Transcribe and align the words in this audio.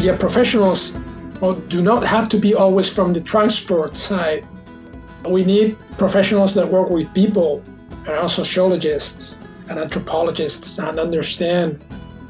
the 0.00 0.14
uh, 0.14 0.16
professionals 0.16 0.92
do 1.68 1.82
not 1.82 2.02
have 2.06 2.26
to 2.30 2.38
be 2.38 2.54
always 2.54 2.90
from 2.90 3.12
the 3.12 3.20
transport 3.20 3.94
side. 3.94 4.46
We 5.28 5.44
need 5.44 5.76
professionals 5.98 6.54
that 6.54 6.66
work 6.66 6.88
with 6.88 7.12
people 7.12 7.62
and 8.06 8.08
are 8.08 8.28
sociologists 8.28 9.46
and 9.68 9.78
anthropologists 9.78 10.78
and 10.78 10.98
understand 10.98 11.84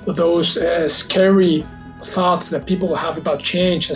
those 0.05 0.57
uh, 0.57 0.89
scary 0.89 1.65
thoughts 2.03 2.51
that 2.51 2.67
people 2.67 2.97
have 2.97 3.19
about 3.19 3.41
change. 3.41 3.89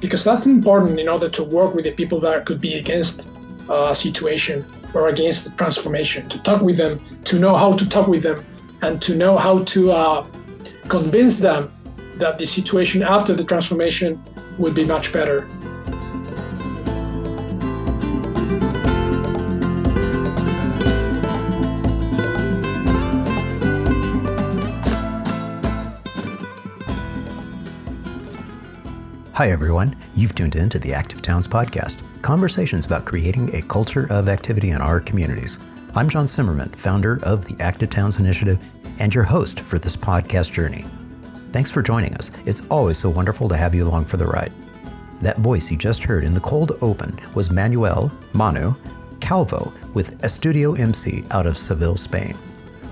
Because 0.00 0.22
that's 0.22 0.46
important 0.46 1.00
in 1.00 1.08
order 1.08 1.28
to 1.28 1.42
work 1.42 1.74
with 1.74 1.84
the 1.84 1.92
people 1.92 2.20
that 2.20 2.46
could 2.46 2.60
be 2.60 2.74
against 2.74 3.34
uh, 3.68 3.88
a 3.90 3.94
situation 3.94 4.64
or 4.94 5.08
against 5.08 5.50
the 5.50 5.56
transformation, 5.56 6.28
to 6.28 6.40
talk 6.44 6.62
with 6.62 6.76
them, 6.76 7.00
to 7.24 7.40
know 7.40 7.56
how 7.56 7.72
to 7.72 7.88
talk 7.88 8.06
with 8.06 8.22
them, 8.22 8.44
and 8.82 9.02
to 9.02 9.16
know 9.16 9.36
how 9.36 9.64
to 9.64 9.90
uh, 9.90 10.24
convince 10.88 11.40
them 11.40 11.73
that 12.16 12.38
the 12.38 12.46
situation 12.46 13.02
after 13.02 13.34
the 13.34 13.44
transformation 13.44 14.22
would 14.58 14.74
be 14.74 14.84
much 14.84 15.12
better. 15.12 15.48
Hi, 29.34 29.50
everyone. 29.50 29.96
You've 30.14 30.36
tuned 30.36 30.54
in 30.54 30.68
to 30.68 30.78
the 30.78 30.94
Active 30.94 31.20
Towns 31.20 31.48
podcast, 31.48 32.04
conversations 32.22 32.86
about 32.86 33.04
creating 33.04 33.52
a 33.52 33.62
culture 33.62 34.06
of 34.08 34.28
activity 34.28 34.70
in 34.70 34.80
our 34.80 35.00
communities. 35.00 35.58
I'm 35.96 36.08
John 36.08 36.26
Simmerman, 36.26 36.74
founder 36.76 37.18
of 37.24 37.44
the 37.44 37.60
Active 37.60 37.90
Towns 37.90 38.20
Initiative 38.20 38.58
and 39.00 39.12
your 39.12 39.24
host 39.24 39.58
for 39.58 39.80
this 39.80 39.96
podcast 39.96 40.52
journey. 40.52 40.84
Thanks 41.54 41.70
for 41.70 41.82
joining 41.82 42.12
us. 42.16 42.32
It's 42.46 42.66
always 42.66 42.98
so 42.98 43.08
wonderful 43.08 43.48
to 43.48 43.56
have 43.56 43.76
you 43.76 43.86
along 43.86 44.06
for 44.06 44.16
the 44.16 44.26
ride. 44.26 44.50
That 45.22 45.38
voice 45.38 45.70
you 45.70 45.76
just 45.76 46.02
heard 46.02 46.24
in 46.24 46.34
the 46.34 46.40
cold 46.40 46.72
open 46.80 47.16
was 47.36 47.52
Manuel 47.52 48.10
Manu 48.32 48.74
Calvo 49.20 49.72
with 49.92 50.20
Estudio 50.22 50.76
MC 50.76 51.22
out 51.30 51.46
of 51.46 51.56
Seville, 51.56 51.96
Spain. 51.96 52.36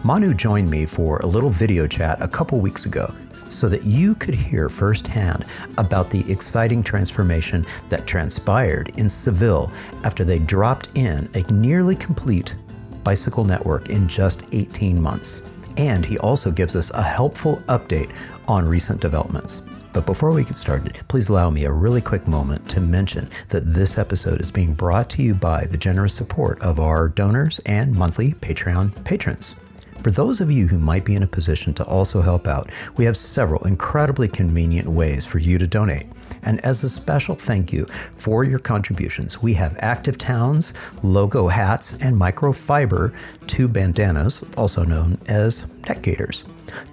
Manu 0.04 0.32
joined 0.32 0.70
me 0.70 0.86
for 0.86 1.18
a 1.18 1.26
little 1.26 1.50
video 1.50 1.88
chat 1.88 2.22
a 2.22 2.28
couple 2.28 2.60
weeks 2.60 2.86
ago 2.86 3.12
so 3.48 3.68
that 3.68 3.82
you 3.82 4.14
could 4.14 4.36
hear 4.36 4.68
firsthand 4.68 5.44
about 5.76 6.08
the 6.08 6.24
exciting 6.30 6.84
transformation 6.84 7.66
that 7.88 8.06
transpired 8.06 8.92
in 8.96 9.08
Seville 9.08 9.72
after 10.04 10.22
they 10.22 10.38
dropped 10.38 10.88
in 10.94 11.28
a 11.34 11.42
nearly 11.52 11.96
complete 11.96 12.54
bicycle 13.02 13.42
network 13.42 13.88
in 13.88 14.06
just 14.06 14.54
18 14.54 15.02
months. 15.02 15.42
And 15.76 16.04
he 16.04 16.18
also 16.18 16.50
gives 16.50 16.76
us 16.76 16.90
a 16.90 17.02
helpful 17.02 17.62
update 17.68 18.12
on 18.48 18.66
recent 18.66 19.00
developments. 19.00 19.62
But 19.92 20.06
before 20.06 20.32
we 20.32 20.44
get 20.44 20.56
started, 20.56 21.00
please 21.08 21.28
allow 21.28 21.50
me 21.50 21.64
a 21.64 21.72
really 21.72 22.00
quick 22.00 22.26
moment 22.26 22.68
to 22.70 22.80
mention 22.80 23.28
that 23.50 23.74
this 23.74 23.98
episode 23.98 24.40
is 24.40 24.50
being 24.50 24.72
brought 24.72 25.10
to 25.10 25.22
you 25.22 25.34
by 25.34 25.66
the 25.66 25.76
generous 25.76 26.14
support 26.14 26.60
of 26.62 26.80
our 26.80 27.08
donors 27.08 27.58
and 27.66 27.94
monthly 27.94 28.32
Patreon 28.32 29.04
patrons. 29.04 29.54
For 30.02 30.10
those 30.10 30.40
of 30.40 30.50
you 30.50 30.66
who 30.66 30.78
might 30.78 31.04
be 31.04 31.14
in 31.14 31.22
a 31.22 31.28
position 31.28 31.74
to 31.74 31.84
also 31.84 32.22
help 32.22 32.48
out, 32.48 32.70
we 32.96 33.04
have 33.04 33.16
several 33.16 33.62
incredibly 33.64 34.28
convenient 34.28 34.88
ways 34.88 35.26
for 35.26 35.38
you 35.38 35.58
to 35.58 35.66
donate. 35.66 36.06
And 36.42 36.64
as 36.64 36.84
a 36.84 36.88
special 36.90 37.34
thank 37.34 37.72
you 37.72 37.86
for 38.16 38.44
your 38.44 38.58
contributions, 38.58 39.42
we 39.42 39.54
have 39.54 39.76
Active 39.80 40.18
Towns, 40.18 40.74
logo 41.02 41.48
hats, 41.48 41.94
and 42.02 42.16
microfiber 42.16 43.14
two 43.46 43.68
bandanas, 43.68 44.44
also 44.56 44.84
known 44.84 45.18
as 45.28 45.66
neck 45.88 46.02
gaiters. 46.02 46.44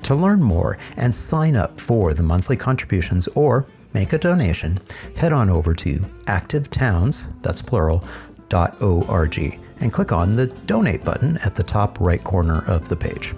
To 0.04 0.16
learn 0.16 0.42
more 0.42 0.78
and 0.98 1.14
sign 1.14 1.56
up 1.56 1.80
for 1.80 2.14
the 2.14 2.24
monthly 2.24 2.58
contributions 2.58 3.28
or 3.30 3.66
make 3.94 4.14
a 4.14 4.18
donation, 4.18 4.80
head 5.16 5.34
on 5.34 5.50
over 5.50 5.74
to 5.74 6.00
activetowns, 6.26 7.28
that's 7.42 7.62
plural, 7.62 8.04
.org 8.52 9.60
and 9.82 9.94
click 9.94 10.12
on 10.12 10.34
the 10.34 10.48
donate 10.66 11.04
button 11.04 11.38
at 11.46 11.56
the 11.56 11.64
top 11.64 12.00
right 12.00 12.24
corner 12.24 12.64
of 12.66 12.90
the 12.90 12.96
page. 12.96 13.34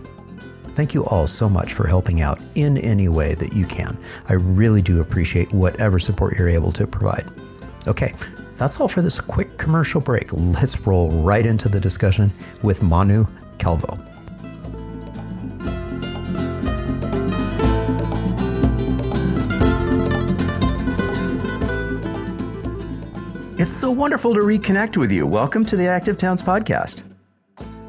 Thank 0.82 0.96
you 0.96 1.06
all 1.06 1.28
so 1.28 1.48
much 1.48 1.74
for 1.74 1.86
helping 1.86 2.22
out 2.22 2.40
in 2.56 2.76
any 2.80 3.08
way 3.08 3.36
that 3.36 3.54
you 3.54 3.68
can. 3.68 3.96
I 4.30 4.34
really 4.34 4.82
do 4.82 5.00
appreciate 5.00 5.54
whatever 5.54 6.00
support 6.00 6.36
you're 6.36 6.50
able 6.50 6.72
to 6.72 6.88
provide. 6.88 7.30
Okay, 7.88 8.16
that's 8.58 8.82
all 8.82 8.88
for 8.88 9.04
this 9.04 9.22
quick 9.22 9.60
commercial 9.60 10.02
break. 10.02 10.34
Let's 10.34 10.80
roll 10.88 11.12
right 11.12 11.46
into 11.46 11.70
the 11.70 11.80
discussion 11.80 12.32
with 12.64 12.82
Manu 12.82 13.28
Calvo. 13.60 13.96
It's 23.60 23.70
so 23.70 23.92
wonderful 23.92 24.34
to 24.34 24.40
reconnect 24.40 24.98
with 24.98 25.12
you. 25.12 25.28
Welcome 25.28 25.64
to 25.66 25.78
the 25.78 25.86
Active 25.86 26.18
Towns 26.18 26.42
podcast. 26.42 27.04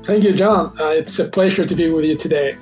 Thank 0.02 0.24
you, 0.24 0.34
John. 0.34 0.78
Uh, 0.78 0.88
it's 0.88 1.18
a 1.20 1.24
pleasure 1.24 1.64
to 1.64 1.74
be 1.74 1.90
with 1.90 2.04
you 2.04 2.16
today. 2.16 2.58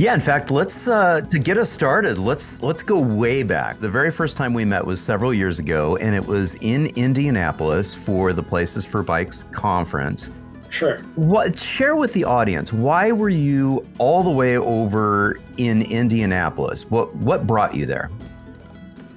Yeah, 0.00 0.14
in 0.14 0.20
fact, 0.20 0.50
let's 0.50 0.88
uh, 0.88 1.20
to 1.20 1.38
get 1.38 1.58
us 1.58 1.70
started. 1.70 2.16
Let's 2.16 2.62
let's 2.62 2.82
go 2.82 2.98
way 2.98 3.42
back. 3.42 3.80
The 3.80 3.90
very 3.90 4.10
first 4.10 4.38
time 4.38 4.54
we 4.54 4.64
met 4.64 4.82
was 4.82 4.98
several 4.98 5.34
years 5.34 5.58
ago, 5.58 5.96
and 5.96 6.14
it 6.14 6.26
was 6.26 6.54
in 6.62 6.86
Indianapolis 6.96 7.92
for 7.92 8.32
the 8.32 8.42
Places 8.42 8.86
for 8.86 9.02
Bikes 9.02 9.42
conference. 9.52 10.30
Sure. 10.70 11.00
What 11.16 11.58
share 11.58 11.96
with 11.96 12.14
the 12.14 12.24
audience? 12.24 12.72
Why 12.72 13.12
were 13.12 13.28
you 13.28 13.86
all 13.98 14.22
the 14.22 14.30
way 14.30 14.56
over 14.56 15.38
in 15.58 15.82
Indianapolis? 15.82 16.88
What 16.88 17.14
what 17.16 17.46
brought 17.46 17.74
you 17.74 17.84
there? 17.84 18.10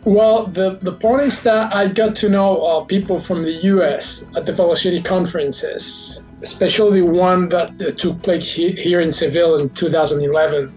Well, 0.04 0.48
the, 0.48 0.80
the 0.82 0.92
point 0.92 1.22
is 1.22 1.42
that 1.44 1.74
I 1.74 1.88
got 1.88 2.14
to 2.18 2.28
know 2.28 2.62
uh, 2.62 2.84
people 2.84 3.22
from 3.22 3.44
the 3.44 3.54
US 3.54 4.30
at 4.36 4.46
the 4.46 4.52
Velo-city 4.52 5.02
conferences, 5.02 6.23
especially 6.44 7.02
one 7.02 7.50
that 7.50 7.70
uh, 7.82 7.92
took 7.92 8.22
place 8.22 8.54
here 8.54 9.02
in 9.02 9.12
Seville 9.12 9.56
in 9.60 9.70
2011. 9.70 10.72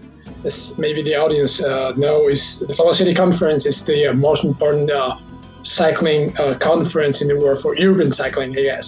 As 0.45 0.77
maybe 0.77 1.01
the 1.01 1.15
audience 1.15 1.61
uh, 1.61 1.91
know, 1.91 2.27
is 2.27 2.59
the 2.59 2.73
Velo-city 2.73 3.13
conference 3.13 3.65
is 3.65 3.85
the 3.85 4.07
uh, 4.07 4.13
most 4.13 4.43
important 4.43 4.89
uh, 4.89 5.17
cycling 5.63 6.35
uh, 6.37 6.57
conference 6.59 7.21
in 7.21 7.27
the 7.27 7.35
world 7.35 7.61
for 7.61 7.75
urban 7.79 8.11
cycling, 8.11 8.57
I 8.57 8.63
guess. 8.63 8.87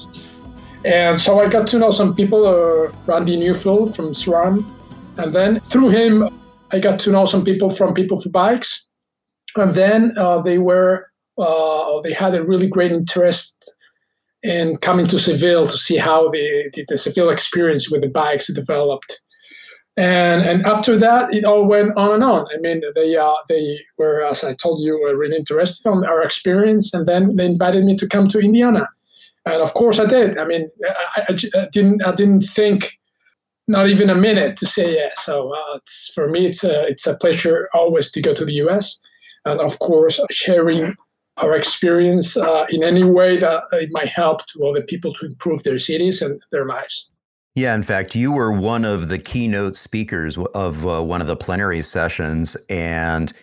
And 0.85 1.19
so 1.19 1.39
I 1.39 1.49
got 1.49 1.67
to 1.67 1.79
know 1.79 1.91
some 1.91 2.15
people, 2.15 2.41
Randy 3.05 3.37
Neufeld 3.37 3.95
from 3.95 4.13
SRAM, 4.13 4.63
and 5.17 5.33
then 5.33 5.59
through 5.59 5.89
him, 5.89 6.29
I 6.71 6.79
got 6.79 6.99
to 6.99 7.11
know 7.11 7.25
some 7.25 7.43
people 7.43 7.69
from 7.69 7.93
People 7.93 8.21
for 8.21 8.29
Bikes 8.29 8.89
and 9.55 9.73
then 9.73 10.13
uh, 10.17 10.41
they 10.41 10.57
were 10.57 11.07
uh, 11.37 12.01
they 12.01 12.13
had 12.13 12.35
a 12.35 12.43
really 12.43 12.67
great 12.67 12.91
interest 12.91 13.73
in 14.43 14.75
coming 14.77 15.07
to 15.07 15.19
Seville 15.19 15.65
to 15.65 15.77
see 15.77 15.97
how 15.97 16.29
the, 16.29 16.69
the, 16.73 16.85
the 16.87 16.97
Seville 16.97 17.29
experience 17.29 17.89
with 17.89 18.01
the 18.01 18.09
bikes 18.09 18.51
developed. 18.53 19.19
And, 19.97 20.43
and 20.43 20.65
after 20.65 20.97
that, 20.97 21.33
it 21.33 21.43
all 21.43 21.65
went 21.67 21.97
on 21.97 22.13
and 22.13 22.23
on. 22.23 22.45
I 22.53 22.57
mean, 22.59 22.81
they 22.95 23.17
uh, 23.17 23.33
they 23.49 23.79
were, 23.97 24.21
as 24.23 24.45
I 24.45 24.53
told 24.53 24.81
you, 24.81 24.97
were 24.97 25.17
really 25.17 25.35
interested 25.35 25.89
in 25.89 26.05
our 26.05 26.21
experience, 26.21 26.93
and 26.93 27.05
then 27.05 27.35
they 27.35 27.45
invited 27.45 27.83
me 27.83 27.97
to 27.97 28.07
come 28.07 28.29
to 28.29 28.39
Indiana, 28.39 28.87
and 29.45 29.61
of 29.61 29.73
course 29.73 29.99
I 29.99 30.05
did. 30.05 30.37
I 30.37 30.45
mean, 30.45 30.69
I, 31.17 31.21
I, 31.27 31.37
I 31.63 31.67
didn't 31.73 32.01
I 32.05 32.15
didn't 32.15 32.43
think 32.43 32.97
not 33.67 33.89
even 33.89 34.09
a 34.09 34.15
minute 34.15 34.55
to 34.57 34.65
say 34.65 34.93
yes. 34.93 35.25
So 35.25 35.53
uh, 35.53 35.79
for 36.15 36.29
me, 36.29 36.45
it's 36.45 36.63
a 36.63 36.87
it's 36.87 37.05
a 37.05 37.17
pleasure 37.17 37.67
always 37.73 38.09
to 38.11 38.21
go 38.21 38.33
to 38.33 38.45
the 38.45 38.53
U.S 38.53 39.03
and 39.45 39.59
of 39.59 39.79
course 39.79 40.19
sharing 40.31 40.95
our 41.41 41.55
experience 41.55 42.37
uh, 42.37 42.65
in 42.69 42.83
any 42.83 43.03
way 43.03 43.37
that 43.37 43.63
it 43.71 43.89
might 43.91 44.09
help 44.09 44.45
to 44.47 44.65
other 44.65 44.81
people 44.81 45.13
to 45.13 45.25
improve 45.25 45.63
their 45.63 45.79
cities 45.79 46.21
and 46.21 46.41
their 46.51 46.65
lives. 46.65 47.11
Yeah, 47.55 47.75
in 47.75 47.83
fact, 47.83 48.15
you 48.15 48.31
were 48.31 48.51
one 48.51 48.85
of 48.85 49.09
the 49.09 49.17
keynote 49.17 49.75
speakers 49.75 50.37
of 50.53 50.85
uh, 50.85 51.03
one 51.03 51.21
of 51.21 51.27
the 51.27 51.35
plenary 51.35 51.81
sessions, 51.81 52.55
and 52.69 53.33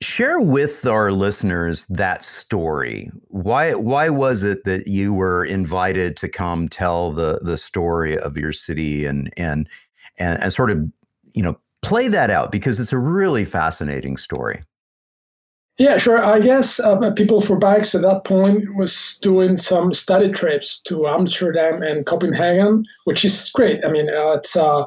share 0.00 0.40
with 0.40 0.86
our 0.86 1.12
listeners 1.12 1.86
that 1.86 2.24
story. 2.24 3.10
Why 3.28 3.74
why 3.74 4.08
was 4.08 4.42
it 4.42 4.64
that 4.64 4.86
you 4.86 5.12
were 5.12 5.44
invited 5.44 6.16
to 6.18 6.28
come 6.28 6.68
tell 6.68 7.12
the 7.12 7.40
the 7.42 7.56
story 7.56 8.18
of 8.18 8.36
your 8.36 8.52
city 8.52 9.06
and 9.06 9.32
and 9.36 9.68
and, 10.18 10.42
and 10.42 10.52
sort 10.52 10.70
of 10.70 10.78
you 11.34 11.42
know 11.42 11.58
play 11.82 12.08
that 12.08 12.30
out 12.30 12.50
because 12.50 12.80
it's 12.80 12.92
a 12.92 12.98
really 12.98 13.44
fascinating 13.44 14.16
story. 14.16 14.62
Yeah, 15.78 15.98
sure. 15.98 16.22
I 16.22 16.38
guess 16.38 16.78
uh, 16.78 17.10
People 17.12 17.40
for 17.40 17.58
Bikes 17.58 17.96
at 17.96 18.02
that 18.02 18.24
point 18.24 18.76
was 18.76 19.18
doing 19.22 19.56
some 19.56 19.92
study 19.92 20.30
trips 20.30 20.80
to 20.82 21.08
Amsterdam 21.08 21.82
and 21.82 22.06
Copenhagen, 22.06 22.84
which 23.04 23.24
is 23.24 23.50
great. 23.52 23.84
I 23.84 23.90
mean, 23.90 24.08
uh, 24.08 24.34
it's 24.34 24.54
uh, 24.54 24.84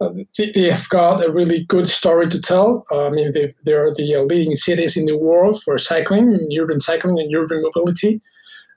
uh 0.00 0.10
they 0.36 0.68
have 0.70 0.86
got 0.90 1.24
a 1.24 1.32
really 1.32 1.64
good 1.64 1.88
story 1.88 2.28
to 2.28 2.38
tell. 2.38 2.84
Uh, 2.90 3.06
I 3.06 3.10
mean, 3.10 3.32
they 3.32 3.72
are 3.72 3.94
the 3.94 4.14
uh, 4.14 4.22
leading 4.24 4.54
cities 4.54 4.94
in 4.94 5.06
the 5.06 5.16
world 5.16 5.62
for 5.62 5.78
cycling, 5.78 6.36
urban 6.60 6.80
cycling, 6.80 7.18
and 7.18 7.34
urban 7.34 7.62
mobility, 7.62 8.20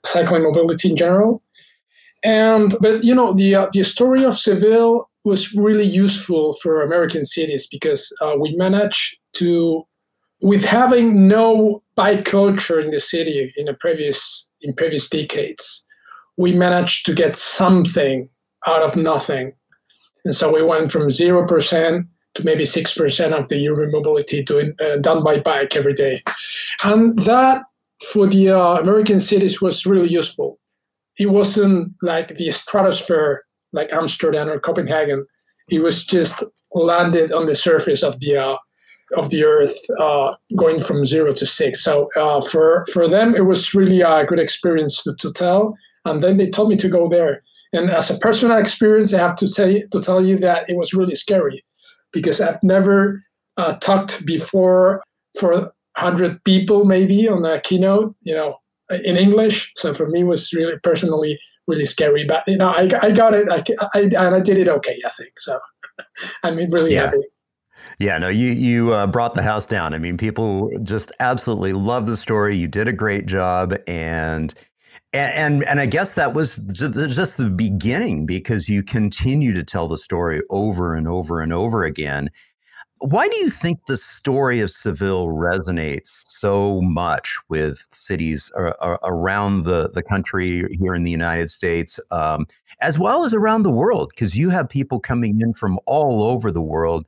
cycling 0.06 0.44
mobility 0.44 0.88
in 0.88 0.96
general. 0.96 1.42
And 2.24 2.74
but 2.80 3.04
you 3.04 3.14
know, 3.14 3.34
the 3.34 3.68
the 3.74 3.82
story 3.82 4.24
of 4.24 4.34
Seville 4.34 5.10
was 5.26 5.52
really 5.54 5.84
useful 5.84 6.54
for 6.54 6.80
American 6.80 7.26
cities 7.26 7.66
because 7.70 8.10
we 8.38 8.56
managed 8.56 9.18
to 9.34 9.86
with 10.42 10.64
having 10.64 11.28
no 11.28 11.82
bike 11.96 12.24
culture 12.24 12.80
in 12.80 12.90
the 12.90 13.00
city 13.00 13.52
in 13.56 13.66
the 13.66 13.74
previous 13.74 14.48
in 14.62 14.74
previous 14.74 15.08
decades, 15.08 15.86
we 16.36 16.52
managed 16.52 17.06
to 17.06 17.14
get 17.14 17.36
something 17.36 18.28
out 18.66 18.82
of 18.82 18.96
nothing. 18.96 19.52
And 20.24 20.34
so 20.34 20.52
we 20.52 20.62
went 20.62 20.92
from 20.92 21.08
0% 21.08 22.06
to 22.34 22.44
maybe 22.44 22.64
6% 22.64 23.38
of 23.38 23.48
the 23.48 23.68
urban 23.68 23.90
mobility 23.90 24.44
doing, 24.44 24.74
uh, 24.80 24.96
done 24.98 25.24
by 25.24 25.40
bike 25.40 25.74
every 25.76 25.94
day. 25.94 26.22
And 26.84 27.18
that 27.20 27.62
for 28.12 28.26
the 28.26 28.50
uh, 28.50 28.78
American 28.78 29.20
cities 29.20 29.60
was 29.60 29.86
really 29.86 30.10
useful. 30.10 30.58
It 31.18 31.30
wasn't 31.30 31.94
like 32.02 32.36
the 32.36 32.50
stratosphere 32.50 33.44
like 33.72 33.92
Amsterdam 33.92 34.48
or 34.48 34.58
Copenhagen. 34.58 35.26
It 35.68 35.80
was 35.80 36.06
just 36.06 36.44
landed 36.74 37.32
on 37.32 37.46
the 37.46 37.54
surface 37.54 38.02
of 38.02 38.20
the 38.20 38.36
uh, 38.36 38.56
of 39.16 39.30
the 39.30 39.44
Earth, 39.44 39.76
uh, 39.98 40.34
going 40.56 40.80
from 40.80 41.04
zero 41.04 41.32
to 41.32 41.46
six. 41.46 41.82
So 41.82 42.08
uh, 42.16 42.40
for 42.40 42.84
for 42.92 43.08
them, 43.08 43.34
it 43.34 43.46
was 43.46 43.74
really 43.74 44.00
a 44.00 44.24
good 44.24 44.40
experience 44.40 45.02
to, 45.02 45.14
to 45.16 45.32
tell. 45.32 45.76
And 46.04 46.22
then 46.22 46.36
they 46.36 46.48
told 46.48 46.68
me 46.68 46.76
to 46.76 46.88
go 46.88 47.08
there. 47.08 47.42
And 47.72 47.90
as 47.90 48.10
a 48.10 48.18
personal 48.18 48.56
experience, 48.56 49.14
I 49.14 49.18
have 49.18 49.36
to 49.36 49.46
say 49.46 49.84
to 49.90 50.00
tell 50.00 50.24
you 50.24 50.38
that 50.38 50.68
it 50.68 50.76
was 50.76 50.92
really 50.92 51.14
scary 51.14 51.64
because 52.12 52.40
I've 52.40 52.62
never 52.62 53.22
uh, 53.56 53.74
talked 53.76 54.26
before 54.26 55.02
for 55.38 55.72
hundred 55.96 56.42
people 56.44 56.84
maybe 56.84 57.28
on 57.28 57.44
a 57.44 57.60
keynote, 57.60 58.14
you 58.22 58.34
know, 58.34 58.58
in 58.90 59.16
English. 59.16 59.72
So 59.76 59.92
for 59.94 60.08
me, 60.08 60.20
it 60.20 60.24
was 60.24 60.52
really 60.52 60.78
personally 60.82 61.38
really 61.66 61.86
scary. 61.86 62.24
But 62.24 62.42
you 62.46 62.56
know, 62.56 62.70
I, 62.70 62.90
I 63.02 63.10
got 63.12 63.34
it. 63.34 63.48
I, 63.48 63.62
I 63.94 64.00
and 64.02 64.34
I 64.34 64.40
did 64.40 64.58
it 64.58 64.68
okay. 64.68 65.00
I 65.04 65.10
think 65.10 65.38
so. 65.38 65.58
I'm 66.42 66.56
really 66.56 66.94
yeah. 66.94 67.06
happy. 67.06 67.22
Yeah, 68.00 68.16
no, 68.16 68.28
you 68.28 68.52
you 68.52 68.94
uh, 68.94 69.06
brought 69.06 69.34
the 69.34 69.42
house 69.42 69.66
down. 69.66 69.92
I 69.92 69.98
mean, 69.98 70.16
people 70.16 70.70
just 70.82 71.12
absolutely 71.20 71.74
love 71.74 72.06
the 72.06 72.16
story. 72.16 72.56
You 72.56 72.66
did 72.66 72.88
a 72.88 72.94
great 72.94 73.26
job, 73.26 73.74
and 73.86 74.54
and 75.12 75.62
and 75.64 75.80
I 75.80 75.84
guess 75.84 76.14
that 76.14 76.32
was 76.32 76.56
just 76.64 77.36
the 77.36 77.50
beginning 77.54 78.24
because 78.24 78.70
you 78.70 78.82
continue 78.82 79.52
to 79.52 79.62
tell 79.62 79.86
the 79.86 79.98
story 79.98 80.40
over 80.48 80.94
and 80.94 81.06
over 81.06 81.42
and 81.42 81.52
over 81.52 81.84
again. 81.84 82.30
Why 83.00 83.28
do 83.28 83.36
you 83.36 83.50
think 83.50 83.84
the 83.86 83.96
story 83.98 84.60
of 84.60 84.70
Seville 84.70 85.28
resonates 85.28 86.08
so 86.08 86.80
much 86.82 87.36
with 87.48 87.86
cities 87.90 88.50
around 89.02 89.64
the, 89.64 89.88
the 89.88 90.02
country 90.02 90.66
here 90.78 90.94
in 90.94 91.02
the 91.02 91.10
United 91.10 91.48
States, 91.48 91.98
um, 92.10 92.46
as 92.82 92.98
well 92.98 93.24
as 93.24 93.32
around 93.32 93.62
the 93.62 93.70
world? 93.70 94.10
Because 94.14 94.36
you 94.36 94.50
have 94.50 94.68
people 94.68 95.00
coming 95.00 95.40
in 95.40 95.54
from 95.54 95.78
all 95.86 96.22
over 96.22 96.50
the 96.50 96.60
world 96.60 97.06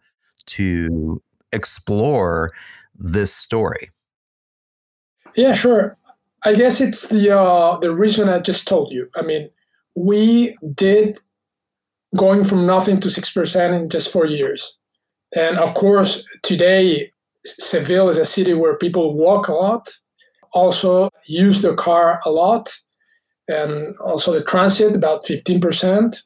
to 0.57 1.23
explore 1.53 2.51
this 2.99 3.35
story. 3.35 3.91
Yeah, 5.35 5.55
sure. 5.55 5.97
I 6.45 6.55
guess 6.55 6.81
it's 6.81 7.09
the 7.09 7.39
uh, 7.39 7.79
the 7.79 7.95
reason 7.95 8.29
I 8.29 8.39
just 8.41 8.67
told 8.67 8.91
you. 8.91 9.09
I 9.15 9.23
mean, 9.23 9.49
we 9.95 10.57
did 10.75 11.19
going 12.17 12.45
from 12.45 12.67
nothing 12.67 13.01
to 13.01 13.11
six 13.11 13.33
percent 13.33 13.75
in 13.75 13.89
just 13.89 14.11
four 14.11 14.27
years, 14.27 14.79
and 15.35 15.59
of 15.59 15.73
course 15.75 16.27
today 16.43 17.11
Seville 17.47 18.09
is 18.09 18.19
a 18.19 18.25
city 18.25 18.55
where 18.55 18.77
people 18.77 19.15
walk 19.15 19.49
a 19.49 19.55
lot, 19.55 19.89
also 20.53 21.09
use 21.27 21.63
the 21.63 21.75
car 21.75 22.21
a 22.27 22.31
lot, 22.31 22.75
and 23.49 23.97
also 23.99 24.33
the 24.33 24.45
transit 24.45 24.97
about 24.97 25.27
fifteen 25.27 25.61
percent. 25.61 26.23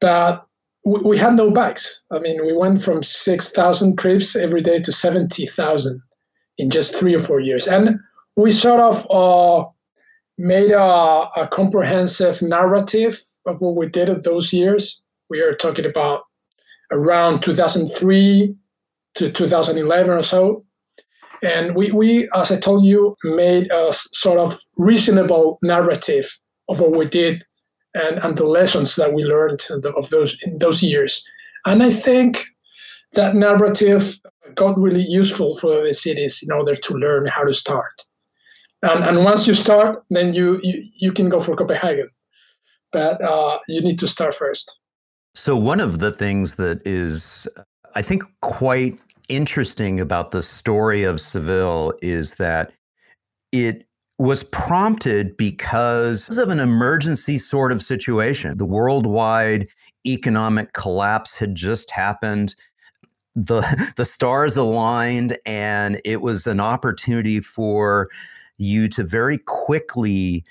But 0.00 0.46
we, 0.86 1.00
we 1.00 1.18
had 1.18 1.34
no 1.34 1.50
bikes. 1.50 2.02
I 2.12 2.20
mean, 2.20 2.46
we 2.46 2.52
went 2.52 2.82
from 2.82 3.02
six 3.02 3.50
thousand 3.50 3.98
trips 3.98 4.36
every 4.36 4.62
day 4.62 4.78
to 4.78 4.92
seventy 4.92 5.46
thousand 5.46 6.00
in 6.56 6.70
just 6.70 6.96
three 6.96 7.14
or 7.14 7.18
four 7.18 7.40
years, 7.40 7.66
and 7.66 7.98
we 8.36 8.52
sort 8.52 8.80
of 8.80 9.10
uh, 9.10 9.68
made 10.38 10.70
a, 10.70 10.80
a, 11.36 11.48
comprehensive 11.50 12.40
narrative 12.40 13.22
of 13.46 13.60
what 13.60 13.76
we 13.76 13.88
did 13.88 14.08
of 14.08 14.22
those 14.22 14.52
years. 14.52 15.02
We 15.28 15.40
are 15.40 15.54
talking 15.54 15.86
about 15.86 16.22
around 16.92 17.42
2003 17.42 18.54
to 19.14 19.30
2011 19.32 20.10
or 20.10 20.22
so. 20.22 20.64
And 21.42 21.74
we, 21.74 21.90
we, 21.90 22.28
as 22.34 22.52
I 22.52 22.60
told 22.60 22.84
you, 22.84 23.16
made 23.24 23.70
a 23.72 23.92
sort 23.92 24.38
of 24.38 24.58
reasonable 24.76 25.58
narrative 25.62 26.38
of 26.68 26.80
what 26.80 26.96
we 26.96 27.06
did 27.06 27.42
and, 27.96 28.18
and 28.18 28.36
the 28.36 28.46
lessons 28.46 28.96
that 28.96 29.12
we 29.12 29.24
learned 29.24 29.64
of 29.70 30.10
those 30.10 30.40
in 30.42 30.58
those 30.58 30.82
years. 30.82 31.24
And 31.64 31.82
I 31.82 31.90
think 31.90 32.46
that 33.12 33.34
narrative 33.34 34.20
got 34.54 34.78
really 34.78 35.04
useful 35.04 35.56
for 35.56 35.86
the 35.86 35.94
cities 35.94 36.40
in 36.42 36.52
order 36.52 36.74
to 36.74 36.94
learn 36.94 37.26
how 37.26 37.44
to 37.44 37.52
start. 37.52 38.02
And, 38.82 39.04
and 39.04 39.24
once 39.24 39.46
you 39.46 39.54
start, 39.54 40.04
then 40.10 40.32
you, 40.32 40.60
you, 40.62 40.84
you 40.96 41.12
can 41.12 41.28
go 41.28 41.40
for 41.40 41.56
Copenhagen. 41.56 42.10
But 42.92 43.20
uh, 43.20 43.58
you 43.68 43.80
need 43.80 43.98
to 43.98 44.08
start 44.08 44.34
first. 44.34 44.78
So, 45.34 45.56
one 45.56 45.80
of 45.80 45.98
the 45.98 46.12
things 46.12 46.56
that 46.56 46.86
is, 46.86 47.46
I 47.94 48.02
think, 48.02 48.22
quite 48.40 49.00
interesting 49.28 50.00
about 50.00 50.30
the 50.30 50.42
story 50.42 51.02
of 51.02 51.20
Seville 51.20 51.92
is 52.00 52.36
that 52.36 52.72
it 53.52 53.85
was 54.18 54.44
prompted 54.44 55.36
because 55.36 56.38
of 56.38 56.48
an 56.48 56.60
emergency 56.60 57.38
sort 57.38 57.70
of 57.70 57.82
situation. 57.82 58.56
The 58.56 58.64
worldwide 58.64 59.68
economic 60.06 60.72
collapse 60.72 61.36
had 61.36 61.54
just 61.54 61.90
happened. 61.90 62.54
The, 63.34 63.92
the 63.96 64.04
stars 64.04 64.56
aligned, 64.56 65.36
and 65.44 66.00
it 66.04 66.22
was 66.22 66.46
an 66.46 66.60
opportunity 66.60 67.40
for 67.40 68.08
you 68.58 68.88
to 68.88 69.04
very 69.04 69.38
quickly 69.38 70.44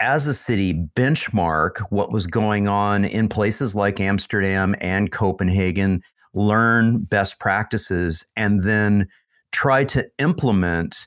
as 0.00 0.26
a 0.26 0.34
city 0.34 0.72
benchmark 0.72 1.78
what 1.90 2.10
was 2.10 2.26
going 2.26 2.66
on 2.66 3.04
in 3.04 3.28
places 3.28 3.74
like 3.74 4.00
Amsterdam 4.00 4.74
and 4.80 5.12
Copenhagen, 5.12 6.02
learn 6.32 7.00
best 7.00 7.38
practices, 7.38 8.24
and 8.34 8.60
then 8.60 9.06
try 9.52 9.84
to 9.84 10.08
implement. 10.18 11.06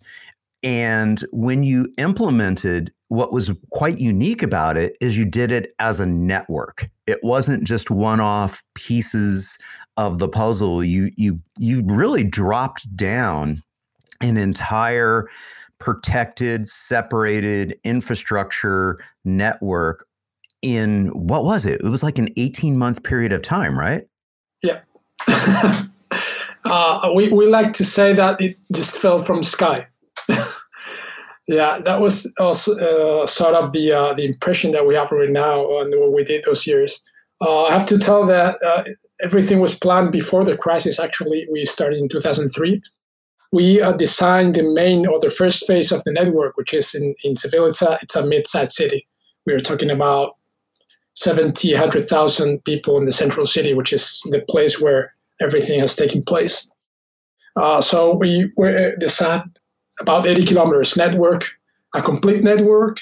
And 0.63 1.23
when 1.31 1.63
you 1.63 1.87
implemented, 1.97 2.91
what 3.09 3.33
was 3.33 3.51
quite 3.71 3.99
unique 3.99 4.41
about 4.41 4.77
it 4.77 4.95
is 5.01 5.17
you 5.17 5.25
did 5.25 5.51
it 5.51 5.73
as 5.79 5.99
a 5.99 6.05
network. 6.05 6.89
It 7.05 7.19
wasn't 7.21 7.65
just 7.65 7.91
one-off 7.91 8.63
pieces 8.75 9.57
of 9.97 10.19
the 10.19 10.29
puzzle. 10.29 10.83
You 10.83 11.11
you 11.17 11.39
you 11.59 11.83
really 11.85 12.23
dropped 12.23 12.95
down 12.95 13.61
an 14.21 14.37
entire 14.37 15.27
protected, 15.79 16.67
separated 16.67 17.77
infrastructure 17.83 18.97
network 19.25 20.07
in 20.61 21.07
what 21.07 21.43
was 21.43 21.65
it? 21.65 21.81
It 21.81 21.89
was 21.89 22.03
like 22.03 22.17
an 22.17 22.29
18 22.37 22.77
month 22.77 23.03
period 23.03 23.33
of 23.33 23.41
time, 23.41 23.77
right? 23.77 24.07
Yeah. 24.61 24.79
uh, 26.65 27.11
we, 27.13 27.29
we 27.29 27.47
like 27.47 27.73
to 27.73 27.85
say 27.85 28.13
that 28.13 28.39
it 28.39 28.53
just 28.71 28.97
fell 28.97 29.17
from 29.17 29.43
sky. 29.43 29.87
yeah, 31.47 31.79
that 31.83 31.99
was 31.99 32.31
also 32.39 32.77
uh, 32.77 33.27
sort 33.27 33.55
of 33.55 33.71
the 33.73 33.91
uh, 33.91 34.13
the 34.13 34.25
impression 34.25 34.71
that 34.71 34.87
we 34.87 34.95
have 34.95 35.11
right 35.11 35.29
now 35.29 35.61
on 35.61 35.91
what 35.99 36.13
we 36.13 36.23
did 36.23 36.43
those 36.45 36.65
years. 36.65 37.03
Uh, 37.41 37.63
I 37.63 37.73
have 37.73 37.85
to 37.87 37.97
tell 37.97 38.25
that 38.27 38.63
uh, 38.63 38.83
everything 39.21 39.59
was 39.59 39.77
planned 39.77 40.11
before 40.11 40.45
the 40.45 40.57
crisis. 40.57 40.99
Actually, 40.99 41.47
we 41.51 41.65
started 41.65 41.99
in 41.99 42.07
2003 42.07 42.81
we 43.53 43.79
uh, 43.79 43.91
designed 43.91 44.55
the 44.55 44.63
main 44.63 45.05
or 45.05 45.19
the 45.19 45.29
first 45.29 45.67
phase 45.67 45.91
of 45.91 46.03
the 46.05 46.11
network, 46.11 46.57
which 46.57 46.73
is 46.73 46.95
in, 46.95 47.13
in 47.23 47.35
Seville. 47.35 47.67
It's 47.67 47.83
a, 47.83 47.99
it's 48.01 48.15
a 48.15 48.25
mid-sized 48.25 48.71
city. 48.71 49.07
We 49.45 49.53
are 49.53 49.59
talking 49.59 49.91
about 49.91 50.31
70, 51.15 51.71
100,000 51.71 52.63
people 52.65 52.97
in 52.97 53.05
the 53.05 53.11
central 53.11 53.45
city, 53.45 53.75
which 53.75 53.93
is 53.93 54.23
the 54.31 54.43
place 54.49 54.81
where 54.81 55.13
everything 55.39 55.79
has 55.81 55.95
taken 55.95 56.23
place. 56.23 56.67
Uh, 57.55 57.79
so 57.79 58.15
we, 58.15 58.51
we 58.57 58.93
designed 58.99 59.52
about 60.03 60.27
80 60.27 60.45
kilometers 60.45 60.95
network, 60.95 61.51
a 61.95 62.01
complete 62.01 62.43
network, 62.43 62.99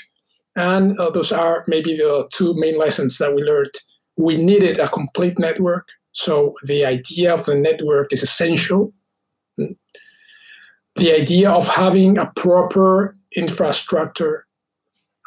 and 0.56 0.98
uh, 1.00 1.10
those 1.10 1.32
are 1.32 1.64
maybe 1.68 1.96
the 1.96 2.28
two 2.32 2.54
main 2.56 2.78
lessons 2.78 3.18
that 3.18 3.36
we 3.36 3.44
learned. 3.44 3.76
We 4.18 4.38
needed 4.38 4.80
a 4.80 4.88
complete 4.88 5.38
network, 5.38 5.90
so 6.14 6.56
the 6.64 6.86
idea 6.86 7.34
of 7.34 7.46
the 7.46 7.56
network 7.56 8.14
is 8.14 8.24
essential 8.24 8.94
the 10.96 11.14
idea 11.14 11.50
of 11.52 11.68
having 11.68 12.18
a 12.18 12.32
proper 12.36 13.16
infrastructure 13.36 14.46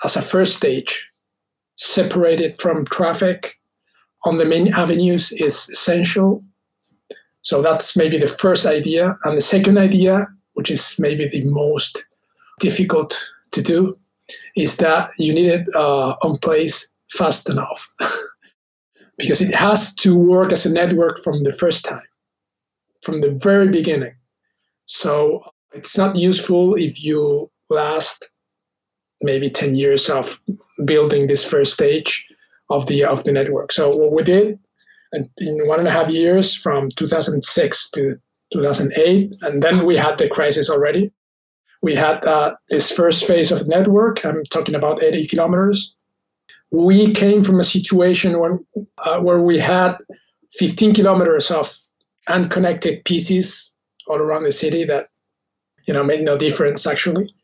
as 0.04 0.16
a 0.16 0.22
first 0.22 0.56
stage, 0.56 1.10
separated 1.76 2.60
from 2.60 2.84
traffic 2.84 3.58
on 4.24 4.36
the 4.36 4.44
main 4.44 4.72
avenues, 4.72 5.32
is 5.32 5.68
essential. 5.70 6.44
So 7.42 7.62
that's 7.62 7.96
maybe 7.96 8.18
the 8.18 8.26
first 8.26 8.66
idea. 8.66 9.16
And 9.24 9.36
the 9.36 9.42
second 9.42 9.78
idea, 9.78 10.28
which 10.54 10.70
is 10.70 10.96
maybe 10.98 11.28
the 11.28 11.44
most 11.44 12.04
difficult 12.60 13.30
to 13.52 13.62
do, 13.62 13.98
is 14.56 14.76
that 14.76 15.10
you 15.18 15.32
need 15.32 15.46
it 15.46 15.66
uh, 15.74 16.16
on 16.22 16.38
place 16.38 16.92
fast 17.10 17.48
enough. 17.48 17.92
because 19.18 19.40
it 19.40 19.54
has 19.54 19.94
to 19.94 20.16
work 20.16 20.52
as 20.52 20.66
a 20.66 20.72
network 20.72 21.22
from 21.22 21.40
the 21.40 21.52
first 21.52 21.84
time, 21.84 22.02
from 23.02 23.20
the 23.20 23.30
very 23.30 23.68
beginning. 23.68 24.14
So 24.86 25.44
It's 25.74 25.98
not 25.98 26.14
useful 26.14 26.76
if 26.76 27.02
you 27.02 27.50
last 27.68 28.30
maybe 29.22 29.50
10 29.50 29.74
years 29.74 30.08
of 30.08 30.40
building 30.84 31.26
this 31.26 31.42
first 31.42 31.72
stage 31.72 32.24
of 32.70 32.86
the 32.86 33.04
of 33.04 33.24
the 33.24 33.32
network. 33.32 33.72
So 33.72 33.88
what 33.88 34.12
we 34.12 34.22
did 34.22 34.58
in 35.38 35.66
one 35.66 35.80
and 35.80 35.88
a 35.88 35.90
half 35.90 36.08
years 36.08 36.54
from 36.54 36.90
2006 36.90 37.90
to 37.90 38.16
2008, 38.52 39.34
and 39.42 39.62
then 39.62 39.84
we 39.84 39.96
had 39.96 40.18
the 40.18 40.28
crisis 40.28 40.70
already. 40.70 41.12
We 41.82 41.94
had 41.94 42.24
uh, 42.24 42.54
this 42.70 42.90
first 42.90 43.26
phase 43.26 43.52
of 43.52 43.68
network. 43.68 44.24
I'm 44.24 44.42
talking 44.44 44.74
about 44.74 45.02
80 45.02 45.26
kilometers. 45.26 45.94
We 46.70 47.12
came 47.12 47.44
from 47.44 47.60
a 47.60 47.64
situation 47.64 48.38
when, 48.38 48.64
uh, 48.98 49.20
where 49.20 49.40
we 49.40 49.58
had 49.58 49.96
15 50.52 50.94
kilometers 50.94 51.50
of 51.50 51.76
unconnected 52.28 53.04
pieces 53.04 53.76
all 54.06 54.16
around 54.16 54.44
the 54.44 54.52
city 54.52 54.84
that 54.84 55.08
you 55.86 55.92
know 55.92 56.04
made 56.04 56.24
no 56.24 56.38
difference 56.38 56.86
actually. 56.86 57.34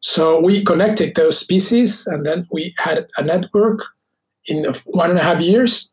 So 0.00 0.40
we 0.40 0.64
connected 0.64 1.14
those 1.14 1.44
pieces, 1.44 2.06
and 2.06 2.26
then 2.26 2.46
we 2.50 2.74
had 2.78 3.06
a 3.16 3.22
network 3.22 3.80
in 4.46 4.66
one 4.86 5.10
and 5.10 5.18
a 5.18 5.22
half 5.22 5.40
years 5.40 5.90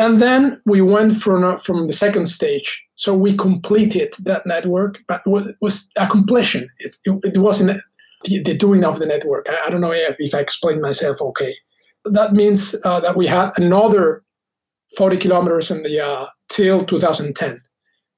and 0.00 0.18
then 0.18 0.58
we 0.64 0.80
went 0.80 1.14
from, 1.14 1.58
from 1.58 1.84
the 1.84 1.92
second 1.92 2.24
stage. 2.24 2.88
So 2.94 3.14
we 3.14 3.36
completed 3.36 4.14
that 4.20 4.46
network, 4.46 4.98
but 5.06 5.20
it 5.26 5.56
was 5.60 5.90
a 5.96 6.06
completion. 6.06 6.70
It, 6.78 6.96
it, 7.04 7.20
it 7.22 7.38
wasn't 7.38 7.82
the, 8.24 8.42
the, 8.42 8.54
doing 8.54 8.82
of 8.82 8.98
the 8.98 9.04
network. 9.04 9.46
I, 9.50 9.66
I 9.66 9.70
don't 9.70 9.82
know 9.82 9.92
if, 9.92 10.16
if 10.18 10.34
I 10.34 10.38
explained 10.38 10.80
myself 10.80 11.20
okay. 11.20 11.54
That 12.06 12.32
means 12.32 12.74
uh, 12.82 13.00
that 13.00 13.14
we 13.14 13.26
had 13.26 13.50
another 13.58 14.24
40 14.96 15.18
kilometers 15.18 15.70
in 15.70 15.82
the 15.82 16.00
uh, 16.00 16.26
till 16.48 16.82
2010. 16.82 17.60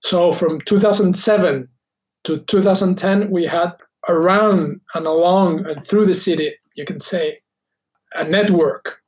So 0.04 0.30
from 0.30 0.60
2007 0.60 1.68
to 2.22 2.38
2010, 2.38 3.28
we 3.28 3.44
had 3.44 3.72
around 4.08 4.80
and 4.94 5.06
along 5.06 5.66
and 5.66 5.82
through 5.82 6.06
the 6.06 6.14
city, 6.14 6.54
you 6.76 6.84
can 6.84 7.00
say, 7.00 7.40
a 8.14 8.22
network 8.22 9.00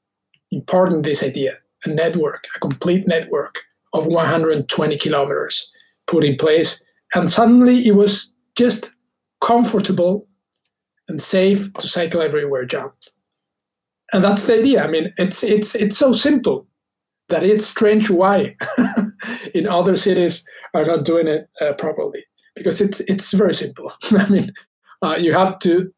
important 0.51 1.05
this 1.05 1.23
idea 1.23 1.59
a 1.85 1.89
network, 1.89 2.47
a 2.57 2.61
complete 2.61 3.07
network 3.07 3.61
of 3.93 4.07
120 4.07 4.97
kilometers 4.97 5.71
put 6.07 6.25
in 6.25 6.37
place. 6.37 6.85
And 7.15 7.31
suddenly 7.31 7.87
it 7.87 7.95
was 7.95 8.35
just 8.57 8.95
comfortable 9.41 10.27
and 11.09 11.21
safe 11.21 11.73
to 11.75 11.89
cycle 11.89 12.23
everywhere, 12.23 12.65
John. 12.65 12.91
And 14.13 14.23
that's 14.23 14.47
the 14.47 14.59
idea. 14.59 14.85
I 14.85 14.89
mean, 14.89 15.13
it's 15.17 15.43
it's 15.43 15.75
it's 15.75 15.97
so 15.97 16.13
simple 16.13 16.67
that 17.29 17.43
it's 17.43 17.67
strange 17.67 18.11
why 18.11 18.57
in 19.55 19.67
other 19.67 19.97
cities 19.97 20.47
are 20.75 20.85
not 20.85 21.05
doing 21.05 21.27
it 21.27 21.49
uh, 21.61 21.73
properly 21.75 22.25
because 22.55 22.81
it's 22.81 23.01
it's 23.01 23.33
very 23.33 23.55
simple. 23.55 23.91
I 24.13 24.29
mean, 24.29 24.51
uh, 25.03 25.17
you 25.19 25.33
have 25.33 25.59
to 25.61 25.93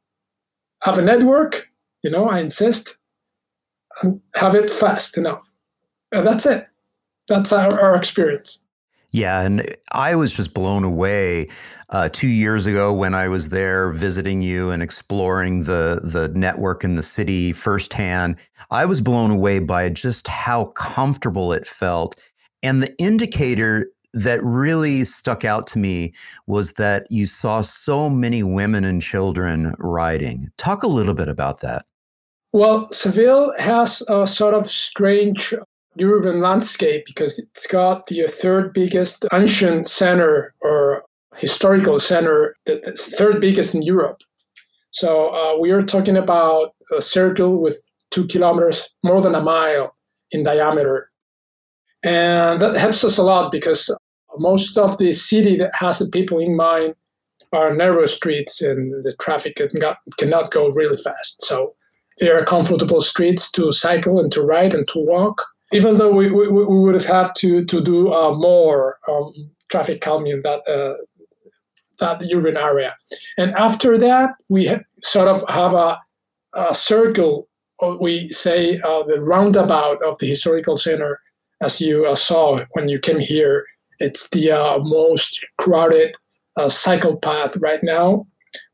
have 0.82 0.98
a 0.98 1.02
network. 1.02 1.68
You 2.02 2.10
know, 2.10 2.28
I 2.28 2.40
insist, 2.40 2.98
and 4.02 4.20
have 4.34 4.54
it 4.54 4.70
fast 4.70 5.18
enough. 5.18 5.50
And 6.12 6.26
that's 6.26 6.46
it. 6.46 6.66
That's 7.28 7.52
our, 7.52 7.78
our 7.80 7.96
experience. 7.96 8.64
Yeah, 9.12 9.40
and 9.40 9.66
I 9.92 10.14
was 10.14 10.36
just 10.36 10.52
blown 10.52 10.84
away 10.84 11.48
uh, 11.88 12.10
two 12.10 12.28
years 12.28 12.66
ago 12.66 12.92
when 12.92 13.14
I 13.14 13.28
was 13.28 13.48
there 13.48 13.90
visiting 13.92 14.42
you 14.42 14.70
and 14.70 14.82
exploring 14.82 15.62
the 15.62 16.00
the 16.02 16.28
network 16.28 16.84
in 16.84 16.96
the 16.96 17.02
city 17.02 17.52
firsthand. 17.52 18.36
I 18.70 18.84
was 18.84 19.00
blown 19.00 19.30
away 19.30 19.60
by 19.60 19.88
just 19.88 20.28
how 20.28 20.66
comfortable 20.66 21.52
it 21.52 21.66
felt, 21.66 22.20
and 22.62 22.82
the 22.82 22.94
indicator 22.98 23.86
that 24.12 24.42
really 24.42 25.04
stuck 25.04 25.44
out 25.44 25.66
to 25.68 25.78
me 25.78 26.12
was 26.46 26.74
that 26.74 27.06
you 27.10 27.26
saw 27.26 27.60
so 27.60 28.08
many 28.08 28.42
women 28.42 28.84
and 28.84 29.00
children 29.00 29.74
riding. 29.78 30.50
Talk 30.58 30.82
a 30.82 30.88
little 30.88 31.14
bit 31.14 31.28
about 31.28 31.60
that. 31.60 31.84
Well, 32.52 32.90
Seville 32.90 33.54
has 33.58 34.02
a 34.08 34.26
sort 34.26 34.54
of 34.54 34.66
strange 34.66 35.54
urban 36.04 36.40
landscape 36.40 37.04
because 37.06 37.38
it's 37.38 37.66
got 37.66 38.06
the 38.06 38.26
third 38.28 38.72
biggest 38.72 39.26
ancient 39.32 39.86
center 39.86 40.54
or 40.60 41.04
historical 41.36 41.98
center, 41.98 42.54
the 42.66 42.80
third 43.16 43.40
biggest 43.40 43.74
in 43.74 43.82
Europe. 43.82 44.22
So 44.90 45.34
uh, 45.34 45.58
we 45.58 45.70
are 45.70 45.82
talking 45.82 46.16
about 46.16 46.74
a 46.96 47.02
circle 47.02 47.60
with 47.60 47.78
two 48.10 48.26
kilometers, 48.26 48.88
more 49.02 49.20
than 49.20 49.34
a 49.34 49.42
mile 49.42 49.94
in 50.30 50.42
diameter. 50.42 51.10
And 52.02 52.60
that 52.62 52.76
helps 52.76 53.04
us 53.04 53.18
a 53.18 53.22
lot 53.22 53.52
because 53.52 53.94
most 54.38 54.78
of 54.78 54.98
the 54.98 55.12
city 55.12 55.56
that 55.56 55.74
has 55.74 55.98
the 55.98 56.06
people 56.06 56.38
in 56.38 56.56
mind 56.56 56.94
are 57.52 57.74
narrow 57.74 58.06
streets 58.06 58.62
and 58.62 59.04
the 59.04 59.14
traffic 59.20 59.60
cannot 60.18 60.50
go 60.50 60.68
really 60.68 60.96
fast. 60.96 61.42
So 61.42 61.74
they 62.18 62.28
are 62.30 62.44
comfortable 62.44 63.00
streets 63.00 63.50
to 63.52 63.72
cycle 63.72 64.18
and 64.20 64.32
to 64.32 64.42
ride 64.42 64.74
and 64.74 64.88
to 64.88 64.98
walk 64.98 65.42
even 65.72 65.96
though 65.96 66.12
we, 66.12 66.30
we, 66.30 66.48
we 66.48 66.64
would 66.64 66.94
have 66.94 67.06
had 67.06 67.32
to 67.36 67.64
to 67.64 67.80
do 67.80 68.12
uh, 68.12 68.34
more 68.34 68.98
um, 69.08 69.32
traffic 69.68 70.00
calming 70.00 70.32
in 70.32 70.42
that 70.42 70.66
uh, 70.68 70.94
that 71.98 72.22
urban 72.34 72.56
area. 72.56 72.94
And 73.38 73.52
after 73.54 73.98
that, 73.98 74.34
we 74.48 74.66
ha- 74.66 74.84
sort 75.02 75.28
of 75.28 75.44
have 75.48 75.74
a, 75.74 75.98
a 76.54 76.74
circle. 76.74 77.48
We 78.00 78.30
say 78.30 78.80
uh, 78.80 79.02
the 79.04 79.20
roundabout 79.20 80.02
of 80.02 80.18
the 80.18 80.28
historical 80.28 80.76
center, 80.76 81.20
as 81.60 81.80
you 81.80 82.06
uh, 82.06 82.14
saw 82.14 82.64
when 82.72 82.88
you 82.88 82.98
came 82.98 83.20
here. 83.20 83.64
It's 83.98 84.28
the 84.30 84.52
uh, 84.52 84.78
most 84.78 85.44
crowded 85.56 86.16
uh, 86.56 86.68
cycle 86.68 87.16
path 87.16 87.56
right 87.56 87.82
now. 87.82 88.26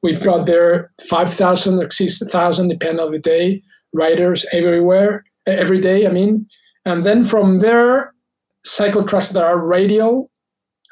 We've 0.03 0.23
got 0.23 0.47
there 0.47 0.91
5,000 1.09 1.83
or 1.83 1.91
6,000, 1.91 2.69
depending 2.69 3.05
on 3.05 3.13
the 3.13 3.19
day, 3.19 3.63
riders 3.93 4.47
everywhere, 4.53 5.25
every 5.47 5.81
day, 5.81 6.07
I 6.07 6.11
mean. 6.11 6.47
And 6.85 7.05
then 7.05 7.25
from 7.25 7.61
there, 7.61 8.15
cycle 8.65 9.05
tracks 9.05 9.31
that 9.31 9.43
are 9.43 9.59
radial 9.59 10.31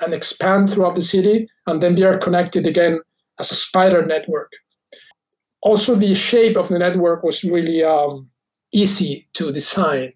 and 0.00 0.14
expand 0.14 0.70
throughout 0.70 0.94
the 0.94 1.02
city, 1.02 1.48
and 1.66 1.80
then 1.82 1.94
they 1.94 2.02
are 2.02 2.18
connected 2.18 2.66
again 2.66 3.00
as 3.38 3.50
a 3.50 3.54
spider 3.54 4.04
network. 4.04 4.52
Also, 5.62 5.94
the 5.94 6.14
shape 6.14 6.56
of 6.56 6.68
the 6.68 6.78
network 6.78 7.22
was 7.22 7.44
really 7.44 7.84
um, 7.84 8.28
easy 8.72 9.28
to 9.34 9.52
design 9.52 10.12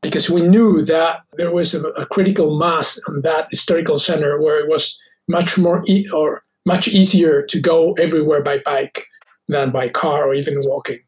because 0.00 0.28
we 0.28 0.42
knew 0.42 0.82
that 0.82 1.20
there 1.38 1.52
was 1.52 1.74
a, 1.74 1.80
a, 1.90 2.04
critical 2.06 2.58
mass 2.58 3.00
on 3.08 3.22
that 3.22 3.48
historical 3.50 3.98
center 3.98 4.38
where 4.40 4.60
it 4.60 4.68
was 4.68 5.00
much 5.28 5.56
more 5.56 5.82
e- 5.86 6.06
or 6.10 6.44
much 6.66 6.88
easier 6.88 7.42
to 7.42 7.58
go 7.58 7.94
everywhere 7.94 8.42
by 8.42 8.58
bike 8.58 9.06
than 9.48 9.70
by 9.70 9.88
car 9.88 10.28
or 10.28 10.34
even 10.34 10.54
walking. 10.58 11.00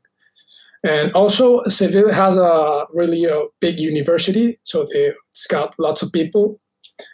And 0.87 1.13
also, 1.15 1.65
Seville 1.65 2.13
has 2.13 2.37
a 2.37 2.87
really 2.93 3.25
a 3.25 3.43
big 3.61 3.81
university, 3.81 4.57
so 4.63 4.85
it's 4.93 5.47
got 5.49 5.75
lots 5.81 6.01
of 6.01 6.13
people 6.13 6.61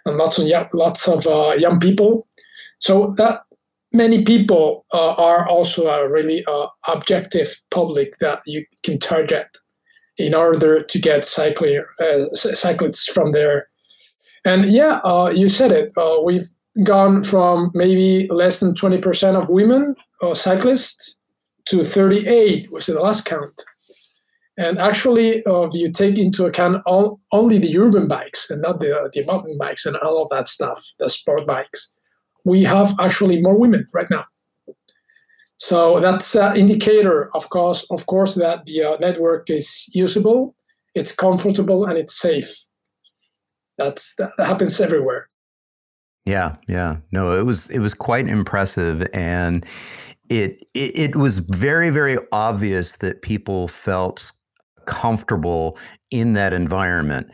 and 0.04 0.18
lots 0.18 0.38
of 0.38 0.46
young, 0.46 0.68
lots 0.74 1.08
of 1.08 1.26
uh, 1.26 1.54
young 1.56 1.80
people. 1.80 2.26
So 2.78 3.14
that 3.16 3.44
many 3.90 4.24
people 4.24 4.84
uh, 4.92 5.14
are 5.14 5.48
also 5.48 5.88
a 5.88 6.06
really 6.06 6.44
uh, 6.44 6.66
objective 6.86 7.56
public 7.70 8.18
that 8.18 8.42
you 8.44 8.66
can 8.82 8.98
target 8.98 9.48
in 10.18 10.34
order 10.34 10.82
to 10.82 10.98
get 10.98 11.24
cycling 11.24 11.82
uh, 11.98 12.26
cyclists 12.34 13.10
from 13.10 13.32
there. 13.32 13.68
And 14.44 14.70
yeah, 14.70 15.00
uh, 15.02 15.32
you 15.34 15.48
said 15.48 15.72
it. 15.72 15.92
Uh, 15.96 16.20
we've 16.22 16.48
gone 16.84 17.22
from 17.22 17.70
maybe 17.72 18.28
less 18.28 18.60
than 18.60 18.74
20% 18.74 19.40
of 19.40 19.48
women 19.48 19.94
cyclists 20.34 21.21
to 21.66 21.84
38 21.84 22.70
was 22.70 22.86
the 22.86 23.00
last 23.00 23.24
count. 23.24 23.62
And 24.58 24.78
actually, 24.78 25.44
uh, 25.46 25.62
if 25.62 25.74
you 25.74 25.90
take 25.90 26.18
into 26.18 26.44
account 26.44 26.82
all, 26.84 27.20
only 27.32 27.58
the 27.58 27.76
urban 27.78 28.06
bikes 28.06 28.50
and 28.50 28.60
not 28.60 28.80
the, 28.80 29.10
the 29.12 29.24
mountain 29.24 29.56
bikes 29.58 29.86
and 29.86 29.96
all 29.96 30.22
of 30.22 30.28
that 30.28 30.46
stuff, 30.46 30.84
the 30.98 31.08
sport 31.08 31.46
bikes, 31.46 31.96
we 32.44 32.64
have 32.64 32.94
actually 33.00 33.40
more 33.40 33.56
women 33.56 33.86
right 33.94 34.10
now. 34.10 34.24
So 35.56 36.00
that's 36.00 36.34
an 36.34 36.56
indicator, 36.56 37.30
of 37.34 37.48
course, 37.50 37.86
of 37.90 38.06
course, 38.06 38.34
that 38.34 38.66
the 38.66 38.82
uh, 38.82 38.96
network 38.98 39.48
is 39.48 39.88
usable, 39.94 40.56
it's 40.94 41.12
comfortable, 41.12 41.84
and 41.86 41.96
it's 41.96 42.18
safe. 42.18 42.52
That's 43.78 44.16
that 44.16 44.32
happens 44.38 44.80
everywhere. 44.80 45.28
Yeah, 46.26 46.56
yeah. 46.66 46.96
No, 47.12 47.38
it 47.38 47.44
was 47.44 47.70
it 47.70 47.78
was 47.78 47.94
quite 47.94 48.26
impressive, 48.26 49.06
and 49.14 49.64
it, 50.32 50.64
it, 50.74 50.98
it 50.98 51.16
was 51.16 51.38
very 51.38 51.90
very 51.90 52.18
obvious 52.32 52.96
that 52.96 53.22
people 53.22 53.68
felt 53.68 54.32
comfortable 54.86 55.78
in 56.10 56.32
that 56.32 56.52
environment. 56.52 57.30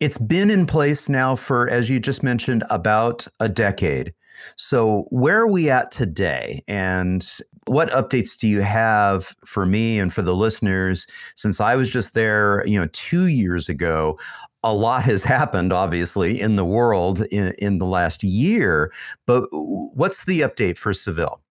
It's 0.00 0.18
been 0.18 0.50
in 0.50 0.66
place 0.66 1.08
now 1.08 1.36
for, 1.36 1.68
as 1.68 1.90
you 1.90 2.00
just 2.00 2.22
mentioned, 2.22 2.64
about 2.70 3.26
a 3.40 3.48
decade. 3.48 4.14
So, 4.56 5.06
where 5.10 5.40
are 5.40 5.48
we 5.48 5.68
at 5.68 5.90
today? 5.90 6.62
And 6.68 7.28
what 7.66 7.90
updates 7.90 8.36
do 8.38 8.48
you 8.48 8.62
have 8.62 9.34
for 9.44 9.66
me 9.66 9.98
and 9.98 10.14
for 10.14 10.22
the 10.22 10.34
listeners? 10.34 11.06
Since 11.34 11.60
I 11.60 11.74
was 11.74 11.90
just 11.90 12.14
there, 12.14 12.64
you 12.66 12.80
know, 12.80 12.88
two 12.92 13.26
years 13.26 13.68
ago, 13.68 14.18
a 14.62 14.72
lot 14.72 15.02
has 15.02 15.24
happened, 15.36 15.72
obviously, 15.72 16.40
in 16.40 16.56
the 16.56 16.64
world 16.64 17.22
in, 17.32 17.52
in 17.58 17.78
the 17.78 17.86
last 17.86 18.22
year. 18.22 18.92
But 19.26 19.48
what's 19.50 20.24
the 20.24 20.40
update 20.40 20.78
for 20.78 20.94
Seville? 20.94 21.42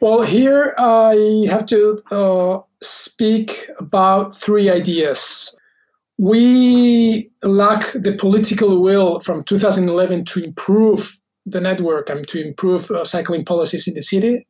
Well, 0.00 0.22
here 0.22 0.74
I 0.76 1.46
have 1.48 1.64
to 1.66 1.98
uh, 2.10 2.58
speak 2.82 3.68
about 3.78 4.36
three 4.36 4.70
ideas. 4.70 5.56
We 6.18 7.30
lack 7.42 7.92
the 7.92 8.12
political 8.12 8.82
will 8.82 9.20
from 9.20 9.42
2011 9.44 10.26
to 10.26 10.44
improve 10.44 11.18
the 11.46 11.60
network 11.60 12.10
and 12.10 12.28
to 12.28 12.44
improve 12.44 12.90
uh, 12.90 13.04
cycling 13.04 13.44
policies 13.44 13.88
in 13.88 13.94
the 13.94 14.02
city. 14.02 14.46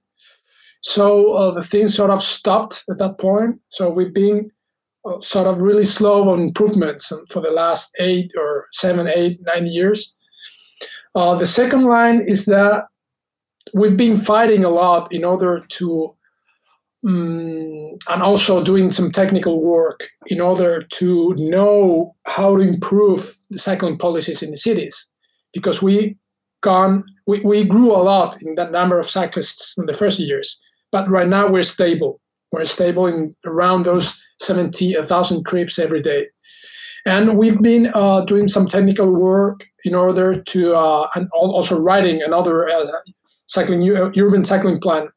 So 0.82 1.34
uh, 1.34 1.50
the 1.52 1.62
thing 1.62 1.88
sort 1.88 2.10
of 2.10 2.22
stopped 2.22 2.82
at 2.90 2.98
that 2.98 3.18
point. 3.18 3.60
So 3.68 3.88
we've 3.90 4.14
been 4.14 4.50
uh, 5.04 5.20
sort 5.20 5.46
of 5.46 5.60
really 5.60 5.84
slow 5.84 6.30
on 6.30 6.40
improvements 6.40 7.12
for 7.28 7.40
the 7.40 7.50
last 7.50 7.90
eight 8.00 8.32
or 8.36 8.66
seven, 8.72 9.06
eight, 9.06 9.38
nine 9.42 9.66
years. 9.66 10.14
Uh, 11.14 11.36
the 11.36 11.46
second 11.46 11.82
line 11.82 12.20
is 12.20 12.46
that 12.46 12.86
we've 13.74 13.96
been 13.96 14.16
fighting 14.16 14.64
a 14.64 14.70
lot 14.70 15.12
in 15.12 15.24
order 15.24 15.64
to 15.68 16.14
um, 17.06 17.98
and 18.08 18.22
also 18.22 18.64
doing 18.64 18.90
some 18.90 19.12
technical 19.12 19.64
work 19.64 20.08
in 20.26 20.40
order 20.40 20.82
to 20.82 21.34
know 21.36 22.14
how 22.24 22.56
to 22.56 22.62
improve 22.62 23.36
the 23.50 23.58
cycling 23.58 23.96
policies 23.96 24.42
in 24.42 24.50
the 24.50 24.56
cities. 24.56 25.08
Because 25.52 25.82
we 25.82 26.16
gone 26.62 27.04
we, 27.26 27.40
we 27.40 27.64
grew 27.64 27.92
a 27.92 28.02
lot 28.02 28.40
in 28.42 28.54
that 28.56 28.72
number 28.72 28.98
of 28.98 29.08
cyclists 29.08 29.76
in 29.78 29.86
the 29.86 29.92
first 29.92 30.18
years 30.18 30.60
but 30.92 31.10
right 31.10 31.28
now 31.28 31.46
we're 31.46 31.62
stable. 31.62 32.20
We're 32.52 32.64
stable 32.64 33.06
in 33.06 33.34
around 33.44 33.84
those 33.84 34.18
70,000 34.40 35.44
trips 35.44 35.78
every 35.78 36.00
day. 36.00 36.28
And 37.04 37.36
we've 37.36 37.60
been 37.60 37.90
uh, 37.94 38.22
doing 38.22 38.48
some 38.48 38.66
technical 38.66 39.12
work 39.12 39.64
in 39.84 39.94
order 39.94 40.40
to 40.40 40.74
uh, 40.74 41.06
and 41.14 41.28
also 41.32 41.78
writing 41.78 42.22
another 42.22 42.68
uh, 42.68 42.86
cycling 43.46 43.88
urban 43.88 44.44
cycling 44.44 44.78
plan 44.78 45.08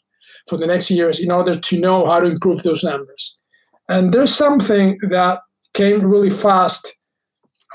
for 0.48 0.58
the 0.58 0.68
next 0.68 0.90
years 0.90 1.20
in 1.20 1.32
order 1.32 1.58
to 1.58 1.80
know 1.80 2.06
how 2.06 2.20
to 2.20 2.28
improve 2.28 2.64
those 2.64 2.84
numbers. 2.84 3.40
And 3.88 4.14
there's 4.14 4.34
something 4.34 4.98
that 5.10 5.40
came 5.74 6.02
really 6.02 6.30
fast 6.30 6.96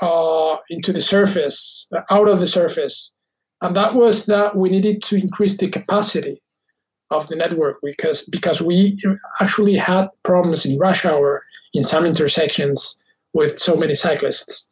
uh, 0.01 0.55
into 0.69 0.91
the 0.91 1.01
surface, 1.01 1.89
out 2.09 2.27
of 2.27 2.39
the 2.39 2.47
surface, 2.47 3.13
and 3.61 3.75
that 3.75 3.93
was 3.93 4.25
that 4.25 4.55
we 4.55 4.69
needed 4.69 5.01
to 5.03 5.15
increase 5.15 5.57
the 5.57 5.69
capacity 5.69 6.41
of 7.11 7.27
the 7.27 7.35
network 7.35 7.77
because 7.83 8.23
because 8.29 8.61
we 8.61 9.01
actually 9.39 9.75
had 9.75 10.07
problems 10.23 10.65
in 10.65 10.77
rush 10.79 11.05
hour 11.05 11.43
in 11.73 11.83
some 11.83 12.05
intersections 12.05 13.01
with 13.33 13.59
so 13.59 13.75
many 13.75 13.93
cyclists. 13.93 14.71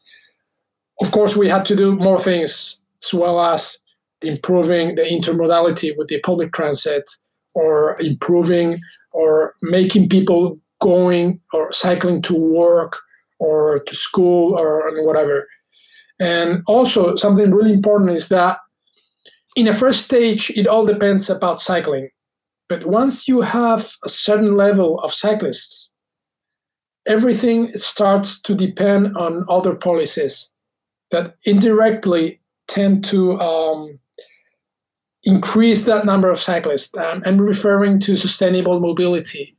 Of 1.02 1.12
course, 1.12 1.36
we 1.36 1.50
had 1.50 1.66
to 1.66 1.76
do 1.76 1.96
more 1.96 2.20
things 2.20 2.84
as 3.04 3.14
well 3.14 3.40
as 3.40 3.83
improving 4.24 4.96
the 4.96 5.04
intermodality 5.04 5.96
with 5.98 6.08
the 6.08 6.20
public 6.20 6.54
transit 6.54 7.10
or 7.56 8.00
improving 8.02 8.78
or 9.12 9.54
making 9.62 10.10
people 10.10 10.60
going 10.82 11.40
or 11.54 11.72
cycling 11.72 12.22
to 12.24 12.36
work 12.36 12.98
or 13.40 13.80
to 13.80 13.96
school 13.96 14.58
or 14.58 14.92
whatever. 15.04 15.48
And 16.20 16.64
also, 16.68 17.16
something 17.16 17.52
really 17.52 17.74
important 17.74 18.12
is 18.12 18.30
that 18.30 18.60
in 19.56 19.68
a 19.68 19.74
first 19.74 20.06
stage, 20.06 20.50
it 20.52 20.68
all 20.68 20.86
depends 20.86 21.30
about 21.30 21.62
cycling. 21.62 22.10
But 22.70 22.86
once 22.86 23.28
you 23.28 23.42
have 23.42 23.92
a 24.04 24.10
certain 24.10 24.56
level 24.56 25.00
of 25.02 25.14
cyclists, 25.14 25.96
everything 27.06 27.72
starts 27.76 28.42
to 28.44 28.56
depend 28.56 29.16
on 29.18 29.46
other 29.50 29.76
policies 29.76 30.54
that 31.12 31.36
indirectly 31.46 32.42
tend 32.68 33.04
to 33.06 33.40
um, 33.40 34.00
increase 35.24 35.86
that 35.86 36.06
number 36.06 36.30
of 36.30 36.40
cyclists. 36.40 36.96
Um, 36.98 37.24
I'm 37.26 37.40
referring 37.40 38.00
to 38.02 38.18
sustainable 38.18 38.80
mobility 38.80 39.56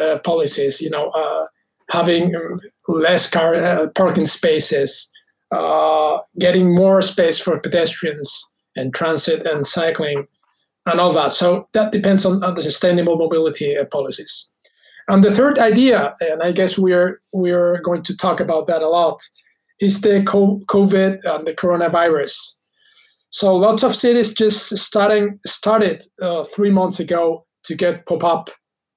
uh, 0.00 0.18
policies. 0.24 0.80
You 0.80 0.90
know, 0.90 1.10
uh, 1.10 1.46
having 1.90 2.34
um, 2.34 2.60
less 2.88 3.28
car 3.28 3.54
uh, 3.54 3.88
parking 3.94 4.24
spaces, 4.24 5.10
uh, 5.50 6.18
getting 6.38 6.74
more 6.74 7.02
space 7.02 7.38
for 7.38 7.60
pedestrians 7.60 8.52
and 8.76 8.94
transit 8.94 9.46
and 9.46 9.66
cycling, 9.66 10.26
and 10.86 11.00
all 11.00 11.12
that. 11.12 11.32
So 11.32 11.68
that 11.72 11.92
depends 11.92 12.26
on, 12.26 12.42
on 12.42 12.54
the 12.54 12.62
sustainable 12.62 13.16
mobility 13.16 13.76
uh, 13.76 13.84
policies. 13.86 14.50
And 15.06 15.22
the 15.22 15.30
third 15.30 15.58
idea, 15.58 16.14
and 16.20 16.42
I 16.42 16.52
guess 16.52 16.78
we're 16.78 17.20
we're 17.34 17.80
going 17.82 18.02
to 18.04 18.16
talk 18.16 18.40
about 18.40 18.66
that 18.66 18.82
a 18.82 18.88
lot, 18.88 19.20
is 19.80 20.00
the 20.00 20.20
COVID 20.20 21.18
and 21.24 21.46
the 21.46 21.54
coronavirus. 21.54 22.63
So 23.34 23.56
lots 23.56 23.82
of 23.82 23.96
cities 23.96 24.32
just 24.32 24.76
starting 24.76 25.40
started 25.44 26.04
uh, 26.22 26.44
three 26.44 26.70
months 26.70 27.00
ago 27.00 27.44
to 27.64 27.74
get 27.74 28.06
pop-up 28.06 28.48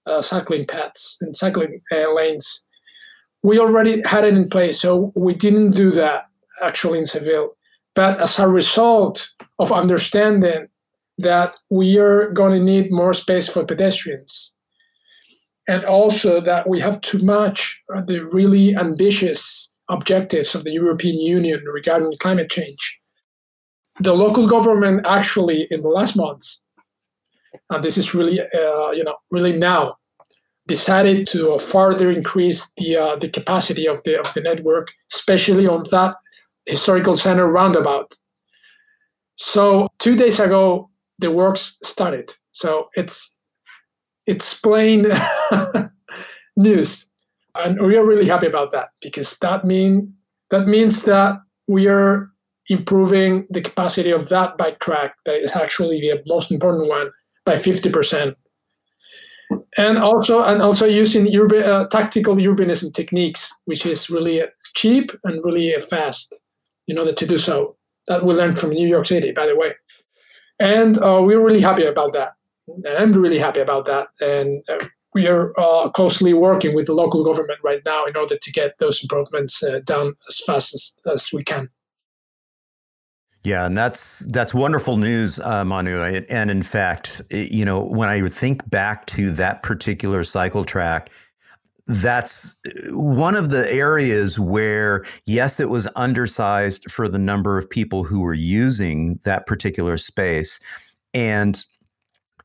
uh, 0.06 0.22
cycling 0.22 0.68
paths 0.68 1.18
and 1.22 1.36
cycling 1.36 1.82
uh, 1.92 2.14
lanes. 2.14 2.68
We 3.42 3.58
already 3.58 4.04
had 4.06 4.26
it 4.26 4.36
in 4.36 4.48
place, 4.48 4.80
so 4.80 5.12
we 5.16 5.34
didn't 5.34 5.72
do 5.72 5.90
that 5.94 6.26
actually 6.62 7.00
in 7.00 7.06
Seville. 7.06 7.50
But 7.96 8.22
as 8.22 8.38
a 8.38 8.48
result 8.48 9.28
of 9.58 9.72
understanding 9.72 10.68
that 11.18 11.56
we 11.72 11.98
are 11.98 12.30
going 12.30 12.54
to 12.54 12.64
need 12.64 12.92
more 12.92 13.14
space 13.14 13.50
for 13.50 13.66
pedestrians, 13.66 14.56
and 15.68 15.84
also 15.84 16.42
that 16.42 16.70
we 16.70 16.80
have 16.80 17.02
to 17.02 17.26
match 17.26 17.82
the 18.06 18.20
really 18.32 18.76
ambitious 18.76 19.74
objectives 19.90 20.54
of 20.54 20.64
the 20.64 20.74
European 20.74 21.20
Union 21.20 21.64
regarding 21.74 22.14
climate 22.20 22.52
change 22.52 23.00
the 24.00 24.14
local 24.14 24.48
government 24.48 25.06
actually 25.08 25.68
in 25.72 25.82
the 25.82 25.90
last 25.90 26.16
months, 26.16 26.68
and 27.70 27.84
this 27.84 27.98
is 27.98 28.14
really 28.14 28.40
uh, 28.42 28.92
you 28.92 29.04
know 29.04 29.16
really 29.32 29.58
now, 29.58 29.96
decided 30.68 31.28
to 31.28 31.58
further 31.58 32.12
increase 32.12 32.72
the 32.78 32.98
uh, 32.98 33.16
the 33.16 33.30
capacity 33.30 33.88
of 33.88 34.04
the 34.04 34.20
of 34.20 34.34
the 34.34 34.42
network, 34.42 34.90
especially 35.12 35.68
on 35.68 35.84
that 35.92 36.16
historical 36.66 37.16
center 37.16 37.48
roundabout. 37.48 38.14
So 39.36 39.88
two 40.00 40.16
days 40.16 40.40
ago, 40.40 40.90
the 41.20 41.32
works 41.32 41.78
started. 41.84 42.32
So 42.52 42.90
it's 42.96 43.38
it's 44.26 44.60
plain 44.60 45.08
news, 46.58 47.12
and 47.56 47.82
we 47.82 47.98
are 47.98 48.06
really 48.06 48.28
happy 48.28 48.48
about 48.48 48.72
that 48.72 48.90
because 49.02 49.38
that 49.40 49.66
mean 49.66 50.14
that 50.50 50.68
means 50.68 51.04
that 51.04 51.40
we 51.68 51.88
are 51.88 52.30
improving 52.70 53.48
the 53.50 53.62
capacity 53.62 54.12
of 54.12 54.30
that 54.30 54.58
bike 54.58 54.80
track, 54.80 55.16
that 55.26 55.42
is 55.42 55.56
actually 55.56 56.00
the 56.02 56.22
most 56.28 56.52
important 56.52 56.90
one, 56.90 57.10
by 57.46 57.56
50%. 57.56 58.36
And 59.78 59.98
also, 59.98 60.44
and 60.44 60.62
also 60.62 60.86
using 60.86 61.34
urban, 61.36 61.64
uh, 61.64 61.88
tactical 61.88 62.36
urbanism 62.36 62.94
techniques, 62.94 63.50
which 63.66 63.86
is 63.86 64.10
really 64.10 64.44
cheap 64.76 65.12
and 65.24 65.44
really 65.46 65.74
fast 65.90 66.36
in 66.88 66.98
order 66.98 67.14
to 67.14 67.26
do 67.26 67.38
so. 67.38 67.76
That 68.08 68.24
we 68.24 68.34
learned 68.34 68.58
from 68.58 68.70
New 68.70 68.88
York 68.88 69.06
City, 69.06 69.32
by 69.32 69.46
the 69.46 69.56
way. 69.56 69.74
And 70.60 70.98
uh, 70.98 71.22
we're 71.24 71.44
really 71.44 71.62
happy 71.62 71.86
about 71.86 72.14
that. 72.14 72.34
And 72.68 72.98
I'm 72.98 73.14
really 73.14 73.40
happy 73.40 73.60
about 73.60 73.86
that. 73.86 74.08
And 74.22 74.64
uh, 74.70 74.86
we 75.14 75.28
are 75.28 75.58
uh, 75.60 75.90
closely 75.90 76.34
working 76.34 76.76
with 76.76 76.88
the 76.88 76.94
local 76.94 77.24
government 77.24 77.60
right 77.64 77.82
now 77.86 78.06
in 78.06 78.16
order 78.16 78.38
to 78.38 78.52
get 78.52 78.78
those 78.78 79.02
improvements 79.02 79.64
uh, 79.64 79.82
done 79.84 80.14
as 80.28 80.40
fast 80.40 80.74
as, 80.74 80.98
as 81.12 81.30
we 81.34 81.44
can. 81.44 81.70
Yeah, 83.48 83.66
and 83.66 83.78
that's 83.78 84.20
that's 84.28 84.54
wonderful 84.54 84.98
news, 84.98 85.40
uh, 85.40 85.64
Manu. 85.64 86.02
And 86.02 86.52
in 86.52 86.62
fact, 86.62 87.22
you 87.32 87.64
know, 87.64 87.82
when 87.82 88.10
I 88.10 88.28
think 88.28 88.70
back 88.70 89.06
to 89.08 89.32
that 89.32 89.64
particular 89.64 90.26
cycle 90.26 90.66
track, 90.66 91.10
that's 91.88 92.58
one 92.90 93.38
of 93.38 93.48
the 93.48 93.72
areas 93.72 94.38
where, 94.38 95.06
yes, 95.26 95.62
it 95.62 95.70
was 95.70 95.88
undersized 95.96 96.92
for 96.92 97.08
the 97.08 97.18
number 97.18 97.58
of 97.58 97.70
people 97.70 98.04
who 98.04 98.20
were 98.20 98.34
using 98.34 99.18
that 99.24 99.48
particular 99.48 99.96
space, 99.96 100.60
and 101.14 101.64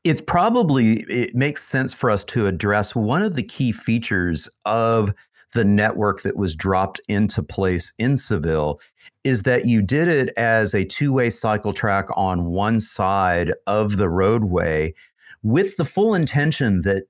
it's 0.05 0.21
probably 0.21 1.01
it 1.09 1.35
makes 1.35 1.63
sense 1.63 1.93
for 1.93 2.09
us 2.11 2.23
to 2.25 2.47
address 2.47 2.95
one 2.95 3.23
of 3.23 3.35
the 3.35 3.43
key 3.43 3.73
features 3.73 4.49
of 4.65 5.13
the 5.53 5.63
network 5.63 6.21
that 6.21 6.35
was 6.35 6.55
dropped 6.55 6.99
into 7.07 7.43
place 7.43 7.93
in 7.97 8.17
Seville 8.17 8.79
is 9.23 9.43
that 9.43 9.65
you 9.65 9.81
did 9.81 10.07
it 10.07 10.33
as 10.37 10.73
a 10.73 10.85
two 10.85 11.13
way 11.13 11.29
cycle 11.29 11.73
track 11.73 12.07
on 12.15 12.45
one 12.45 12.79
side 12.79 13.53
of 13.67 13.97
the 13.97 14.09
roadway 14.09 14.93
with 15.41 15.77
the 15.77 15.85
full 15.85 16.13
intention 16.13 16.81
that 16.81 17.03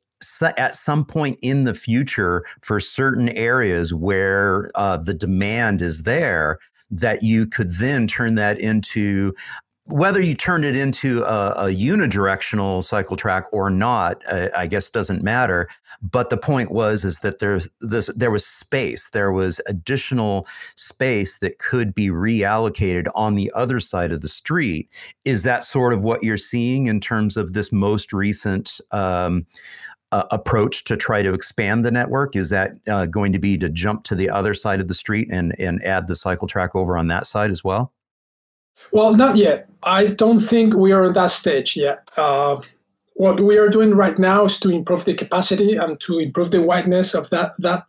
at 0.58 0.76
some 0.76 1.04
point 1.04 1.38
in 1.42 1.64
the 1.66 1.74
future 1.74 2.46
for 2.62 2.80
certain 2.80 3.30
areas 3.30 3.94
where 3.94 4.72
uh, 4.76 4.98
the 4.98 5.14
demand 5.14 5.82
is 5.82 6.04
there 6.04 6.58
that 6.90 7.24
you 7.24 7.46
could 7.46 7.70
then 7.72 8.08
turn 8.08 8.36
that 8.36 8.60
into 8.60 9.34
whether 9.86 10.22
you 10.22 10.34
turned 10.34 10.64
it 10.64 10.78
into 10.78 11.24
a, 11.24 11.52
a 11.52 11.66
unidirectional 11.66 12.84
cycle 12.84 13.18
track 13.18 13.46
or 13.52 13.70
not, 13.70 14.22
uh, 14.30 14.48
I 14.56 14.66
guess 14.66 14.90
doesn't 14.90 15.22
matter. 15.22 15.68
But 16.02 16.30
the 16.30 16.38
point 16.38 16.72
was 16.72 17.04
is 17.04 17.20
that 17.20 17.40
there's 17.40 17.68
this 17.82 18.08
there 18.16 18.32
was 18.32 18.46
space, 18.46 19.10
there 19.10 19.32
was 19.32 19.60
additional 19.68 20.48
space 20.76 21.40
that 21.40 21.60
could 21.60 21.94
be 21.94 22.10
reallocated 22.10 23.08
on 23.14 23.36
the 23.36 23.52
other 23.54 23.80
side 23.82 24.12
of 24.14 24.22
the 24.22 24.30
street. 24.30 24.90
Is 25.26 25.44
that 25.44 25.66
sort 25.66 25.94
of 25.94 26.02
what 26.02 26.24
you're 26.24 26.38
seeing 26.38 26.88
in 26.88 27.00
terms 27.00 27.36
of 27.36 27.54
this 27.54 27.72
most 27.72 28.14
recent? 28.14 28.80
Um, 28.92 29.46
uh, 30.14 30.28
approach 30.30 30.84
to 30.84 30.96
try 30.96 31.24
to 31.24 31.34
expand 31.34 31.84
the 31.84 31.90
network? 31.90 32.36
Is 32.36 32.52
that 32.52 32.74
uh, 32.88 33.08
going 33.08 33.34
to 33.34 33.40
be 33.40 33.58
to 33.58 33.68
jump 33.68 34.04
to 34.04 34.14
the 34.14 34.30
other 34.30 34.54
side 34.54 34.80
of 34.80 34.88
the 34.88 34.94
street 34.94 35.28
and 35.32 35.60
and 35.60 35.84
add 35.84 36.08
the 36.08 36.16
cycle 36.16 36.48
track 36.48 36.76
over 36.76 37.00
on 37.00 37.08
that 37.08 37.26
side 37.26 37.50
as 37.50 37.64
well? 37.64 37.92
Well, 38.92 39.16
not 39.16 39.38
yet. 39.38 39.70
I 39.84 40.06
don't 40.06 40.40
think 40.40 40.76
we 40.76 40.92
are 40.92 41.06
at 41.06 41.16
that 41.16 41.32
stage 41.32 41.76
yet. 41.76 42.10
Uh, 42.16 42.62
what 43.16 43.40
we 43.40 43.58
are 43.58 43.70
doing 43.70 43.92
right 43.92 44.18
now 44.18 44.46
is 44.46 44.60
to 44.60 44.70
improve 44.70 45.06
the 45.06 45.14
capacity 45.14 45.76
and 45.76 46.00
to 46.02 46.20
improve 46.20 46.52
the 46.52 46.62
wideness 46.62 47.14
of 47.14 47.30
that 47.30 47.54
that 47.60 47.84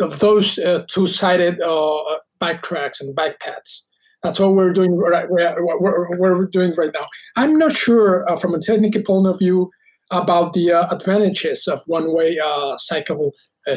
of 0.00 0.18
those 0.20 0.58
uh, 0.58 0.84
two-sided 0.88 1.60
uh, 1.60 2.18
bike 2.38 2.62
tracks 2.62 3.00
and 3.00 3.14
bike 3.14 3.40
paths. 3.40 3.88
That's 4.22 4.40
all 4.40 4.54
we're 4.54 4.72
doing 4.72 4.96
right. 4.96 5.30
We're, 5.30 5.56
we're, 5.80 6.18
we're 6.18 6.46
doing 6.46 6.74
right 6.76 6.90
now. 6.92 7.06
I'm 7.36 7.56
not 7.58 7.72
sure 7.72 8.28
uh, 8.30 8.36
from 8.36 8.54
a 8.54 8.58
technical 8.58 9.02
point 9.02 9.26
of 9.26 9.38
view 9.38 9.70
about 10.10 10.52
the 10.52 10.72
uh, 10.72 10.94
advantages 10.94 11.66
of 11.66 11.80
one-way 11.86 12.38
uh, 12.38 12.76
cycle 12.76 13.32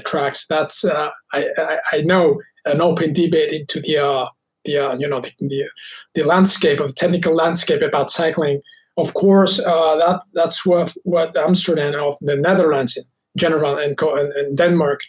tracks. 0.05 0.45
That's 0.47 0.85
I, 0.85 1.11
I, 1.33 1.77
I 1.93 2.01
know 2.01 2.41
an 2.65 2.81
open 2.81 3.13
debate 3.13 3.51
into 3.53 3.79
the 3.79 4.27
the 4.65 4.77
uh, 4.77 4.97
you 4.97 5.07
know 5.07 5.21
the, 5.21 5.31
the, 5.39 5.69
the 6.15 6.23
landscape 6.23 6.79
of 6.79 6.95
technical 6.95 7.33
landscape 7.33 7.81
about 7.81 8.09
cycling. 8.09 8.61
Of 8.97 9.13
course, 9.13 9.59
uh, 9.59 9.95
that 9.97 10.21
that's 10.33 10.65
what 10.65 10.93
what 11.03 11.37
Amsterdam 11.37 11.95
of 11.95 12.15
the 12.21 12.35
Netherlands 12.35 12.97
in 12.97 13.03
general 13.37 13.77
and, 13.77 13.97
and, 14.01 14.57
Denmark 14.57 14.99